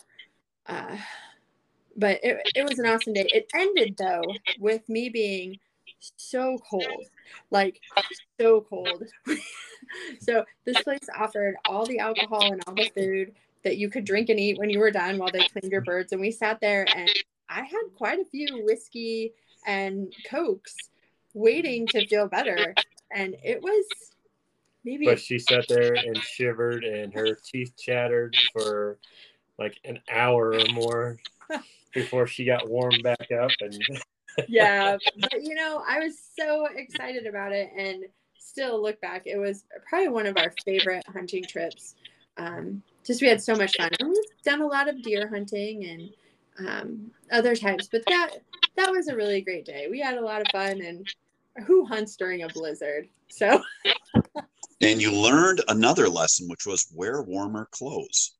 uh, 0.67 0.95
but 1.97 2.19
it, 2.23 2.37
it 2.55 2.67
was 2.67 2.79
an 2.79 2.85
awesome 2.87 3.13
day. 3.13 3.27
It 3.29 3.47
ended 3.53 3.95
though 3.97 4.23
with 4.57 4.87
me 4.87 5.09
being 5.09 5.59
so 6.17 6.57
cold 6.69 7.05
like 7.51 7.79
so 8.39 8.61
cold. 8.61 9.03
So 10.19 10.43
this 10.65 10.81
place 10.81 11.07
offered 11.17 11.55
all 11.67 11.85
the 11.85 11.99
alcohol 11.99 12.51
and 12.51 12.61
all 12.65 12.73
the 12.73 12.89
food 12.95 13.33
that 13.63 13.77
you 13.77 13.89
could 13.89 14.05
drink 14.05 14.29
and 14.29 14.39
eat 14.39 14.57
when 14.57 14.69
you 14.69 14.79
were 14.79 14.91
done 14.91 15.17
while 15.17 15.29
they 15.31 15.47
cleaned 15.47 15.71
your 15.71 15.81
birds 15.81 16.11
and 16.11 16.21
we 16.21 16.31
sat 16.31 16.59
there 16.59 16.85
and 16.95 17.09
i 17.53 17.61
had 17.61 17.83
quite 17.95 18.19
a 18.19 18.25
few 18.25 18.63
whiskey 18.65 19.33
and 19.65 20.13
cokes 20.29 20.75
waiting 21.33 21.87
to 21.87 22.05
feel 22.07 22.27
better 22.27 22.73
and 23.15 23.35
it 23.43 23.61
was 23.61 23.85
maybe 24.83 25.05
But 25.05 25.19
she 25.19 25.39
sat 25.39 25.65
there 25.69 25.93
and 25.93 26.17
shivered, 26.17 26.83
and 26.83 27.13
her 27.13 27.37
teeth 27.45 27.73
chattered 27.77 28.35
for 28.51 28.97
like 29.57 29.79
an 29.85 29.99
hour 30.11 30.53
or 30.53 30.65
more 30.73 31.19
before 31.93 32.27
she 32.27 32.43
got 32.43 32.67
warmed 32.67 33.03
back 33.03 33.31
up. 33.31 33.51
And 33.61 33.79
yeah 34.47 34.97
but 35.19 35.43
you 35.43 35.53
know 35.53 35.83
i 35.87 35.99
was 35.99 36.17
so 36.39 36.67
excited 36.75 37.27
about 37.27 37.51
it 37.51 37.69
and 37.77 38.03
still 38.39 38.81
look 38.81 38.99
back 38.99 39.23
it 39.25 39.37
was 39.37 39.63
probably 39.87 40.07
one 40.07 40.25
of 40.25 40.35
our 40.37 40.51
favorite 40.65 41.03
hunting 41.07 41.43
trips 41.43 41.93
um, 42.37 42.81
just 43.05 43.21
we 43.21 43.27
had 43.27 43.39
so 43.39 43.55
much 43.55 43.77
fun 43.77 43.91
and 43.99 44.09
we've 44.09 44.43
done 44.43 44.61
a 44.61 44.65
lot 44.65 44.89
of 44.89 45.03
deer 45.03 45.27
hunting 45.27 45.85
and 45.85 46.09
um, 46.59 47.11
other 47.31 47.55
times. 47.55 47.89
but 47.91 48.03
that 48.07 48.31
that 48.75 48.91
was 48.91 49.07
a 49.07 49.15
really 49.15 49.41
great 49.41 49.65
day 49.65 49.87
we 49.89 49.99
had 49.99 50.17
a 50.17 50.21
lot 50.21 50.41
of 50.41 50.47
fun 50.51 50.81
and 50.81 51.07
who 51.65 51.85
hunts 51.85 52.15
during 52.15 52.43
a 52.43 52.47
blizzard 52.49 53.07
so 53.29 53.61
And 54.83 55.01
you 55.01 55.13
learned 55.13 55.61
another 55.69 56.09
lesson, 56.09 56.49
which 56.49 56.65
was 56.65 56.91
wear 56.93 57.21
warmer 57.21 57.69
clothes. 57.71 58.33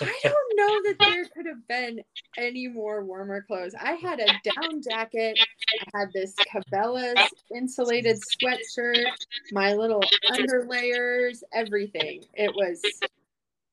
I 0.00 0.20
don't 0.22 0.56
know 0.56 0.82
that 0.84 0.96
there 1.00 1.24
could 1.34 1.46
have 1.46 1.66
been 1.66 2.02
any 2.36 2.68
more 2.68 3.02
warmer 3.04 3.42
clothes. 3.42 3.74
I 3.80 3.92
had 3.92 4.20
a 4.20 4.26
down 4.26 4.82
jacket. 4.82 5.38
I 5.40 5.98
had 5.98 6.12
this 6.12 6.34
Cabela's 6.34 7.26
insulated 7.54 8.18
sweatshirt, 8.18 9.06
my 9.52 9.72
little 9.72 10.04
underlayers, 10.30 11.42
everything. 11.54 12.22
It 12.34 12.54
was, 12.54 12.82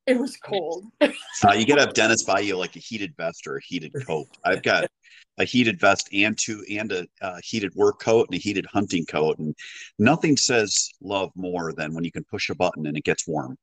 it 0.07 0.17
was 0.19 0.37
cold. 0.37 0.85
Uh, 1.47 1.53
you 1.53 1.67
gotta 1.67 1.81
have 1.81 1.93
Dennis 1.93 2.23
buy 2.23 2.39
you 2.39 2.57
like 2.57 2.75
a 2.75 2.79
heated 2.79 3.13
vest 3.15 3.45
or 3.45 3.57
a 3.57 3.61
heated 3.63 3.93
coat. 4.07 4.27
I've 4.43 4.63
got 4.63 4.89
a 5.37 5.43
heated 5.43 5.79
vest 5.79 6.09
and 6.11 6.35
two 6.35 6.65
and 6.67 6.91
a 6.91 7.07
uh, 7.21 7.37
heated 7.43 7.75
work 7.75 7.99
coat 7.99 8.27
and 8.27 8.35
a 8.35 8.41
heated 8.41 8.65
hunting 8.65 9.05
coat, 9.05 9.37
and 9.37 9.55
nothing 9.99 10.35
says 10.35 10.89
love 10.99 11.31
more 11.35 11.73
than 11.73 11.93
when 11.93 12.03
you 12.03 12.11
can 12.11 12.23
push 12.23 12.49
a 12.49 12.55
button 12.55 12.87
and 12.87 12.97
it 12.97 13.03
gets 13.03 13.27
warm. 13.27 13.55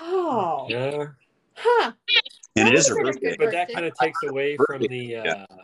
Oh, 0.00 0.66
yeah, 0.68 1.06
huh. 1.54 1.92
And 2.56 2.66
That 2.66 2.74
it 2.74 2.78
is 2.78 2.90
a 2.90 2.94
would've 2.96 3.20
birthday. 3.20 3.36
but 3.38 3.52
that 3.52 3.72
kind 3.72 3.86
of 3.86 3.94
takes 3.94 4.18
away 4.24 4.58
from 4.66 4.82
the 4.82 4.96
Yeah. 4.96 5.44
uh, 5.48 5.56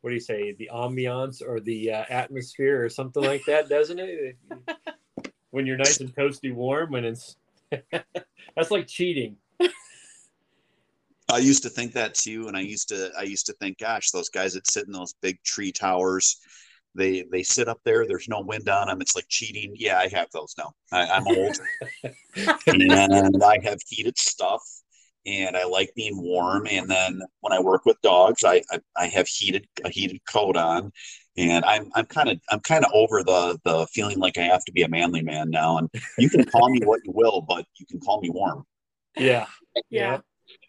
what 0.00 0.10
do 0.10 0.14
you 0.14 0.20
say, 0.20 0.52
the 0.52 0.70
ambiance 0.72 1.42
or 1.46 1.60
the 1.60 1.92
uh, 1.92 2.04
atmosphere 2.08 2.82
or 2.82 2.88
something 2.88 3.22
like 3.22 3.44
that, 3.44 3.68
doesn't 3.68 3.98
it? 4.00 4.36
when 5.50 5.66
you're 5.66 5.76
nice 5.76 6.00
and 6.00 6.14
toasty 6.14 6.54
warm, 6.54 6.90
when 6.92 7.04
it's 7.04 7.36
that's 8.56 8.70
like 8.70 8.86
cheating. 8.86 9.36
I 11.32 11.38
used 11.38 11.62
to 11.62 11.70
think 11.70 11.92
that 11.94 12.14
too, 12.14 12.48
and 12.48 12.56
I 12.56 12.60
used 12.60 12.88
to 12.88 13.10
I 13.18 13.22
used 13.22 13.46
to 13.46 13.54
think, 13.54 13.78
gosh, 13.78 14.10
those 14.10 14.28
guys 14.28 14.52
that 14.54 14.70
sit 14.70 14.86
in 14.86 14.92
those 14.92 15.14
big 15.22 15.42
tree 15.42 15.72
towers, 15.72 16.36
they 16.94 17.24
they 17.32 17.42
sit 17.42 17.68
up 17.68 17.80
there. 17.84 18.06
There's 18.06 18.28
no 18.28 18.40
wind 18.40 18.68
on 18.68 18.88
them. 18.88 19.00
It's 19.00 19.16
like 19.16 19.26
cheating. 19.28 19.74
Yeah, 19.76 19.98
I 19.98 20.08
have 20.08 20.28
those 20.32 20.54
now. 20.58 20.72
I, 20.92 21.06
I'm 21.06 21.26
old, 21.26 21.56
and 22.66 23.42
I 23.42 23.58
have 23.62 23.78
heated 23.88 24.18
stuff, 24.18 24.62
and 25.24 25.56
I 25.56 25.64
like 25.64 25.92
being 25.96 26.20
warm. 26.20 26.66
And 26.70 26.90
then 26.90 27.22
when 27.40 27.52
I 27.52 27.60
work 27.60 27.86
with 27.86 28.00
dogs, 28.02 28.44
I 28.44 28.62
I, 28.70 28.80
I 28.96 29.06
have 29.06 29.26
heated 29.26 29.66
a 29.84 29.88
heated 29.88 30.20
coat 30.28 30.56
on, 30.56 30.92
and 31.36 31.64
I'm 31.64 31.90
I'm 31.94 32.06
kind 32.06 32.28
of 32.28 32.40
I'm 32.50 32.60
kind 32.60 32.84
of 32.84 32.90
over 32.92 33.22
the 33.22 33.58
the 33.64 33.86
feeling 33.86 34.18
like 34.18 34.36
I 34.38 34.42
have 34.42 34.64
to 34.64 34.72
be 34.72 34.82
a 34.82 34.88
manly 34.88 35.22
man 35.22 35.50
now. 35.50 35.78
And 35.78 35.88
you 36.18 36.28
can 36.28 36.44
call 36.44 36.68
me 36.68 36.80
what 36.84 37.00
you 37.04 37.12
will, 37.12 37.40
but 37.40 37.66
you 37.76 37.86
can 37.86 38.00
call 38.00 38.20
me 38.20 38.30
warm. 38.30 38.64
Yeah, 39.16 39.46
Yeah. 39.90 40.18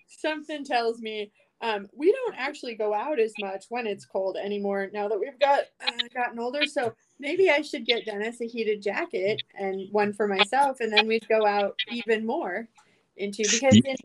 Something 0.07 0.64
tells 0.64 1.01
me 1.01 1.32
Um, 1.61 1.88
we 1.95 2.11
don't 2.11 2.36
actually 2.38 2.76
go 2.76 2.93
out 2.93 3.20
as 3.20 3.34
much 3.39 3.66
when 3.70 3.88
it's 3.88 4.05
cold 4.05 4.36
anymore 4.36 4.89
now 4.93 5.07
that 5.07 5.20
we've 5.20 5.39
got 5.39 5.64
uh, 5.86 5.91
gotten 6.14 6.39
older. 6.39 6.66
So 6.66 6.93
maybe 7.20 7.49
I 7.49 7.61
should 7.61 7.86
get 7.86 8.05
Dennis 8.05 8.41
a 8.41 8.45
heated 8.45 8.82
jacket 8.82 9.41
and 9.57 9.88
one 9.91 10.11
for 10.11 10.28
myself, 10.28 10.82
and 10.82 10.91
then 10.91 11.07
we'd 11.07 11.28
go 11.30 11.45
out 11.45 11.76
even 11.89 12.26
more 12.26 12.68
into 13.16 13.43
because 13.49 13.76
in, 13.76 13.95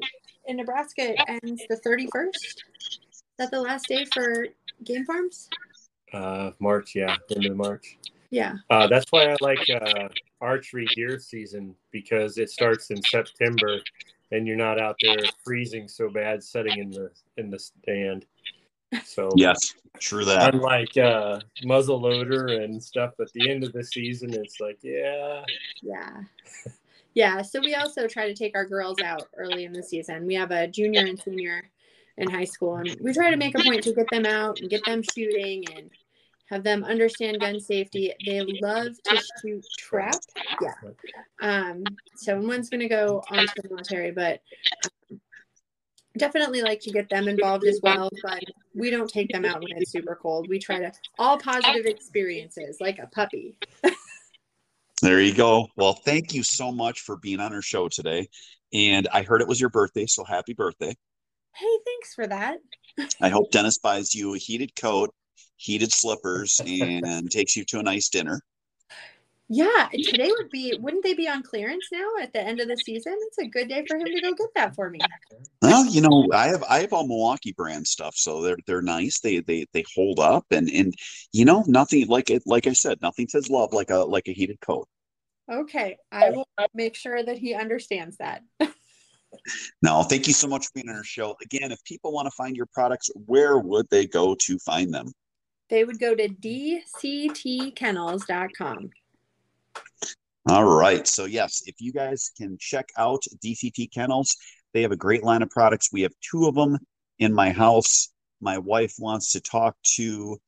in 0.46 0.56
Nebraska 0.56 1.14
it 1.14 1.20
ends 1.42 1.62
the 1.68 1.80
31st. 1.84 2.28
Is 2.34 3.24
that 3.38 3.50
the 3.50 3.60
last 3.60 3.86
day 3.86 4.04
for 4.04 4.46
game 4.84 5.04
farms? 5.04 5.48
Uh, 6.12 6.50
March, 6.58 6.94
yeah, 6.94 7.16
end 7.34 7.46
of 7.46 7.56
March. 7.56 7.98
Yeah. 8.30 8.54
Uh, 8.70 8.86
that's 8.86 9.10
why 9.10 9.30
I 9.30 9.36
like 9.40 9.66
uh, 9.70 10.08
archery 10.40 10.86
deer 10.94 11.18
season 11.18 11.74
because 11.90 12.38
it 12.38 12.50
starts 12.50 12.90
in 12.90 13.02
September, 13.02 13.78
and 14.32 14.46
you're 14.46 14.56
not 14.56 14.80
out 14.80 14.96
there 15.02 15.18
freezing 15.44 15.88
so 15.88 16.10
bad 16.10 16.42
sitting 16.42 16.78
in 16.78 16.90
the 16.90 17.10
in 17.36 17.50
the 17.50 17.58
stand. 17.58 18.26
So 19.04 19.30
Yes, 19.36 19.74
true 19.98 20.24
that. 20.24 20.54
unlike 20.54 20.96
uh, 20.96 21.40
muzzle 21.64 22.00
loader 22.00 22.46
and 22.46 22.82
stuff 22.82 23.14
at 23.20 23.30
the 23.34 23.50
end 23.50 23.64
of 23.64 23.72
the 23.72 23.84
season, 23.84 24.32
it's 24.32 24.60
like 24.60 24.78
yeah, 24.82 25.42
Yeah. 25.82 26.22
Yeah. 27.14 27.42
So 27.42 27.60
we 27.60 27.74
also 27.74 28.06
try 28.06 28.28
to 28.28 28.34
take 28.34 28.56
our 28.56 28.64
girls 28.64 29.00
out 29.00 29.28
early 29.36 29.64
in 29.64 29.72
the 29.72 29.82
season. 29.82 30.26
We 30.26 30.34
have 30.34 30.52
a 30.52 30.68
junior 30.68 31.04
and 31.04 31.18
senior 31.18 31.68
in 32.18 32.28
high 32.28 32.44
school, 32.44 32.76
and 32.76 32.94
we 33.00 33.14
try 33.14 33.30
to 33.30 33.36
make 33.36 33.58
a 33.58 33.62
point 33.62 33.82
to 33.84 33.94
get 33.94 34.06
them 34.10 34.26
out 34.26 34.60
and 34.60 34.68
get 34.68 34.84
them 34.84 35.02
shooting 35.14 35.64
and 35.74 35.88
have 36.50 36.64
them 36.64 36.82
understand 36.84 37.40
gun 37.40 37.60
safety. 37.60 38.12
They 38.26 38.40
love 38.60 38.88
to 39.04 39.22
shoot 39.40 39.64
trap. 39.78 40.16
Yeah. 40.60 40.72
Um, 41.40 41.84
so 42.16 42.40
one's 42.40 42.68
going 42.68 42.80
to 42.80 42.88
go 42.88 43.22
on 43.30 43.46
to 43.46 43.62
the 43.62 43.68
military, 43.68 44.10
but 44.10 44.40
um, 45.10 45.20
definitely 46.16 46.62
like 46.62 46.80
to 46.80 46.90
get 46.90 47.08
them 47.08 47.28
involved 47.28 47.64
as 47.64 47.80
well. 47.82 48.10
But 48.22 48.42
we 48.74 48.90
don't 48.90 49.10
take 49.10 49.30
them 49.30 49.44
out 49.44 49.62
when 49.62 49.76
it's 49.76 49.92
super 49.92 50.18
cold. 50.20 50.48
We 50.48 50.58
try 50.58 50.80
to 50.80 50.92
all 51.18 51.38
positive 51.38 51.86
experiences, 51.86 52.78
like 52.80 52.98
a 52.98 53.06
puppy. 53.06 53.56
There 55.00 55.20
you 55.20 55.34
go. 55.34 55.68
Well, 55.76 55.92
thank 55.92 56.34
you 56.34 56.42
so 56.42 56.72
much 56.72 57.02
for 57.02 57.16
being 57.16 57.38
on 57.38 57.54
our 57.54 57.62
show 57.62 57.88
today. 57.88 58.28
And 58.72 59.06
I 59.12 59.22
heard 59.22 59.40
it 59.40 59.48
was 59.48 59.60
your 59.60 59.70
birthday, 59.70 60.06
so 60.06 60.24
happy 60.24 60.54
birthday. 60.54 60.96
Hey, 61.58 61.78
thanks 61.84 62.14
for 62.14 62.26
that. 62.26 62.58
I 63.20 63.28
hope 63.30 63.50
Dennis 63.50 63.78
buys 63.78 64.14
you 64.14 64.34
a 64.34 64.38
heated 64.38 64.76
coat, 64.76 65.10
heated 65.56 65.92
slippers, 65.92 66.60
and 66.64 67.28
takes 67.30 67.56
you 67.56 67.64
to 67.66 67.80
a 67.80 67.82
nice 67.82 68.08
dinner. 68.08 68.40
Yeah, 69.48 69.88
today 69.92 70.30
would 70.36 70.50
be 70.50 70.76
wouldn't 70.78 71.02
they 71.02 71.14
be 71.14 71.26
on 71.28 71.42
clearance 71.42 71.86
now 71.90 72.06
at 72.20 72.32
the 72.32 72.40
end 72.40 72.60
of 72.60 72.68
the 72.68 72.76
season? 72.76 73.16
It's 73.18 73.38
a 73.38 73.46
good 73.46 73.68
day 73.68 73.84
for 73.86 73.96
him 73.96 74.04
to 74.06 74.20
go 74.20 74.34
get 74.34 74.54
that 74.54 74.74
for 74.74 74.90
me. 74.90 75.00
Well, 75.62 75.86
you 75.86 76.00
know, 76.00 76.28
I 76.32 76.48
have 76.48 76.62
I 76.68 76.80
have 76.80 76.92
all 76.92 77.06
Milwaukee 77.06 77.52
brand 77.52 77.86
stuff, 77.86 78.14
so 78.14 78.42
they're 78.42 78.58
they're 78.66 78.82
nice. 78.82 79.20
They 79.20 79.40
they 79.40 79.66
they 79.72 79.84
hold 79.96 80.20
up, 80.20 80.44
and 80.50 80.70
and 80.70 80.94
you 81.32 81.44
know, 81.44 81.64
nothing 81.66 82.06
like 82.06 82.30
it. 82.30 82.42
Like 82.46 82.66
I 82.66 82.72
said, 82.72 83.00
nothing 83.02 83.26
says 83.26 83.50
love 83.50 83.72
like 83.72 83.90
a 83.90 83.98
like 83.98 84.28
a 84.28 84.32
heated 84.32 84.60
coat. 84.60 84.86
Okay, 85.50 85.96
I 86.12 86.30
will 86.30 86.46
make 86.74 86.94
sure 86.94 87.22
that 87.22 87.38
he 87.38 87.54
understands 87.54 88.18
that. 88.18 88.42
No, 89.80 90.02
thank 90.02 90.26
you 90.26 90.32
so 90.32 90.48
much 90.48 90.66
for 90.66 90.72
being 90.74 90.88
on 90.88 90.96
our 90.96 91.04
show. 91.04 91.36
Again, 91.42 91.70
if 91.70 91.84
people 91.84 92.12
want 92.12 92.26
to 92.26 92.32
find 92.32 92.56
your 92.56 92.66
products, 92.66 93.10
where 93.26 93.58
would 93.58 93.88
they 93.90 94.06
go 94.06 94.34
to 94.34 94.58
find 94.58 94.92
them? 94.92 95.12
They 95.70 95.84
would 95.84 96.00
go 96.00 96.14
to 96.14 96.28
dctkennels.com. 96.28 98.90
All 100.50 100.64
right. 100.64 101.06
So, 101.06 101.26
yes, 101.26 101.62
if 101.66 101.74
you 101.78 101.92
guys 101.92 102.30
can 102.36 102.56
check 102.58 102.88
out 102.96 103.22
DCT 103.44 103.92
Kennels, 103.92 104.34
they 104.72 104.80
have 104.82 104.92
a 104.92 104.96
great 104.96 105.22
line 105.22 105.42
of 105.42 105.50
products. 105.50 105.90
We 105.92 106.00
have 106.02 106.14
two 106.22 106.46
of 106.46 106.54
them 106.54 106.78
in 107.18 107.34
my 107.34 107.50
house. 107.50 108.08
My 108.40 108.58
wife 108.58 108.94
wants 108.98 109.32
to 109.32 109.40
talk 109.40 109.76
to 109.96 110.38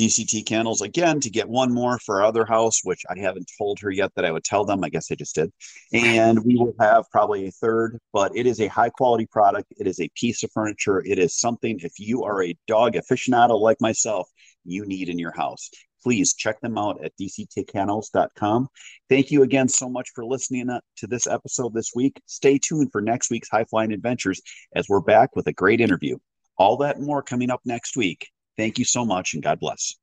DCT 0.00 0.46
Kennels 0.46 0.80
again 0.80 1.20
to 1.20 1.28
get 1.28 1.46
one 1.46 1.72
more 1.72 1.98
for 1.98 2.16
our 2.16 2.26
other 2.26 2.46
house, 2.46 2.80
which 2.84 3.02
I 3.10 3.18
haven't 3.18 3.50
told 3.58 3.78
her 3.80 3.90
yet 3.90 4.10
that 4.16 4.24
I 4.24 4.30
would 4.30 4.44
tell 4.44 4.64
them. 4.64 4.82
I 4.82 4.88
guess 4.88 5.12
I 5.12 5.14
just 5.14 5.34
did. 5.34 5.52
And 5.92 6.42
we 6.42 6.56
will 6.56 6.74
have 6.80 7.04
probably 7.10 7.46
a 7.46 7.50
third, 7.50 7.98
but 8.12 8.34
it 8.34 8.46
is 8.46 8.60
a 8.60 8.68
high 8.68 8.88
quality 8.88 9.26
product. 9.26 9.66
It 9.78 9.86
is 9.86 10.00
a 10.00 10.08
piece 10.14 10.42
of 10.42 10.50
furniture. 10.52 11.04
It 11.04 11.18
is 11.18 11.38
something, 11.38 11.78
if 11.80 11.92
you 11.98 12.24
are 12.24 12.42
a 12.42 12.56
dog 12.66 12.94
aficionado 12.94 13.60
like 13.60 13.76
myself, 13.80 14.26
you 14.64 14.86
need 14.86 15.10
in 15.10 15.18
your 15.18 15.32
house 15.32 15.68
please 16.02 16.32
check 16.32 16.58
them 16.62 16.78
out 16.78 17.02
at 17.04 17.12
dctkennels.com. 17.20 18.68
Thank 19.10 19.30
you 19.30 19.42
again 19.42 19.68
so 19.68 19.86
much 19.86 20.08
for 20.14 20.24
listening 20.24 20.68
to 20.96 21.06
this 21.06 21.26
episode 21.26 21.74
this 21.74 21.92
week. 21.94 22.18
Stay 22.24 22.58
tuned 22.58 22.90
for 22.90 23.02
next 23.02 23.30
week's 23.30 23.50
High 23.50 23.64
Flying 23.64 23.92
Adventures 23.92 24.40
as 24.74 24.86
we're 24.88 25.00
back 25.00 25.36
with 25.36 25.46
a 25.46 25.52
great 25.52 25.82
interview. 25.82 26.16
All 26.56 26.78
that 26.78 26.96
and 26.96 27.06
more 27.06 27.22
coming 27.22 27.50
up 27.50 27.60
next 27.66 27.98
week. 27.98 28.28
Thank 28.60 28.78
you 28.78 28.84
so 28.84 29.06
much 29.06 29.32
and 29.32 29.42
God 29.42 29.58
bless. 29.58 29.96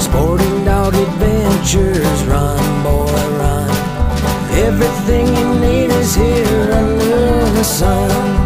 Sporting 0.00 0.64
dog 0.64 0.94
adventures, 0.94 2.24
run, 2.24 2.82
boy, 2.82 3.12
run. 3.36 3.68
Everything 4.64 5.26
you 5.26 5.60
need 5.60 5.90
is 5.90 6.14
here 6.14 6.72
under 6.72 7.50
the 7.50 7.64
sun. 7.64 8.45